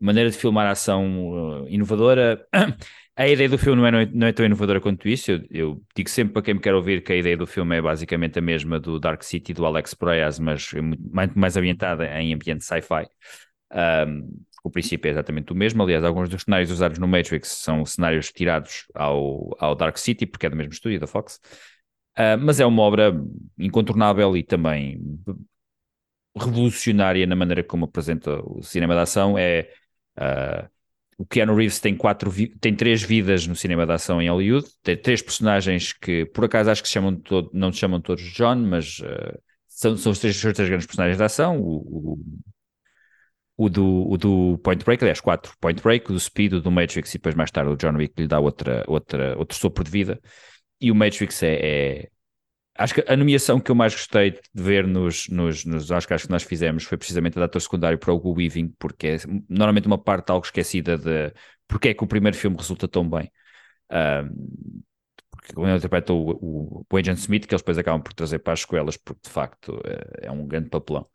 [0.00, 2.46] maneira de filmar a ação uh, inovadora.
[3.14, 5.32] A ideia do filme não é, não é tão inovadora quanto isso.
[5.32, 7.82] Eu, eu, digo sempre para quem me quer ouvir que a ideia do filme é
[7.82, 12.32] basicamente a mesma do Dark City do Alex Proyas, mas é muito mais ambientada em
[12.32, 13.06] ambiente sci-fi.
[13.70, 15.82] Um, o princípio é exatamente o mesmo.
[15.82, 20.46] Aliás, alguns dos cenários usados no Matrix são cenários tirados ao, ao Dark City, porque
[20.46, 21.40] é do mesmo estúdio da Fox.
[22.18, 23.14] Uh, mas é uma obra
[23.58, 25.00] incontornável e também
[26.36, 29.38] revolucionária na maneira como apresenta o cinema de ação.
[29.38, 29.68] É.
[30.18, 30.70] Uh,
[31.18, 34.96] o Keanu Reeves tem, quatro tem três vidas no cinema de ação em Hollywood, tem
[34.96, 38.56] três personagens que, por acaso, acho que se chamam todo, não se chamam todos John,
[38.56, 41.60] mas uh, são, são os, três, os três grandes personagens de ação.
[41.60, 42.18] O, o,
[43.56, 46.70] o, do, o do Point Break, aliás, quatro: Point Break, o do Speed, o do
[46.70, 49.90] Matrix, e depois mais tarde o John Wick lhe dá outra, outra, outro sopro de
[49.90, 50.20] vida.
[50.82, 52.08] E o Matrix é, é
[52.74, 56.30] Acho que a nomeação que eu mais gostei de ver nos, nos, nos Oscars que
[56.30, 59.16] nós fizemos foi precisamente a de ator secundário para o Hugo Weaving, porque é
[59.48, 61.32] normalmente uma parte algo esquecida de
[61.68, 63.30] porque é que o primeiro filme resulta tão bem.
[63.90, 64.82] Um,
[65.30, 68.52] porque quando interpreta o, o, o, Agent Smith, que eles depois acabam por trazer para
[68.54, 71.06] as escolas, porque de facto é, é um grande papelão.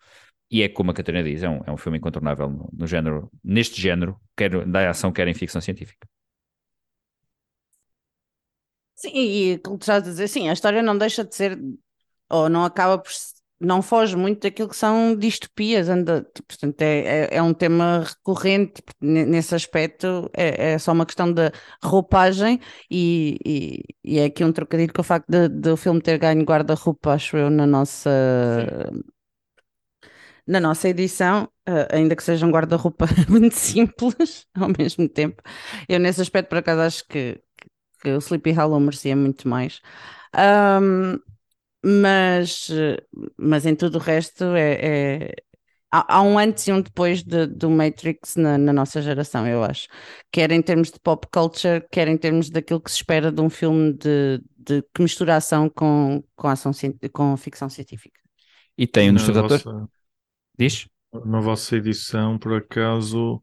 [0.51, 3.31] E é como a Catarina diz, é um, é um filme incontornável no, no género,
[3.43, 6.07] neste género, quer da ação, quer em ficção científica.
[8.97, 11.59] Sim, e como tu estás a dizer, sim, a história não deixa de ser,
[12.29, 13.11] ou não acaba por,
[13.59, 18.81] não foge muito daquilo que são distopias, anda, portanto é, é, é um tema recorrente
[18.99, 21.51] nesse aspecto, é, é, só uma questão de
[21.83, 22.59] roupagem
[22.89, 26.17] e, e, e, é aqui um trocadilho com o facto de, de o filme ter
[26.17, 28.09] ganho guarda-roupa, acho eu, na nossa...
[30.45, 35.41] Na nossa edição, uh, ainda que seja um guarda-roupa muito simples ao mesmo tempo,
[35.89, 37.41] eu nesse aspecto por acaso acho que
[38.01, 39.81] que o Sleepy Hollow merecia muito mais.
[40.35, 41.19] Um,
[41.83, 42.69] mas,
[43.37, 45.35] mas em tudo o resto é, é
[45.91, 49.63] há, há, um antes e um depois de, do Matrix na, na, nossa geração, eu
[49.63, 49.87] acho.
[50.31, 53.49] Quer em termos de pop culture, quer em termos daquilo que se espera de um
[53.49, 56.71] filme de, de que mistura ação com, com, ação,
[57.13, 58.19] com ficção científica.
[58.77, 59.63] E tem um dos seus atores.
[60.57, 60.87] Diz?
[61.25, 63.41] Na vossa edição, por acaso,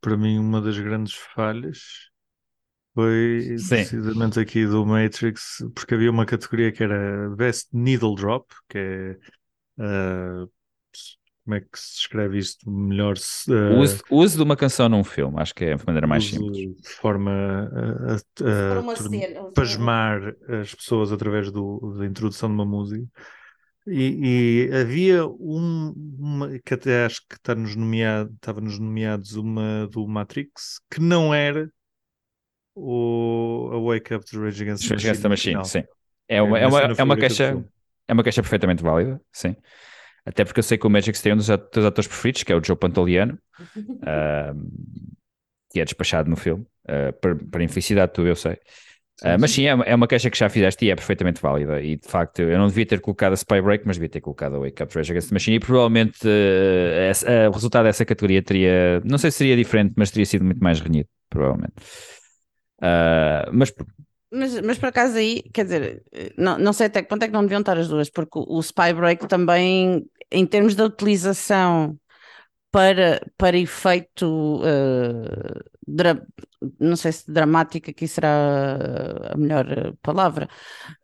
[0.00, 2.08] para mim, uma das grandes falhas
[2.94, 3.76] foi Sim.
[3.76, 9.16] precisamente aqui do Matrix, porque havia uma categoria que era Best Needle Drop, que é
[9.78, 10.48] uh,
[11.44, 13.16] como é que se escreve isto melhor?
[13.48, 16.24] Uh, o, uso, uso, de uma canção num filme, acho que é a maneira mais
[16.24, 16.56] simples.
[16.56, 22.64] De forma a, a, a, a pasmar as pessoas através do, da introdução de uma
[22.64, 23.06] música.
[23.86, 29.34] E, e, havia um, uma que até acho que está nos nomeado, estava nos nomeados
[29.34, 31.70] uma do Matrix que não era
[32.74, 35.64] o a Wake Up to Rage Against, Rage Against the Machine.
[35.64, 35.84] sim.
[36.28, 37.64] É uma, é, é uma, é uma queixa,
[38.08, 39.54] é uma queixa perfeitamente válida, sim.
[40.26, 42.56] Até porque eu sei que o Magic tem um dos atores, atores preferidos, que é
[42.56, 43.38] o Joe Pantoliano,
[43.76, 44.70] uh,
[45.70, 48.54] que é despachado no filme, uh, para, para infelicidade tua, eu sei.
[49.22, 51.80] Uh, mas sim, é uma, é uma queixa que já fizeste e é perfeitamente válida.
[51.80, 54.56] E de facto, eu não devia ter colocado a Spy Break, mas devia ter colocado
[54.56, 55.56] a Wake Up Rage Against the Machine.
[55.56, 60.26] E provavelmente uh, o resultado dessa categoria teria, não sei se seria diferente, mas teria
[60.26, 61.74] sido muito mais renhido, provavelmente.
[62.82, 63.72] Uh, mas
[64.34, 66.02] mas, mas por acaso aí, quer dizer,
[66.36, 68.60] não, não sei até que ponto é que não deviam estar as duas, porque o,
[68.60, 71.96] Spy Break também, em termos da utilização
[72.72, 75.64] para, para efeito, uh,
[76.80, 78.76] não sei se dramática aqui será
[79.32, 80.48] a melhor palavra,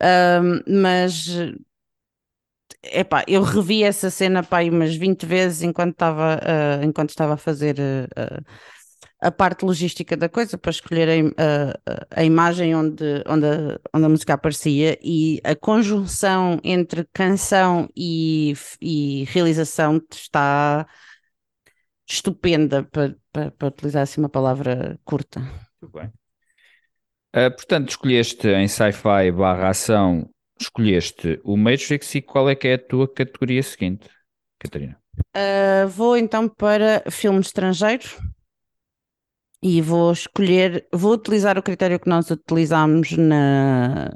[0.02, 1.28] uh, mas
[2.82, 7.36] epá, eu revi essa cena pá, umas 20 vezes enquanto estava, uh, enquanto estava a
[7.36, 7.76] fazer
[9.20, 14.06] a parte logística da coisa para escolher a, a, a, imagem onde, onde, a, onde
[14.06, 20.86] a música aparecia e a conjunção entre canção e, e realização está
[22.08, 25.40] estupenda para, para, para, utilizar assim uma palavra curta.
[25.80, 26.06] Muito bem.
[27.36, 30.28] Uh, portanto, escolheste em sci-fi barra ação
[30.60, 34.08] escolheste o Matrix e qual é que é a tua categoria seguinte,
[34.58, 34.98] Catarina?
[35.36, 38.08] Uh, vou então para filme estrangeiro
[39.62, 44.10] e vou escolher, vou utilizar o critério que nós utilizámos na,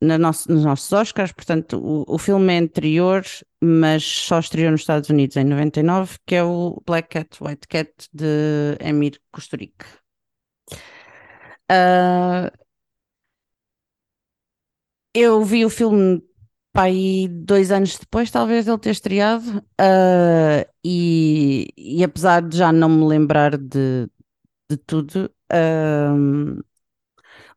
[0.00, 3.24] na nosso, nos nossos Oscars, portanto, o, o filme é anterior,
[3.60, 8.08] mas só estreou nos Estados Unidos em 99, que é o Black Cat, White Cat
[8.12, 9.86] de Emir Kusturica.
[11.70, 12.50] Uh,
[15.14, 16.22] eu vi o filme
[16.74, 22.88] aí dois anos depois, talvez ele ter estreado, uh, e, e apesar de já não
[22.88, 24.08] me lembrar de,
[24.76, 26.62] de tudo, uh,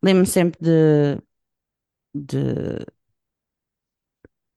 [0.01, 1.19] lembro-me sempre de,
[2.13, 2.85] de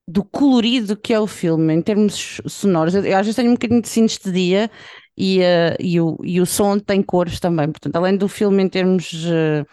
[0.07, 2.95] do colorido que é o filme em termos sonoros.
[2.95, 4.69] Eu, eu às vezes tenho um bocadinho de sinestesia
[5.17, 7.67] e, uh, e, o, e o som tem cores também.
[7.71, 9.65] Portanto, além do filme em termos uh,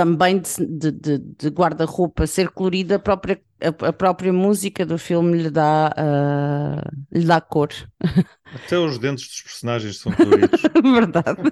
[0.00, 5.42] também de, de, de guarda-roupa ser colorida, a própria, a, a, própria música do filme
[5.42, 7.68] lhe dá, uh, lhe dá cor.
[8.64, 10.62] Até os dentes dos personagens são coloridos.
[10.82, 11.42] Verdade.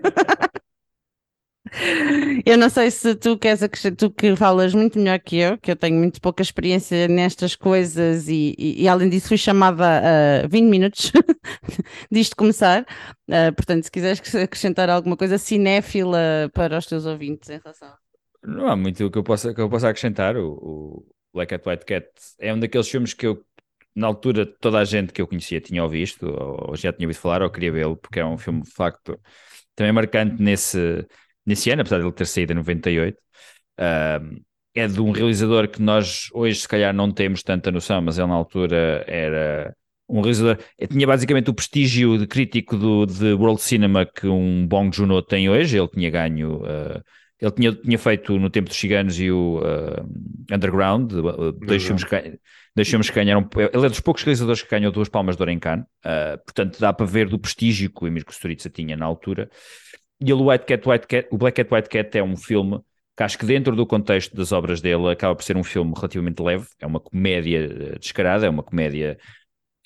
[2.47, 3.61] Eu não sei se tu queres
[3.99, 8.29] tu que falas muito melhor que eu, que eu tenho muito pouca experiência nestas coisas
[8.29, 11.13] e, e, e além disso fui chamada a uh, 20 minutos
[12.11, 12.87] disto começar.
[13.29, 17.93] Uh, portanto, se quiseres acrescentar alguma coisa cinéfila para os teus ouvintes em relação.
[18.43, 20.37] Não há muito que eu possa, que eu possa acrescentar.
[20.37, 22.09] O, o Black Cat White Cat
[22.39, 23.45] é um daqueles filmes que eu,
[23.95, 27.43] na altura, toda a gente que eu conhecia tinha visto, ou, já tinha ouvido falar,
[27.43, 29.19] ou queria vê-lo, porque é um filme de facto
[29.75, 31.07] também marcante nesse
[31.47, 33.19] nesse ano, apesar de ele ter saído em 98.
[33.81, 34.41] Uh,
[34.75, 38.29] é de um realizador que nós hoje, se calhar, não temos tanta noção, mas ele
[38.29, 39.75] na altura era
[40.09, 40.59] um realizador.
[40.91, 45.49] Tinha basicamente o prestígio de crítico do, de World Cinema que um Bong Joon-ho tem
[45.49, 45.79] hoje.
[45.79, 46.59] Ele tinha ganho.
[46.63, 47.03] Uh,
[47.41, 51.53] ele tinha, tinha feito no Tempo dos Ciganos e o uh, Underground, uh,
[52.75, 53.49] dois filmes que ganharam.
[53.73, 57.07] Ele é dos poucos realizadores que ganhou duas palmas de ouro uh, portanto dá para
[57.07, 59.49] ver do prestígio que o Emir Kusturica tinha na altura.
[60.21, 62.81] E o White Cat, White Cat, o Black Cat, White Cat é um filme
[63.17, 66.41] que acho que dentro do contexto das obras dele acaba por ser um filme relativamente
[66.41, 69.19] leve, é uma comédia eh, descarada, é uma comédia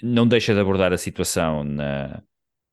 [0.03, 2.23] não deixa de abordar a situação na,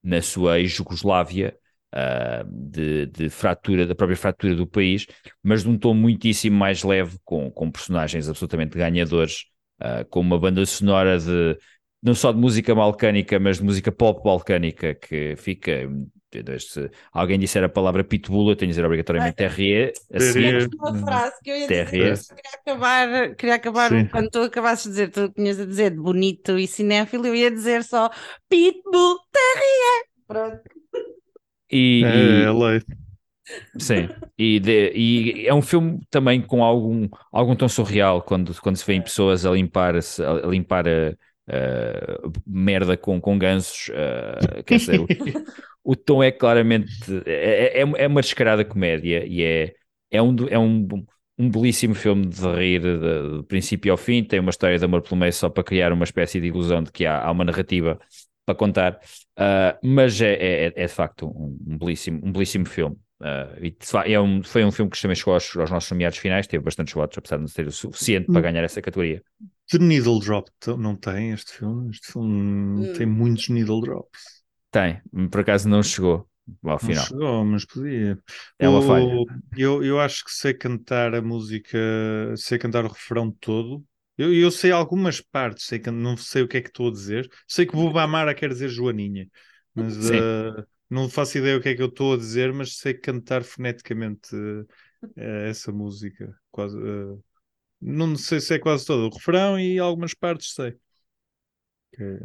[0.03, 1.56] na sua ex-Jugoslávia,
[1.94, 5.06] uh, de, de, fratura, da própria fratura do país,
[5.44, 9.45] mas de um tom muitíssimo mais leve, com, com personagens absolutamente ganhadores,
[9.82, 11.57] uh, com uma banda sonora de
[12.02, 15.90] não só de música balcânica, mas de música pop balcânica, que fica
[16.60, 19.94] se alguém disser a palavra pitbull, eu tenho de dizer obrigatoriamente Terrier.
[20.14, 22.14] Assim, é uma frase que eu ia terrier.
[22.14, 22.36] dizer.
[22.36, 26.68] Queria acabar, queria acabar quando tu acabasses de dizer, tu tinhas a dizer bonito e
[26.68, 28.11] cinéfilo, eu ia dizer só
[28.48, 30.06] Pitbull Terrier.
[30.28, 30.78] Pronto.
[31.72, 32.82] E, é, e, é lei.
[33.80, 38.78] Sim, e, de, e, é um filme também com algum, algum tom surreal quando, quando
[38.78, 41.12] se vêem pessoas a limpar, a, limpar a,
[41.48, 43.90] a merda com, com gansos.
[43.90, 45.00] Uh, quer dizer,
[45.84, 46.91] o tom é claramente
[47.26, 49.74] é, é, é uma descarada comédia e é,
[50.12, 50.88] é, um, é um,
[51.38, 52.98] um belíssimo filme de rir de,
[53.40, 56.04] de, princípio ao fim, tem uma história de amor pelo meio só para criar uma
[56.04, 58.00] espécie de ilusão de que há, há uma narrativa
[58.49, 58.99] para contar,
[59.38, 62.95] uh, mas é, é, é, de facto um, um, belíssimo, um belíssimo filme.
[63.21, 66.47] Uh, e é um, foi um filme que também chegou aos, aos nossos nomeados finais,
[66.47, 68.41] teve bastantes votos, apesar de não ser o suficiente para hum.
[68.41, 69.21] ganhar essa categoria.
[69.69, 70.49] The Needle Drop
[70.80, 71.91] não tem este filme?
[71.91, 72.93] Este filme hum.
[72.93, 74.19] tem muitos Needle Drops.
[74.71, 74.99] Tem,
[75.30, 76.27] por acaso não chegou
[76.63, 76.95] ao final.
[76.95, 78.17] Não chegou, mas podia.
[78.57, 79.05] É uma falha.
[79.55, 81.77] Eu, eu acho que sei cantar a música,
[82.35, 83.84] sei cantar o refrão todo.
[84.20, 86.91] Eu, eu sei algumas partes, sei que, não sei o que é que estou a
[86.91, 87.32] dizer.
[87.48, 89.26] Sei que Bubamara quer dizer Joaninha,
[89.74, 92.94] mas uh, não faço ideia o que é que eu estou a dizer, mas sei
[92.94, 94.68] cantar foneticamente uh,
[95.16, 96.38] essa música.
[96.52, 97.24] Quase, uh,
[97.80, 100.76] não sei se é quase todo o refrão e algumas partes sei.
[101.96, 102.20] Que,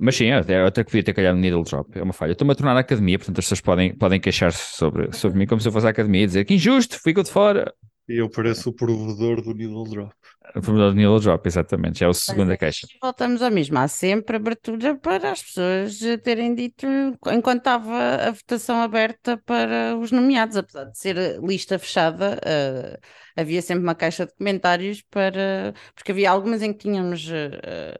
[0.00, 2.32] mas sim, eu até que devia ter calhado no Needle Drop, é uma falha.
[2.32, 5.60] Estou-me a tornar na academia, portanto as pessoas podem, podem queixar-se sobre, sobre mim como
[5.60, 7.72] se eu fosse à academia e dizer que injusto, fico de fora.
[8.08, 10.14] E eu pareço o provedor do Needle Drop.
[10.56, 12.86] O provedor do Needle Drop, exatamente, já é a segunda queixa.
[13.02, 16.86] Voltamos ao mesmo, há sempre abertura para as pessoas terem dito,
[17.30, 22.98] enquanto estava a votação aberta para os nomeados, apesar de ser lista fechada, uh,
[23.36, 25.74] havia sempre uma caixa de comentários para.
[25.94, 27.28] Porque havia algumas em que tínhamos.
[27.28, 27.98] Uh,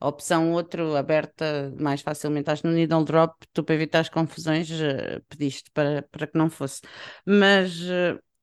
[0.00, 4.70] a opção outro aberta mais facilmente, acho no needle drop, tu para evitar as confusões
[4.70, 6.80] eh, pediste para, para que não fosse.
[7.26, 7.80] Mas,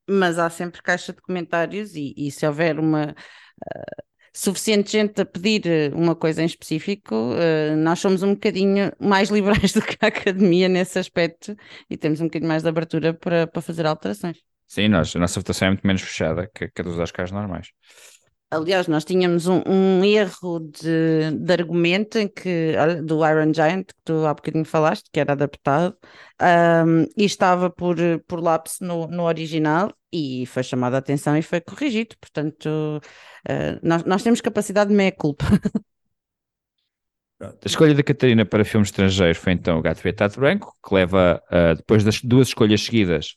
[0.07, 4.03] mas há sempre caixa de comentários e, e se houver uma uh,
[4.34, 9.73] suficiente gente a pedir uma coisa em específico, uh, nós somos um bocadinho mais liberais
[9.73, 11.56] do que a academia nesse aspecto
[11.90, 14.38] e temos um bocadinho mais de abertura para, para fazer alterações.
[14.68, 17.69] Sim, nós, a nossa votação é muito menos fechada que, que a dos Oscars normais.
[18.52, 22.74] Aliás, nós tínhamos um, um erro de, de argumento em que,
[23.04, 25.98] do Iron Giant, que tu há bocadinho falaste, que era adaptado,
[26.86, 27.98] um, e estava por,
[28.28, 32.16] por lapso no, no original, e foi chamada a atenção e foi corrigido.
[32.22, 35.46] Portanto, uh, nós, nós temos capacidade de meia-culpa.
[37.42, 41.42] A escolha da Catarina para filmes estrangeiros foi então o Gato Vetado Branco, que leva,
[41.52, 43.36] uh, depois das duas escolhas seguidas,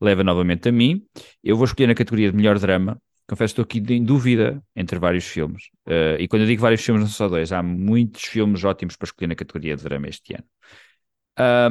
[0.00, 1.06] leva novamente a mim.
[1.44, 3.00] Eu vou escolher na categoria de melhor drama.
[3.28, 5.64] Confesso que estou aqui em dúvida entre vários filmes.
[5.86, 7.50] Uh, e quando eu digo vários filmes, não são só dois.
[7.52, 10.44] Há muitos filmes ótimos para escolher na categoria de drama este ano.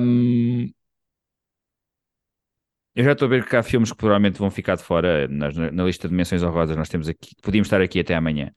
[0.01, 0.69] Um,
[2.93, 5.27] eu já estou a ver que há filmes que provavelmente vão ficar de fora.
[5.27, 8.51] Na, na lista de menções honrosas nós temos aqui, podíamos estar aqui até amanhã.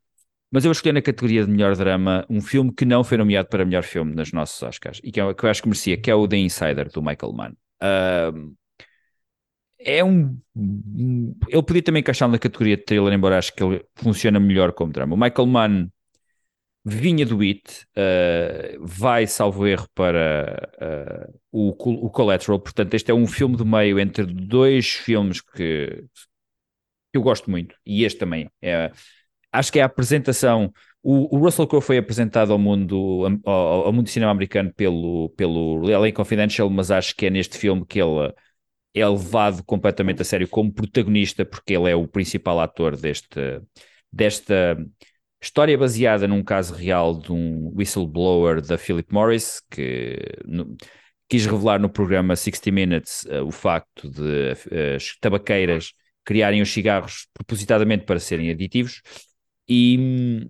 [0.51, 3.65] Mas eu escolhi na categoria de melhor drama um filme que não foi nomeado para
[3.65, 6.15] melhor filme nas nossas Oscars e que, é, que eu acho que merecia, que é
[6.15, 7.53] o The Insider, do Michael Mann.
[7.83, 8.57] Uh,
[9.79, 10.37] é um.
[11.49, 14.93] Ele podia também encaixar na categoria de thriller, embora acho que ele funciona melhor como
[14.93, 15.15] drama.
[15.15, 15.89] O Michael Mann
[16.85, 22.59] vinha do It, uh, vai, salvo erro, para uh, o, o Collateral.
[22.59, 26.05] Portanto, este é um filme do meio entre dois filmes que,
[27.13, 28.51] eu gosto muito, e este também.
[28.63, 28.91] É,
[29.53, 30.73] acho que é a apresentação.
[31.03, 35.89] O, o Russell Crowe foi apresentado ao mundo, ao, ao mundo cinema americano pelo, pelo
[35.89, 38.33] LA Confidential, mas acho que é neste filme que ele
[38.95, 43.61] é levado completamente a sério como protagonista, porque ele é o principal ator deste,
[44.13, 44.77] desta
[45.41, 50.77] história baseada num caso real de um whistleblower da Philip Morris, que no,
[51.29, 55.93] quis revelar no programa 60 Minutes uh, o facto de uh, as tabaqueiras
[56.25, 59.03] criarem os cigarros propositadamente para serem aditivos.
[59.69, 60.49] E,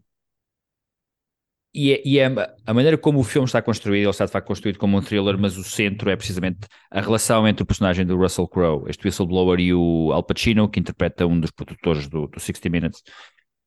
[1.75, 2.27] e, é, e é
[2.67, 5.39] a maneira como o filme está construído, ele está de facto construído como um thriller,
[5.39, 9.61] mas o centro é precisamente a relação entre o personagem do Russell Crowe, este whistleblower,
[9.61, 13.03] e o Al Pacino, que interpreta um dos produtores do, do 60 Minutes,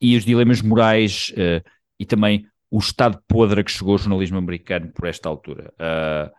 [0.02, 1.64] e os dilemas morais uh,
[2.00, 5.72] e também o estado podre a que chegou o jornalismo americano por esta altura.
[5.80, 6.32] Uh,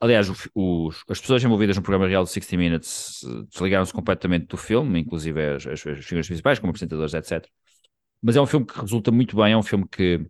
[0.00, 4.46] aliás, o, os, as pessoas envolvidas no programa real do 60 Minutes uh, desligaram-se completamente
[4.46, 7.46] do filme, inclusive as, as, as figuras principais, como apresentadores, etc.
[8.22, 10.24] Mas é um filme que resulta muito bem, é um filme que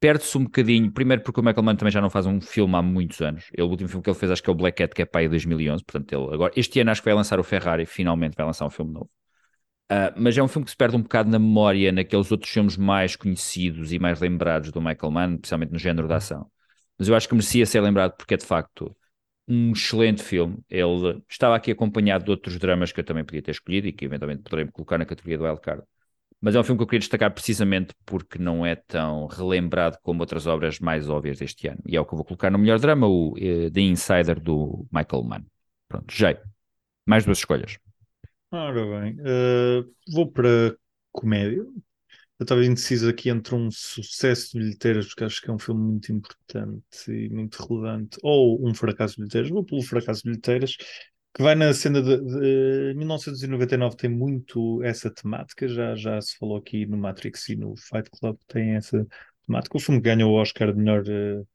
[0.00, 2.82] perde-se um bocadinho, primeiro porque o Michael Mann também já não faz um filme há
[2.82, 3.48] muitos anos.
[3.52, 5.06] Ele, o último filme que ele fez acho que é o Black Cat, que é
[5.06, 8.34] pai de 2011, portanto ele agora, este ano acho que vai lançar o Ferrari, finalmente
[8.36, 9.10] vai lançar um filme novo.
[9.90, 12.76] Uh, mas é um filme que se perde um bocado na memória naqueles outros filmes
[12.76, 16.50] mais conhecidos e mais lembrados do Michael Mann, especialmente no género da ação.
[16.98, 18.94] Mas eu acho que merecia ser lembrado porque é de facto
[19.48, 20.58] um excelente filme.
[20.68, 24.04] Ele estava aqui acompanhado de outros dramas que eu também podia ter escolhido e que
[24.04, 25.82] eventualmente poderei colocar na categoria do Wildcard.
[26.40, 30.20] Mas é um filme que eu queria destacar precisamente porque não é tão relembrado como
[30.20, 31.80] outras obras mais óbvias deste ano.
[31.84, 34.86] E é o que eu vou colocar no melhor drama, o uh, The Insider do
[34.92, 35.44] Michael Mann.
[35.88, 36.38] Pronto, já.
[37.04, 37.78] Mais duas escolhas.
[38.50, 40.76] Ora bem, uh, vou para
[41.12, 41.66] comédia.
[42.38, 45.80] Eu estava indeciso aqui entre um sucesso de bilheteiras, porque acho que é um filme
[45.80, 49.50] muito importante e muito relevante, ou um fracasso de bilheteiras.
[49.50, 50.76] Vou pelo fracasso de bilheteiras,
[51.38, 56.56] que vai na cena de, de 1999 tem muito essa temática, já, já se falou
[56.56, 59.06] aqui no Matrix e no Fight Club tem essa
[59.46, 59.76] temática.
[59.76, 61.46] O filme ganhou o Oscar de melhor, uh,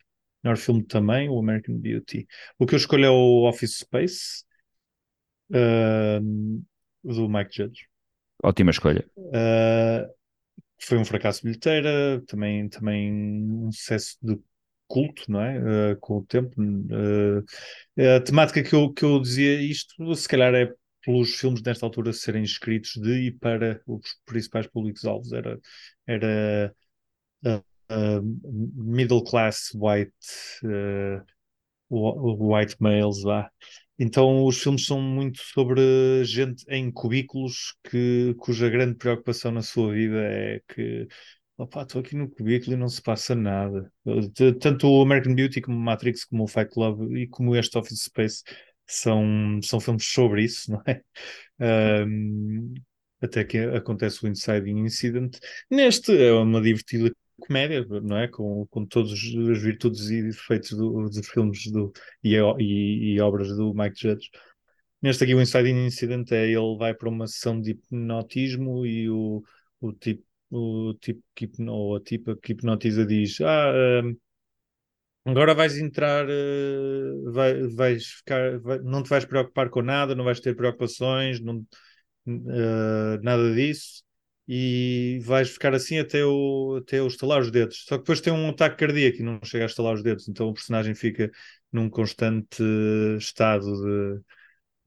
[0.42, 2.26] melhor filme também, o American Beauty.
[2.58, 4.46] O que eu escolho é o Office Space,
[5.50, 6.64] uh,
[7.04, 7.90] do Mike Judge.
[8.42, 9.06] Ótima escolha.
[9.18, 10.10] Uh,
[10.80, 14.40] foi um fracasso de bilheteira, também, também um sucesso de
[14.88, 15.94] culto, não é?
[15.94, 16.54] Uh, com o tempo.
[16.62, 17.44] Uh,
[18.16, 22.14] a temática que eu, que eu dizia isto, se calhar é pelos filmes nesta altura
[22.14, 25.34] serem escritos de e para os principais públicos-alvos.
[25.34, 25.60] Era,
[26.08, 26.74] era
[27.46, 27.64] uh,
[28.76, 30.14] middle class white,
[31.90, 33.50] white males, vá.
[34.00, 39.94] Então os filmes são muito sobre gente em cubículos que, cuja grande preocupação na sua
[39.94, 41.08] vida é que
[41.58, 43.92] Opa, estou aqui no cubículo e não se passa nada.
[44.60, 48.04] Tanto o American Beauty como o Matrix, como o Fight Club e como este Office
[48.04, 48.44] Space
[48.88, 51.02] são, são filmes sobre isso, não é?
[52.06, 52.74] Um,
[53.22, 55.38] até que acontece o Inciting Incident.
[55.70, 58.28] Neste é uma divertida comédia, não é?
[58.28, 61.92] Com, com todas as virtudes e defeitos do, dos filmes do,
[62.24, 64.30] e, e, e, obras do Mike Judge.
[65.02, 69.44] Neste aqui, o Inciting Incident é ele vai para uma sessão de hipnotismo e o,
[69.82, 70.24] o tipo
[70.54, 73.72] o tipo que ou a tipa que hipnotiza diz: Ah,
[74.04, 74.18] uh,
[75.26, 80.24] agora vais entrar, uh, vai, vais ficar, vai, não te vais preocupar com nada, não
[80.26, 81.58] vais ter preocupações, não,
[82.28, 84.04] uh, nada disso,
[84.48, 87.86] e vais ficar assim até o, até o estalar os dedos.
[87.88, 90.50] Só que depois tem um ataque cardíaco e não chega a estalar os dedos, então
[90.50, 91.32] o personagem fica
[91.72, 92.64] num constante
[93.18, 94.24] estado de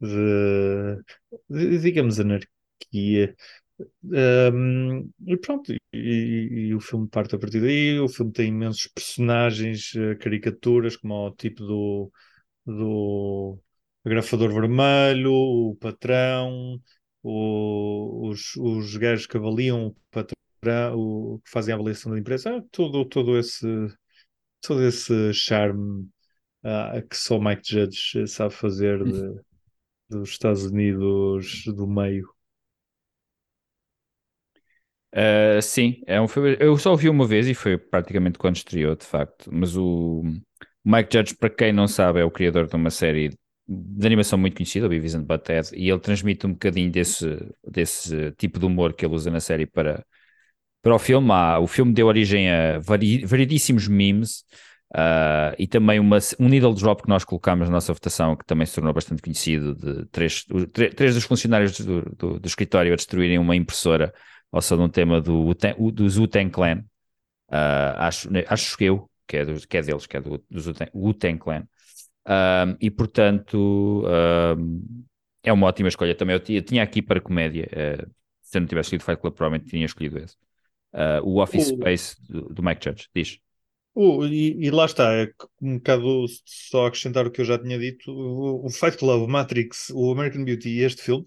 [0.01, 1.03] de,
[1.49, 3.35] de digamos, anarquia.
[4.05, 7.99] Um, e pronto, e, e, o filme parte a partir daí.
[8.01, 12.13] O filme tem imensos personagens, uh, caricaturas, como o tipo do,
[12.65, 13.59] do
[14.05, 16.81] agrafador vermelho, o patrão,
[17.23, 22.57] o, os, os gajos que avaliam o patrão, o, que fazem a avaliação da empresa,
[22.57, 23.67] ah, todo, todo, esse,
[24.61, 26.09] todo esse charme
[26.65, 29.41] uh, que só Mike Judge sabe fazer de,
[30.09, 32.36] dos Estados Unidos do meio.
[35.17, 36.59] Uh, sim, é um filme.
[36.61, 39.49] Eu só vi uma vez e foi praticamente quando estreou, de facto.
[39.51, 40.23] Mas o
[40.85, 43.31] Mike Judge, para quem não sabe, é o criador de uma série
[43.67, 47.27] de animação muito conhecida, o Beavis and Butthead, e ele transmite um bocadinho desse,
[47.67, 50.05] desse tipo de humor que ele usa na série para,
[50.83, 51.29] para o filme.
[51.33, 54.45] Ah, o filme deu origem a vari, variedíssimos memes
[54.93, 58.67] uh, e também uma, um needle drop que nós colocámos na nossa votação, que também
[58.67, 60.45] se tornou bastante conhecido, de três,
[60.95, 64.13] três dos funcionários do, do, do escritório a destruírem uma impressora
[64.61, 65.55] som de um tema do,
[65.93, 66.85] do Wu-Tang Clan.
[67.49, 70.75] Uh, acho, acho que eu, que é, do, que é deles, que é do, do
[70.95, 71.67] Wu-Tang Clan.
[72.81, 74.05] E portanto
[75.47, 76.35] é uma ótima escolha também.
[76.35, 78.11] Eu tinha, tinha aqui para comédia, uh,
[78.43, 80.35] se eu não tivesse escolhido Fight Club, provavelmente tinha escolhido esse.
[80.93, 83.39] Uh, o Office o, Space do, do, Mike Judge, diz.
[83.95, 85.31] O, e, e, lá está, é
[85.63, 89.29] um bocado só acrescentar o que eu já tinha dito: o, o Fight Club, o
[89.29, 91.25] Matrix, o American Beauty e este filme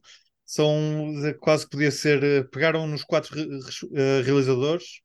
[0.52, 2.24] são quase que podia ser.
[2.24, 5.02] Eh, pegaram nos quatro re, realizadores.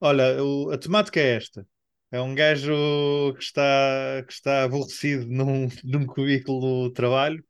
[0.00, 0.36] Olha,
[0.72, 1.66] a temática é esta
[2.12, 7.42] é um gajo que está, que está aborrecido num, num cubículo de trabalho,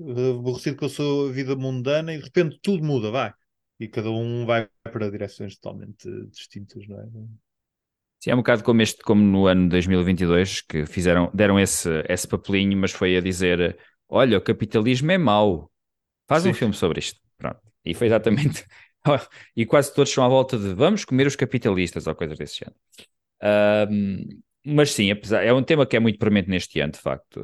[0.00, 3.32] aborrecido com a sua vida mundana e de repente tudo muda, vai.
[3.78, 7.04] E cada um vai para direções totalmente distintas, não é?
[8.18, 12.26] Sim, é um bocado como, este, como no ano 2022, que fizeram, deram esse, esse
[12.26, 13.78] papelinho, mas foi a dizer:
[14.08, 15.70] olha, o capitalismo é mau,
[16.28, 16.50] faz Sim.
[16.50, 17.20] um filme sobre isto.
[17.38, 17.60] Pronto.
[17.84, 18.64] E foi exatamente.
[19.56, 22.76] e quase todos são à volta de vamos comer os capitalistas ou coisas desse género.
[23.90, 27.40] Um, mas sim, apesar, é um tema que é muito premente neste ano, de facto.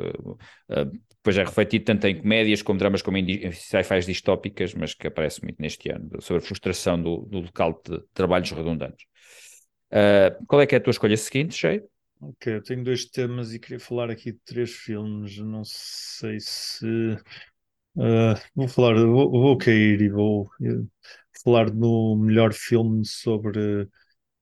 [0.68, 0.90] Uh,
[1.22, 5.40] depois é refletido tanto em comédias como dramas, como em sci-fi distópicas, mas que aparece
[5.44, 9.06] muito neste ano, sobre a frustração do, do local de trabalhos redundantes.
[9.92, 11.84] Uh, qual é que é a tua escolha seguinte, Cheio?
[12.20, 15.38] Ok, eu tenho dois temas e queria falar aqui de três filmes.
[15.38, 16.86] Não sei se.
[17.96, 20.50] Uh, vou falar, vou, vou cair e vou
[21.44, 23.82] falar no melhor filme sobre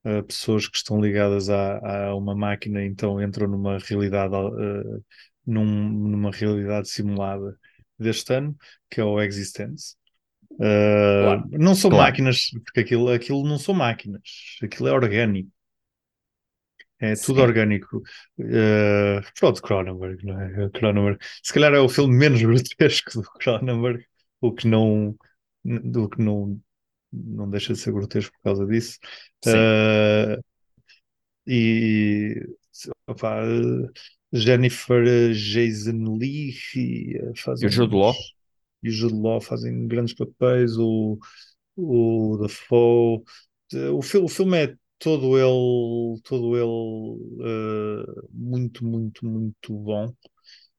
[0.04, 5.04] uh, pessoas que estão ligadas a, a, uma máquina, então entram numa realidade, uh,
[5.46, 7.56] num, numa realidade simulada
[7.98, 8.56] deste ano,
[8.90, 9.96] que é o Existence.
[10.52, 11.48] Uh, claro.
[11.52, 12.04] Não são claro.
[12.04, 14.22] máquinas, porque aquilo, aquilo não são máquinas,
[14.62, 15.50] aquilo é orgânico.
[17.00, 17.42] É tudo Sim.
[17.42, 18.02] orgânico.
[18.38, 20.70] Uh, pronto, Cronenberg, não é?
[20.70, 21.18] Cronenberg.
[21.42, 24.04] Se calhar é o filme menos grotesco do Cronenberg,
[24.40, 25.16] o que não,
[25.64, 26.60] do que não
[27.12, 28.98] não deixa de ser grotesco por causa disso.
[29.46, 30.42] Uh,
[31.46, 32.46] e
[33.06, 33.42] opa,
[34.32, 36.54] Jennifer Jason Lee
[37.36, 38.14] fazem, e o Jude Law.
[38.82, 41.18] E o Jude Law fazem grandes papéis, o,
[41.76, 43.22] o Dafoe.
[43.92, 46.66] O, o filme é todo ele, todo ele
[47.42, 50.14] uh, muito, muito, muito bom.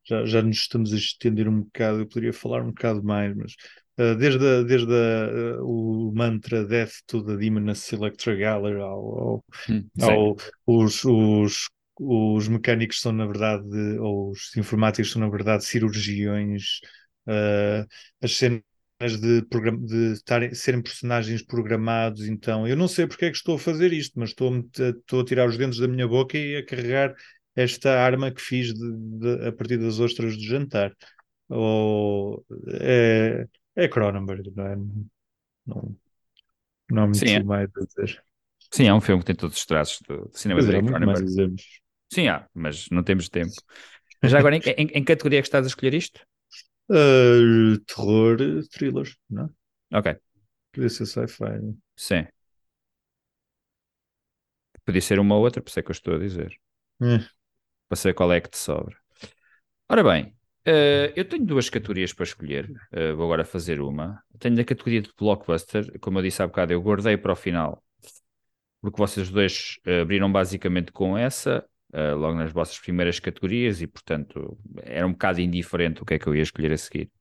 [0.03, 3.55] Já, já nos estamos a estender um bocado, eu poderia falar um bocado mais, mas
[3.97, 9.19] eh, desde, a, desde a, uh, o mantra Death to the Demoness Electra Galler ao,
[9.19, 10.35] ao, hum, ao
[10.65, 11.69] os, os,
[11.99, 13.67] os mecânicos são na verdade,
[13.99, 16.79] ou os informáticos são na verdade cirurgiões,
[17.27, 17.85] uh,
[18.21, 18.61] as cenas
[19.09, 23.91] de, de serem personagens programados, então eu não sei porque é que estou a fazer
[23.93, 27.15] isto, mas estou a, estou a tirar os dentes da minha boca e a carregar
[27.55, 30.95] esta arma que fiz de, de, a partir das ostras do jantar.
[31.49, 32.45] Ou,
[32.79, 33.45] é,
[33.75, 34.75] é Cronenberg, não é?
[35.65, 35.95] Não,
[36.89, 37.43] não há muito Sim, é.
[37.43, 38.23] mais a dizer.
[38.71, 41.55] Sim, é um filme que tem todos os traços do, cinema de Cronenberg.
[42.11, 43.53] Sim, há, mas não temos tempo.
[44.21, 46.21] Mas já agora, em, em, em, categoria é que estás a escolher isto?
[46.91, 48.37] Uh, terror,
[48.69, 49.45] thriller, não
[49.91, 49.97] é?
[49.97, 50.15] Ok.
[50.73, 51.59] Podia ser sci-fi.
[51.95, 52.27] Sim.
[54.85, 56.53] Podia ser uma ou outra, por isso é que eu estou a dizer.
[57.01, 57.19] É.
[57.87, 58.95] Para saber qual é que te sobra.
[59.87, 62.69] Ora bem, Uh, eu tenho duas categorias para escolher.
[62.93, 64.23] Uh, vou agora fazer uma.
[64.37, 67.83] Tenho a categoria de blockbuster, como eu disse há bocado, eu guardei para o final,
[68.79, 71.65] porque vocês dois abriram basicamente com essa,
[72.17, 76.27] logo nas vossas primeiras categorias, e portanto era um bocado indiferente o que é que
[76.27, 77.11] eu ia escolher a seguir.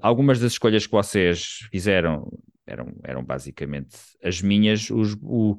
[0.00, 2.30] algumas das escolhas que vocês fizeram
[2.66, 4.90] eram, eram basicamente as minhas.
[4.90, 5.56] Os, o,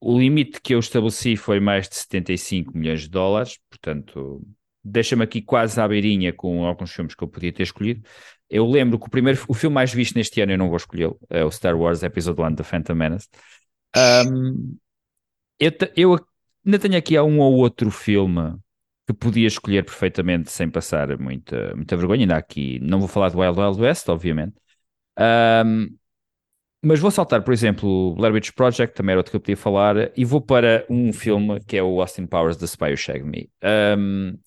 [0.00, 4.42] o limite que eu estabeleci foi mais de 75 milhões de dólares, portanto
[4.88, 8.02] deixa-me aqui quase à beirinha com alguns filmes que eu podia ter escolhido.
[8.48, 11.18] Eu lembro que o primeiro, o filme mais visto neste ano, eu não vou escolhê-lo,
[11.28, 13.28] é o Star Wars Episode 1 da Phantom Menace.
[13.96, 14.76] Um,
[15.58, 16.26] eu, eu
[16.66, 18.58] ainda tenho aqui um ou outro filme
[19.06, 22.22] que podia escolher perfeitamente sem passar muita, muita vergonha.
[22.22, 24.56] Ainda aqui, não vou falar do Wild Wild West, obviamente.
[25.18, 25.96] Um,
[26.82, 29.56] mas vou saltar, por exemplo, o Blair Witch Project, também era outro que eu podia
[29.56, 33.24] falar, e vou para um filme que é o Austin Powers, The Spy Who Shagged
[33.24, 33.50] Me.
[33.96, 34.38] Um,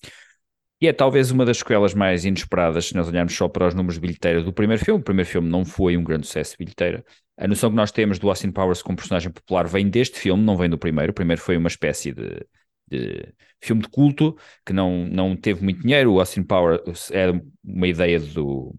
[0.80, 3.96] e é talvez uma das sequelas mais inesperadas se nós olharmos só para os números
[3.96, 5.00] de bilheteira do primeiro filme.
[5.00, 7.04] O primeiro filme não foi um grande sucesso de bilheteira.
[7.36, 10.56] A noção que nós temos do Austin Powers como personagem popular vem deste filme, não
[10.56, 11.10] vem do primeiro.
[11.10, 12.46] O primeiro foi uma espécie de,
[12.88, 16.14] de filme de culto que não, não teve muito dinheiro.
[16.14, 17.30] O Austin Powers é
[17.62, 18.74] uma ideia do.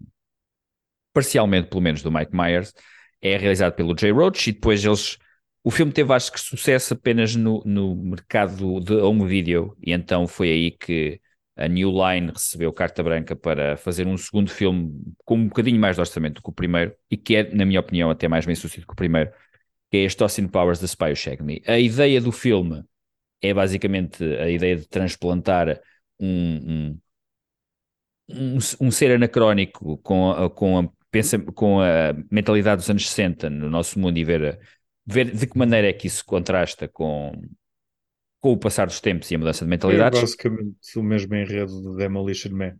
[1.12, 2.74] parcialmente, pelo menos, do Mike Myers.
[3.20, 5.18] É realizado pelo Jay Roach e depois eles
[5.64, 10.26] o filme teve, acho que, sucesso apenas no, no mercado de home video, e então
[10.26, 11.20] foi aí que
[11.56, 14.90] a New Line recebeu carta branca para fazer um segundo filme
[15.24, 17.80] com um bocadinho mais de orçamento do que o primeiro e que é, na minha
[17.80, 19.30] opinião, até mais bem sucedido que o primeiro,
[19.90, 21.62] que é este Austin Powers The Spy Who Me.
[21.66, 22.84] A ideia do filme
[23.42, 25.80] é basicamente a ideia de transplantar
[26.18, 27.00] um, um,
[28.30, 33.50] um, um ser anacrónico com a, com, a, pensa, com a mentalidade dos anos 60
[33.50, 34.58] no nosso mundo e ver,
[35.04, 37.32] ver de que maneira é que isso contrasta com
[38.42, 40.18] com o passar dos tempos e a mudança de mentalidades.
[40.18, 42.72] É basicamente o mesmo enredo de Demolition Man.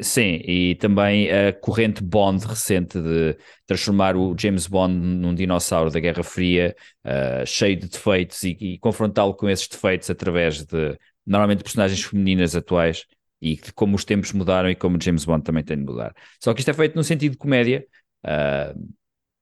[0.00, 3.36] Sim, e também a corrente Bond recente de
[3.66, 8.78] transformar o James Bond num dinossauro da Guerra Fria, uh, cheio de defeitos, e, e
[8.78, 10.96] confrontá-lo com esses defeitos através de,
[11.26, 13.04] normalmente, personagens femininas atuais
[13.42, 16.14] e de como os tempos mudaram e como James Bond também tem de mudar.
[16.40, 17.84] Só que isto é feito no sentido de comédia,
[18.24, 18.88] uh,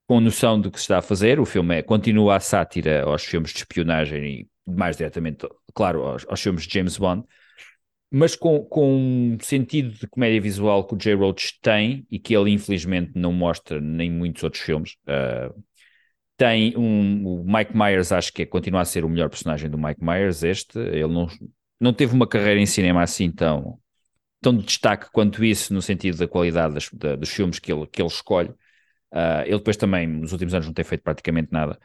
[0.06, 1.38] com noção do que se está a fazer.
[1.38, 6.26] O filme é, continua a sátira aos filmes de espionagem e mais diretamente, claro, aos,
[6.28, 7.24] aos filmes de James Bond,
[8.10, 11.14] mas com, com um sentido de comédia visual que o J.
[11.14, 14.92] Roach tem e que ele infelizmente não mostra nem muitos outros filmes.
[15.06, 15.62] Uh,
[16.36, 19.78] tem um, o Mike Myers, acho que é, continua a ser o melhor personagem do
[19.78, 20.42] Mike Myers.
[20.42, 21.26] Este, ele não,
[21.80, 23.78] não teve uma carreira em cinema assim tão,
[24.40, 27.86] tão de destaque quanto isso, no sentido da qualidade das, da, dos filmes que ele,
[27.86, 28.50] que ele escolhe.
[29.12, 31.78] Uh, ele depois também, nos últimos anos, não tem feito praticamente nada.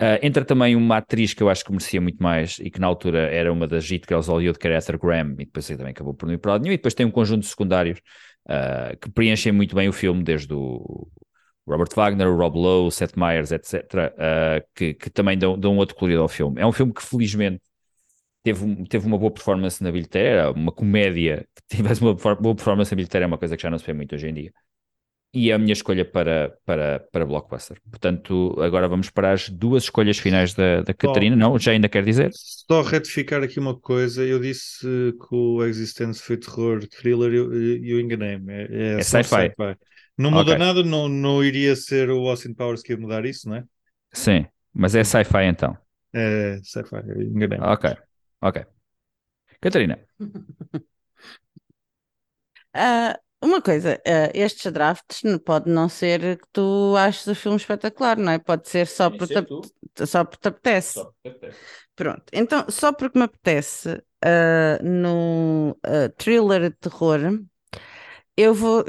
[0.00, 2.86] Uh, entra também uma atriz que eu acho que merecia muito mais e que na
[2.86, 6.14] altura era uma das Hit Girls Hollywood, que era Esther Graham, e depois também acabou
[6.14, 6.74] por não ir para lado nenhum.
[6.74, 7.98] E depois tem um conjunto de secundários
[8.48, 11.08] uh, que preenchem muito bem o filme, desde o
[11.66, 13.82] Robert Wagner, o Rob Lowe, Seth Meyers, etc.,
[14.14, 16.60] uh, que, que, também dão, dão outro colorido ao filme.
[16.60, 17.60] É um filme que felizmente
[18.44, 22.96] teve, teve uma boa performance na bilheteira, uma comédia que tivesse uma boa performance na
[22.96, 24.52] bilheteira é uma coisa que já não se vê muito hoje em dia
[25.32, 27.78] e é a minha escolha para, para, para Blockbuster.
[27.90, 31.36] Portanto, agora vamos para as duas escolhas finais da, da Catarina.
[31.36, 32.30] Não, já ainda quer dizer?
[32.32, 38.00] Só retificar aqui uma coisa: eu disse que o Existence foi terror, thriller, eu, eu
[38.00, 38.52] enganei-me.
[38.52, 39.50] É, é, é sci-fi.
[39.50, 39.76] Sci
[40.16, 40.58] não muda okay.
[40.58, 43.64] nada, não, não iria ser o Austin Powers que ia mudar isso, não é?
[44.12, 45.78] Sim, mas é sci-fi então.
[46.12, 47.64] É sci-fi, enganei-me.
[47.64, 47.96] Ok,
[48.40, 48.64] ok.
[49.60, 49.98] Catarina.
[52.74, 58.16] uh, Uma coisa, uh, estes drafts pode não ser que tu aches o filme espetacular,
[58.16, 58.38] não é?
[58.38, 59.42] Pode ser só, porque,
[59.94, 60.94] te, só porque te apetece.
[60.94, 61.58] Só porque apetece.
[61.94, 67.20] Pronto, então só porque me apetece uh, no uh, thriller de terror,
[68.36, 68.84] eu vou,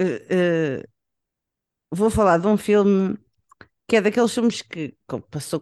[1.92, 3.18] vou falar de um filme
[3.88, 4.96] que é daqueles filmes que
[5.32, 5.60] passou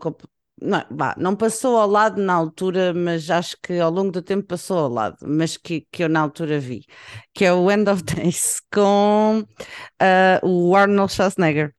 [0.62, 4.48] não, bah, não passou ao lado na altura, mas acho que ao longo do tempo
[4.48, 6.86] passou ao lado, mas que, que eu na altura vi,
[7.34, 11.74] que é o End of Days com uh, o Arnold Schwarzenegger.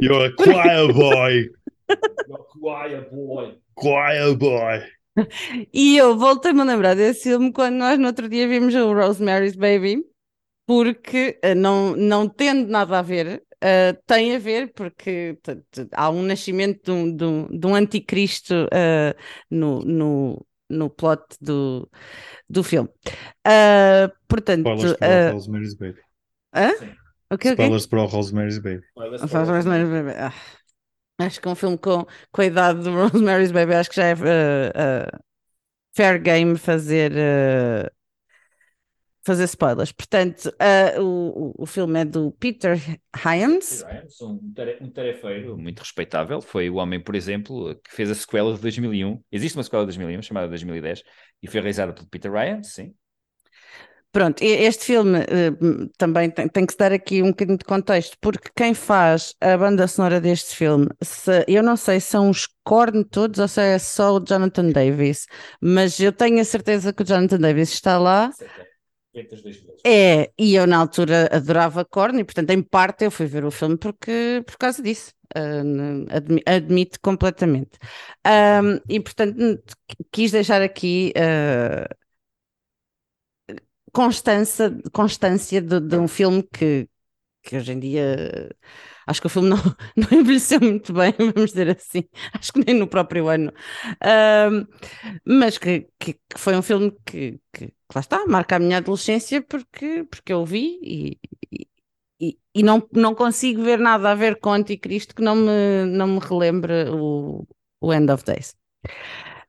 [0.00, 1.50] You're a choir boy.
[2.28, 3.58] You're a choir boy.
[3.74, 4.98] Choir boy.
[5.72, 9.56] E eu voltei-me a lembrar desse filme quando nós no outro dia vimos o Rosemary's
[9.56, 10.04] Baby,
[10.64, 15.36] porque uh, não, não tendo nada a ver, Uh, tem a ver porque
[15.92, 19.20] há um nascimento de um, de um, de um anticristo uh,
[19.50, 21.90] no, no, no plot do,
[22.48, 22.88] do filme.
[23.44, 26.00] Uh, portanto, Spoilers para o Rosemary's Baby.
[26.54, 26.70] Hã?
[27.30, 28.84] O que, Spoilers para o Rosemary's Baby.
[28.96, 30.10] Rosemary's Baby.
[30.16, 30.32] Ah,
[31.18, 34.04] acho que é um filme com, com a idade do Rosemary's Baby, acho que já
[34.04, 34.14] é
[35.96, 37.12] fair game fazer
[39.28, 39.92] fazer spoilers.
[39.92, 42.78] Portanto, uh, o, o filme é do Peter
[43.14, 43.84] Hyams.
[44.22, 44.40] Um,
[44.80, 46.40] um tarefeiro muito respeitável.
[46.40, 49.22] Foi o homem, por exemplo, que fez a sequela de 2001.
[49.30, 51.02] Existe uma sequela de 2001 chamada 2010
[51.42, 52.94] e foi realizada por Peter Hyams, sim.
[54.10, 58.16] Pronto, este filme uh, também tem, tem, que se dar aqui um bocadinho de contexto,
[58.22, 62.48] porque quem faz a banda sonora deste filme, se, eu não sei se são os
[62.64, 65.26] Korn todos ou se é só o Jonathan Davis,
[65.60, 68.30] mas eu tenho a certeza que o Jonathan Davis está lá.
[69.86, 73.50] É, e eu na altura adorava Korn e portanto em parte eu fui ver o
[73.50, 75.12] filme porque, por causa disso.
[75.36, 76.06] Uh,
[76.46, 77.78] admito completamente.
[78.26, 79.62] Um, e portanto
[80.10, 81.94] quis deixar aqui uh,
[83.92, 86.88] constância, constância de, de, um filme que,
[87.42, 88.50] que hoje em dia
[89.08, 89.58] acho que o filme não,
[89.96, 93.52] não envelheceu muito bem, vamos dizer assim, acho que nem no próprio ano,
[95.24, 99.42] mas que, que, que, foi um filme que, que, lá está, marca a minha adolescência
[99.42, 101.18] porque, porque eu vi e,
[102.20, 106.06] e, e, não, não consigo ver nada a ver com Anticristo que não me, não
[106.06, 107.46] me relembre o,
[107.80, 108.56] o End of Days.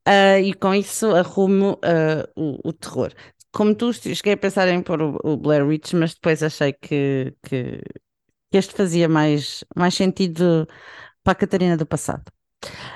[0.08, 3.12] Uh, e com isso arrumo uh, o, o, terror.
[3.52, 7.34] Como tu, cheguei a pensar em pôr o, o Blair Witch, mas depois achei que,
[7.44, 7.82] que,
[8.52, 10.68] este fazia mais, mais sentido
[11.24, 12.24] para a Catarina do passado.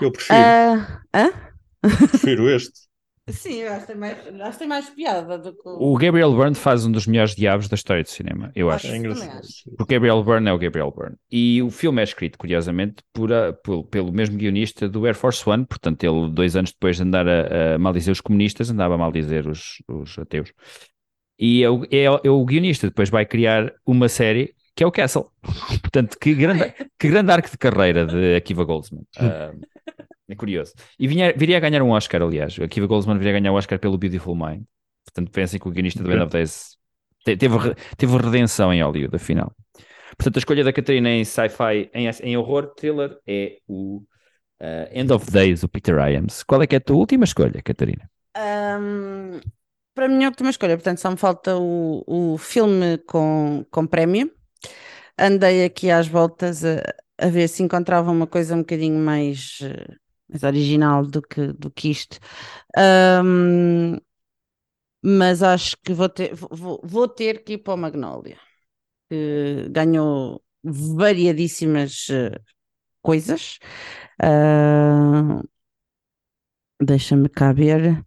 [0.02, 0.40] Eu prefiro.
[0.40, 2.84] Uh, prefiro este.
[3.30, 5.96] Sim, eu acho que tem mais, acho que tem mais piada do que o...
[5.96, 8.88] Gabriel Byrne faz um dos melhores diabos da história do cinema, eu acho.
[8.88, 9.48] É engraçado.
[9.78, 11.16] Porque Gabriel Byrne é o Gabriel Byrne.
[11.32, 15.50] E o filme é escrito, curiosamente, por a, por, pelo mesmo guionista do Air Force
[15.50, 18.98] One, portanto ele, dois anos depois de andar a, a maldizer os comunistas, andava a
[18.98, 20.52] maldizer os, os ateus.
[21.40, 24.92] E é o, é, é o guionista, depois vai criar uma série que é o
[24.92, 25.26] Castle.
[25.82, 29.04] Portanto, que grande, que grande arco de carreira de Akiva Goldsman.
[29.18, 29.60] Uh,
[30.28, 30.74] É curioso.
[30.98, 32.58] E vinha, viria a ganhar um Oscar, aliás.
[32.60, 34.64] A Kiva Goldsman viria a ganhar o um Oscar pelo Beautiful Mind.
[35.06, 36.78] Portanto, pensem que o guionista do End of Days
[37.24, 37.56] teve,
[37.98, 39.54] teve redenção em Hollywood, afinal.
[40.18, 43.98] Portanto, a escolha da Catarina em sci-fi, em, em horror, thriller, é o
[44.62, 46.44] uh, End of Days, o Peter Iams.
[46.44, 48.10] Qual é que é a tua última escolha, Catarina?
[48.38, 49.40] Um,
[49.94, 54.32] para a minha última escolha, portanto, só me falta o, o filme com, com prémio.
[55.18, 56.82] Andei aqui às voltas a,
[57.20, 59.96] a ver se encontrava uma coisa um bocadinho mais uh,
[60.30, 62.20] mais original do que, do que isto.
[62.78, 63.98] Um,
[65.02, 68.38] mas acho que vou ter, vou, vou ter que ir para o Magnolia,
[69.10, 72.40] que ganhou variadíssimas uh,
[73.02, 73.60] coisas.
[74.24, 75.44] Uh,
[76.80, 78.04] Deixa-me cá ver.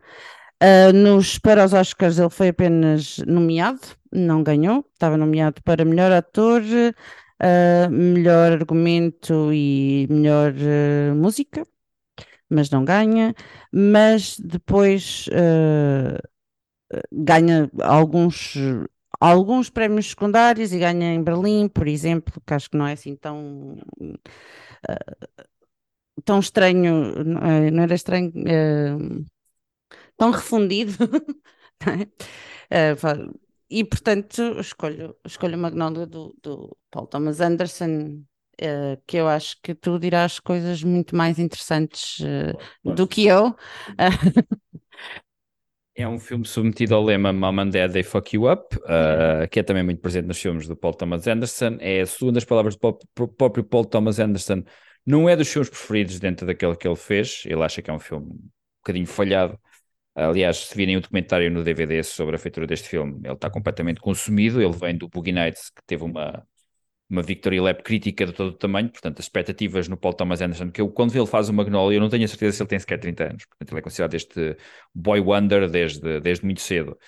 [0.63, 3.81] Uh, nos, para os Oscars ele foi apenas nomeado,
[4.11, 11.67] não ganhou, estava nomeado para melhor ator, uh, melhor argumento e melhor uh, música
[12.49, 13.35] mas não ganha,
[13.73, 15.27] mas depois
[17.13, 18.55] ganha alguns,
[19.21, 23.17] alguns prémios secundários e ganha em Berlim, por exemplo, que acho que não é assim
[23.17, 23.79] tão.
[24.89, 25.27] Uh,
[26.25, 28.33] tão estranho, não era estranho,
[30.17, 30.93] tão refundido,
[32.71, 32.95] é?
[33.69, 38.25] e portanto escolho, escolho o Magnolia do, do Paul Thomas Anderson
[38.59, 43.55] Uh, que eu acho que tu dirás coisas muito mais interessantes uh, do que eu.
[45.95, 49.61] é um filme submetido ao lema Mom and Dad They Fuck You Up, uh, que
[49.61, 51.77] é também muito presente nos filmes do Paul Thomas Anderson.
[51.81, 54.63] É, segundo as palavras do próprio Paul Thomas Anderson,
[55.05, 57.43] não é dos filmes preferidos dentro daquele que ele fez.
[57.45, 59.59] Ele acha que é um filme um bocadinho falhado.
[60.17, 63.51] Aliás, se virem o um documentário no DVD sobre a feitura deste filme, ele está
[63.51, 64.63] completamente consumido.
[64.63, 66.47] Ele vem do Boogie Nights, que teve uma
[67.09, 70.71] uma Victory Lap crítica de todo o tamanho, portanto, as expectativas no Paul Thomas Anderson,
[70.71, 72.79] que eu, quando ele faz o Magnolia, eu não tenho a certeza se ele tem
[72.79, 74.57] sequer 30 anos, portanto, ele é considerado este
[74.95, 76.99] boy wonder desde, desde muito cedo.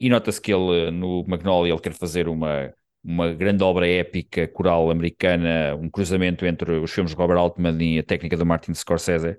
[0.00, 2.72] E nota-se que ele, no Magnolia, ele quer fazer uma,
[3.02, 7.98] uma grande obra épica, coral americana, um cruzamento entre os filmes de Robert Altman e
[8.00, 9.36] a técnica do Martin Scorsese.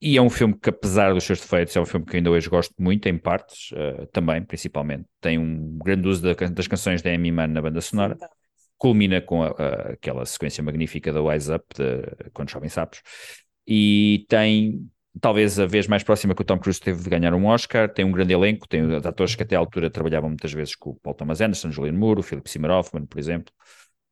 [0.00, 2.48] E é um filme que, apesar dos seus defeitos, é um filme que ainda hoje
[2.48, 5.04] gosto muito, em partes, uh, também, principalmente.
[5.20, 8.16] Tem um grande uso da, das canções da Amy Mann na banda sonora.
[8.16, 8.28] Tá
[8.78, 13.02] culmina com a, a, aquela sequência magnífica da Wise Up, de, quando chovem sapos,
[13.66, 14.88] e tem
[15.20, 18.04] talvez a vez mais próxima que o Tom Cruise teve de ganhar um Oscar, tem
[18.04, 21.14] um grande elenco, tem atores que até à altura trabalhavam muitas vezes com o Paul
[21.14, 23.52] Thomas Anderson, Julian Moore, o Philip Seymour Hoffman, por exemplo,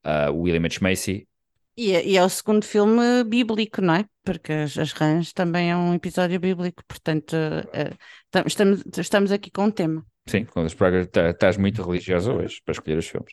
[0.04, 0.80] uh, o William H.
[0.82, 1.28] Macy.
[1.76, 4.04] E é, e é, o segundo filme bíblico, não é?
[4.24, 9.64] Porque as, as Rãs também é um episódio bíblico, portanto uh, estamos, estamos aqui com
[9.64, 10.04] um tema.
[10.26, 13.32] Sim, quando as pragas estás muito religioso hoje para escolher os filmes.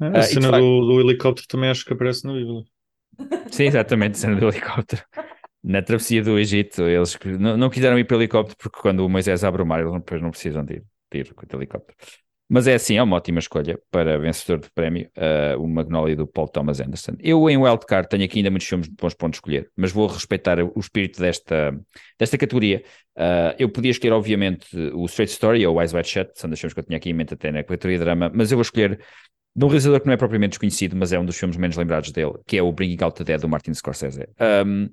[0.00, 2.62] a ah, cena do, do, helicóptero também acho que aparece na Bíblia.
[3.50, 5.02] Sim, exatamente, a cena do helicóptero.
[5.64, 9.42] Na travessia do Egito, eles não, não quiseram ir pelo helicóptero porque quando o Moisés
[9.42, 11.96] abre o mar, eles depois não precisam de ir, de ir com o helicóptero.
[12.48, 16.26] Mas é assim, é uma ótima escolha para vencedor de prémio, uh, o Magnolia do
[16.26, 17.12] Paul Thomas Anderson.
[17.20, 20.80] Eu em Wildcard tenho aqui ainda muitos filmes bons pontos escolher, mas vou respeitar o
[20.80, 21.78] espírito desta,
[22.18, 22.82] desta categoria.
[23.14, 26.72] Uh, eu podia escolher, obviamente, o Straight Story ou Eyes Wide Shut, são dos filmes
[26.72, 28.98] que eu tinha aqui em mente até na categoria de drama, mas eu vou escolher
[29.54, 32.12] de um realizador que não é propriamente desconhecido, mas é um dos filmes menos lembrados
[32.12, 34.26] dele, que é o Bringing Out the Dead do Martin Scorsese.
[34.64, 34.88] Um,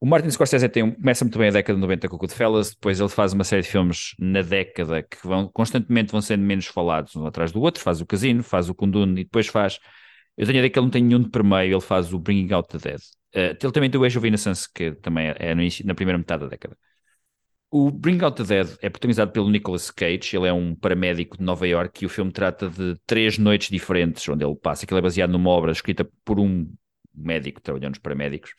[0.00, 2.98] o Martin Scorsese tem começa muito bem a década de 90 com o Goodfellas, depois
[2.98, 7.14] ele faz uma série de filmes na década que vão, constantemente vão sendo menos falados
[7.14, 9.78] um atrás do outro, faz o Casino, faz o Kundun e depois faz...
[10.38, 12.50] Eu tenho a ideia que ele não tem nenhum de primeiro, ele faz o Bringing
[12.50, 13.00] Out the Dead.
[13.34, 16.16] Uh, ele também tem o Age of Innocence, que também é, é no na primeira
[16.16, 16.78] metade da década.
[17.70, 21.44] O Bring Out the Dead é protagonizado pelo Nicolas Cage, ele é um paramédico de
[21.44, 25.02] Nova York e o filme trata de três noites diferentes onde ele passa, ele é
[25.02, 26.72] baseado numa obra escrita por um
[27.14, 28.54] médico trabalhando nos paramédicos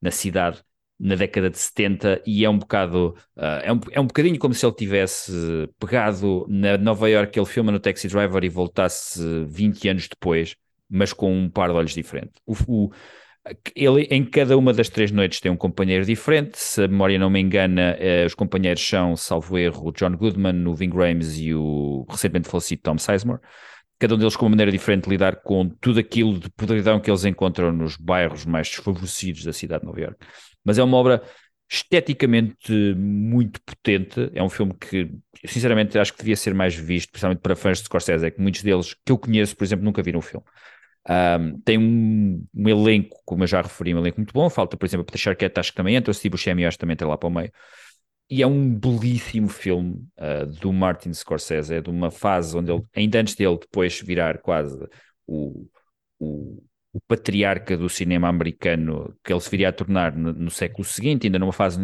[0.00, 0.62] na cidade
[0.98, 4.52] na década de 70 e é um bocado uh, é, um, é um bocadinho como
[4.52, 5.32] se ele tivesse
[5.78, 10.56] pegado na Nova York que ele filma no Taxi Driver e voltasse 20 anos depois,
[10.90, 12.32] mas com um par de olhos diferente.
[12.44, 12.90] O, o,
[13.74, 17.30] ele em cada uma das três noites tem um companheiro diferente, se a memória não
[17.30, 21.54] me engana, eh, os companheiros são, salvo erro, o John Goodman, o Ving Rhames e
[21.54, 23.40] o recentemente falecido Tom Sizemore
[23.98, 27.10] cada um deles com uma maneira diferente de lidar com tudo aquilo de podridão que
[27.10, 30.18] eles encontram nos bairros mais desfavorecidos da cidade de Nova York.
[30.68, 31.22] Mas é uma obra
[31.70, 34.30] esteticamente muito potente.
[34.34, 35.10] É um filme que,
[35.44, 38.62] sinceramente, acho que devia ser mais visto, principalmente para fãs de Scorsese, é que muitos
[38.62, 40.44] deles que eu conheço, por exemplo, nunca viram o filme.
[41.08, 44.48] Um, tem um, um, elenco, como eu já referi, um elenco muito bom.
[44.50, 46.80] Falta, por exemplo, a Peter Arquette, acho que também entra, o Steve Buscemi acho que
[46.80, 47.50] também entra lá para o meio
[48.30, 52.84] e é um belíssimo filme uh, do Martin Scorsese, é de uma fase onde ele,
[52.94, 54.78] ainda antes dele depois virar quase
[55.26, 55.66] o,
[56.18, 56.62] o,
[56.92, 61.26] o patriarca do cinema americano que ele se viria a tornar no, no século seguinte,
[61.26, 61.78] ainda numa fase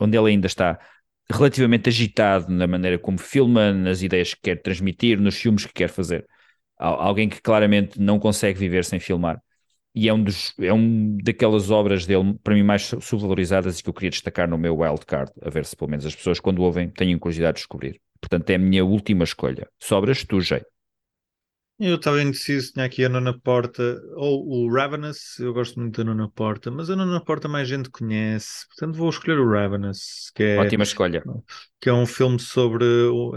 [0.00, 0.78] onde ele, ainda está
[1.30, 5.88] relativamente agitado na maneira como filma, nas ideias que quer transmitir, nos filmes que quer
[5.88, 6.26] fazer.
[6.76, 9.40] Alguém que claramente não consegue viver sem filmar
[9.94, 13.88] e é um, dos, é um daquelas obras dele, para mim, mais subvalorizadas e que
[13.88, 16.88] eu queria destacar no meu wildcard, a ver se pelo menos as pessoas, quando ouvem,
[16.88, 18.00] têm curiosidade de descobrir.
[18.20, 19.68] Portanto, é a minha última escolha.
[19.78, 20.62] Sobras tu, Jay.
[21.82, 26.04] Eu estava indeciso, tinha aqui a Nona Porta, ou o Ravenous, eu gosto muito da
[26.04, 30.42] Nona Porta, mas a Nona Porta mais gente conhece, portanto vou escolher o Ravenous, que
[30.42, 30.58] é...
[30.58, 31.22] Ótima escolha.
[31.80, 32.84] Que é um filme sobre...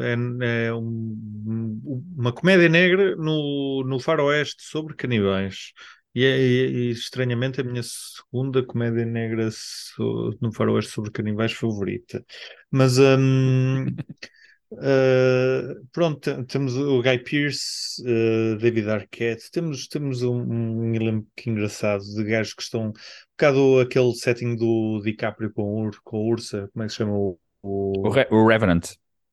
[0.01, 1.81] é, é um,
[2.17, 5.71] uma comédia negra no, no faroeste sobre canibais.
[6.13, 11.53] E, é, e, e, estranhamente a minha segunda comédia negra so, no faroeste sobre canibais
[11.53, 12.23] favorita.
[12.69, 13.85] Mas um,
[14.73, 22.03] uh, pronto, temos o Guy Pearce, uh, David Arquette, temos, temos um, um elenco engraçado
[22.03, 22.93] de gajos que estão um
[23.37, 27.39] bocado aquele setting do DiCaprio com, com a Ursa, como é que se chama o,
[27.61, 28.07] o...
[28.07, 28.85] O, Re o Revenant.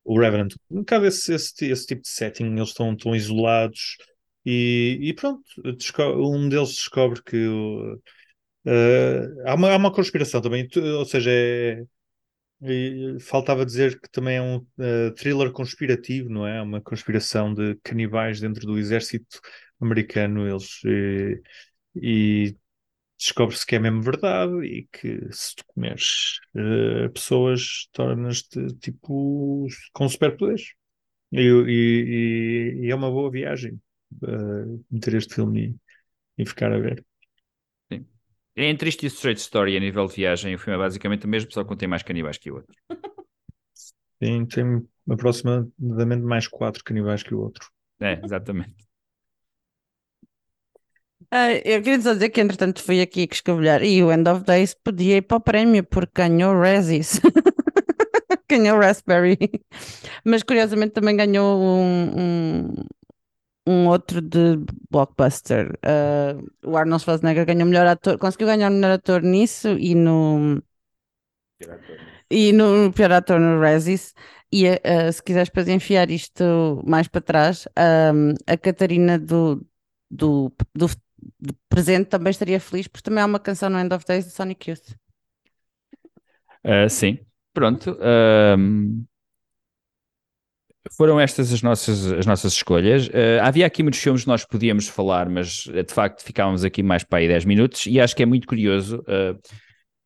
[0.04, 3.96] O Revenant, um bocado esse, esse, esse tipo de setting, eles estão, estão isolados,
[4.44, 5.42] e, e pronto,
[6.18, 8.00] um deles descobre que uh,
[9.46, 11.84] há, uma, há uma conspiração também, ou seja, é,
[13.20, 16.61] faltava dizer que também é um uh, thriller conspirativo, não é?
[16.61, 19.41] Uma conspiração de canibais dentro do exército
[19.81, 21.43] americano, eles e,
[21.97, 22.57] e
[23.19, 30.09] descobre-se que é mesmo verdade e que se tu comeres uh, pessoas tornas-te tipo com
[30.09, 30.74] superpoderes.
[31.32, 33.81] E, e, e, é uma boa viagem
[34.23, 35.78] uh, meter este filme
[36.39, 37.05] e, e ficar a ver.
[38.61, 38.66] Sim.
[38.66, 41.51] Entre isto e Straight Story a nível de viagem, o filme é basicamente o mesmo,
[41.51, 42.77] só que tem mais canibais que o outro.
[44.23, 47.66] Sim, tem aproximadamente mais quatro canibais que o outro.
[48.01, 48.74] É, exatamente.
[51.32, 54.45] Uh, eu queria só dizer que, entretanto, fui aqui que escavilhar e o End of
[54.45, 57.20] Days podia ir para o prémio porque ganhou Rezis.
[58.51, 59.39] ganhou Raspberry.
[60.24, 62.74] Mas curiosamente também ganhou um, um,
[63.66, 64.59] um outro de
[64.91, 65.78] blockbuster.
[65.85, 70.62] Uh, o Arnold Schwarzenegger ganhou melhor ator, conseguiu ganhar melhor ator nisso e no
[72.31, 74.15] e no pior ator no Razzies.
[74.53, 77.69] E uh, se quiseres depois enfiar isto mais para trás,
[78.15, 79.65] um, a Catarina do,
[80.11, 80.87] do, do,
[81.39, 84.32] do, presente também estaria feliz, porque também há uma canção no End of Days de
[84.32, 84.97] Sonic Youth.
[86.65, 87.20] Uh, sim,
[87.53, 87.97] pronto.
[88.01, 89.05] Um,
[90.97, 93.09] foram estas as nossas, as nossas escolhas.
[93.09, 96.82] Uh, havia aqui muitos filmes que nós podíamos falar, mas eh, de facto ficávamos aqui
[96.82, 98.98] mais para aí 10 minutos e acho que é muito curioso.
[99.01, 99.39] Uh,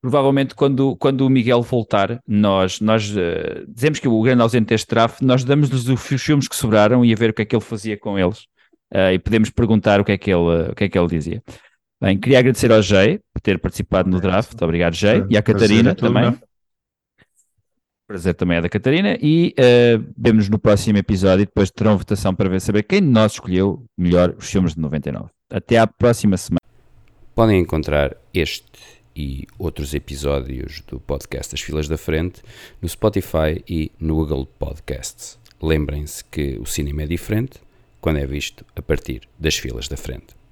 [0.03, 4.89] provavelmente quando, quando o Miguel voltar, nós, nós uh, dizemos que o grande ausente deste
[4.89, 7.63] draft, nós damos-lhes os filmes que sobraram e a ver o que é que ele
[7.63, 8.47] fazia com eles.
[9.13, 11.43] e podemos perguntar o que, é que ele, o que é que ele dizia.
[12.01, 14.61] Bem, queria agradecer ao Jay por ter participado no draft.
[14.61, 15.25] Obrigado, Jay.
[15.31, 16.37] E à Catarina também.
[18.07, 22.35] Prazer também é da Catarina e uh, vemos no próximo episódio e depois terão votação
[22.35, 25.31] para ver saber quem de nós escolheu melhor os filmes de 99.
[25.51, 26.61] Até à próxima semana.
[27.35, 28.65] Podem encontrar este
[29.17, 32.43] e outros episódios do podcast As Filas da Frente
[32.83, 35.39] no Spotify e no Google Podcasts.
[35.63, 37.61] Lembrem-se que o cinema é diferente
[38.01, 40.44] quando é visto a partir das filas da frente.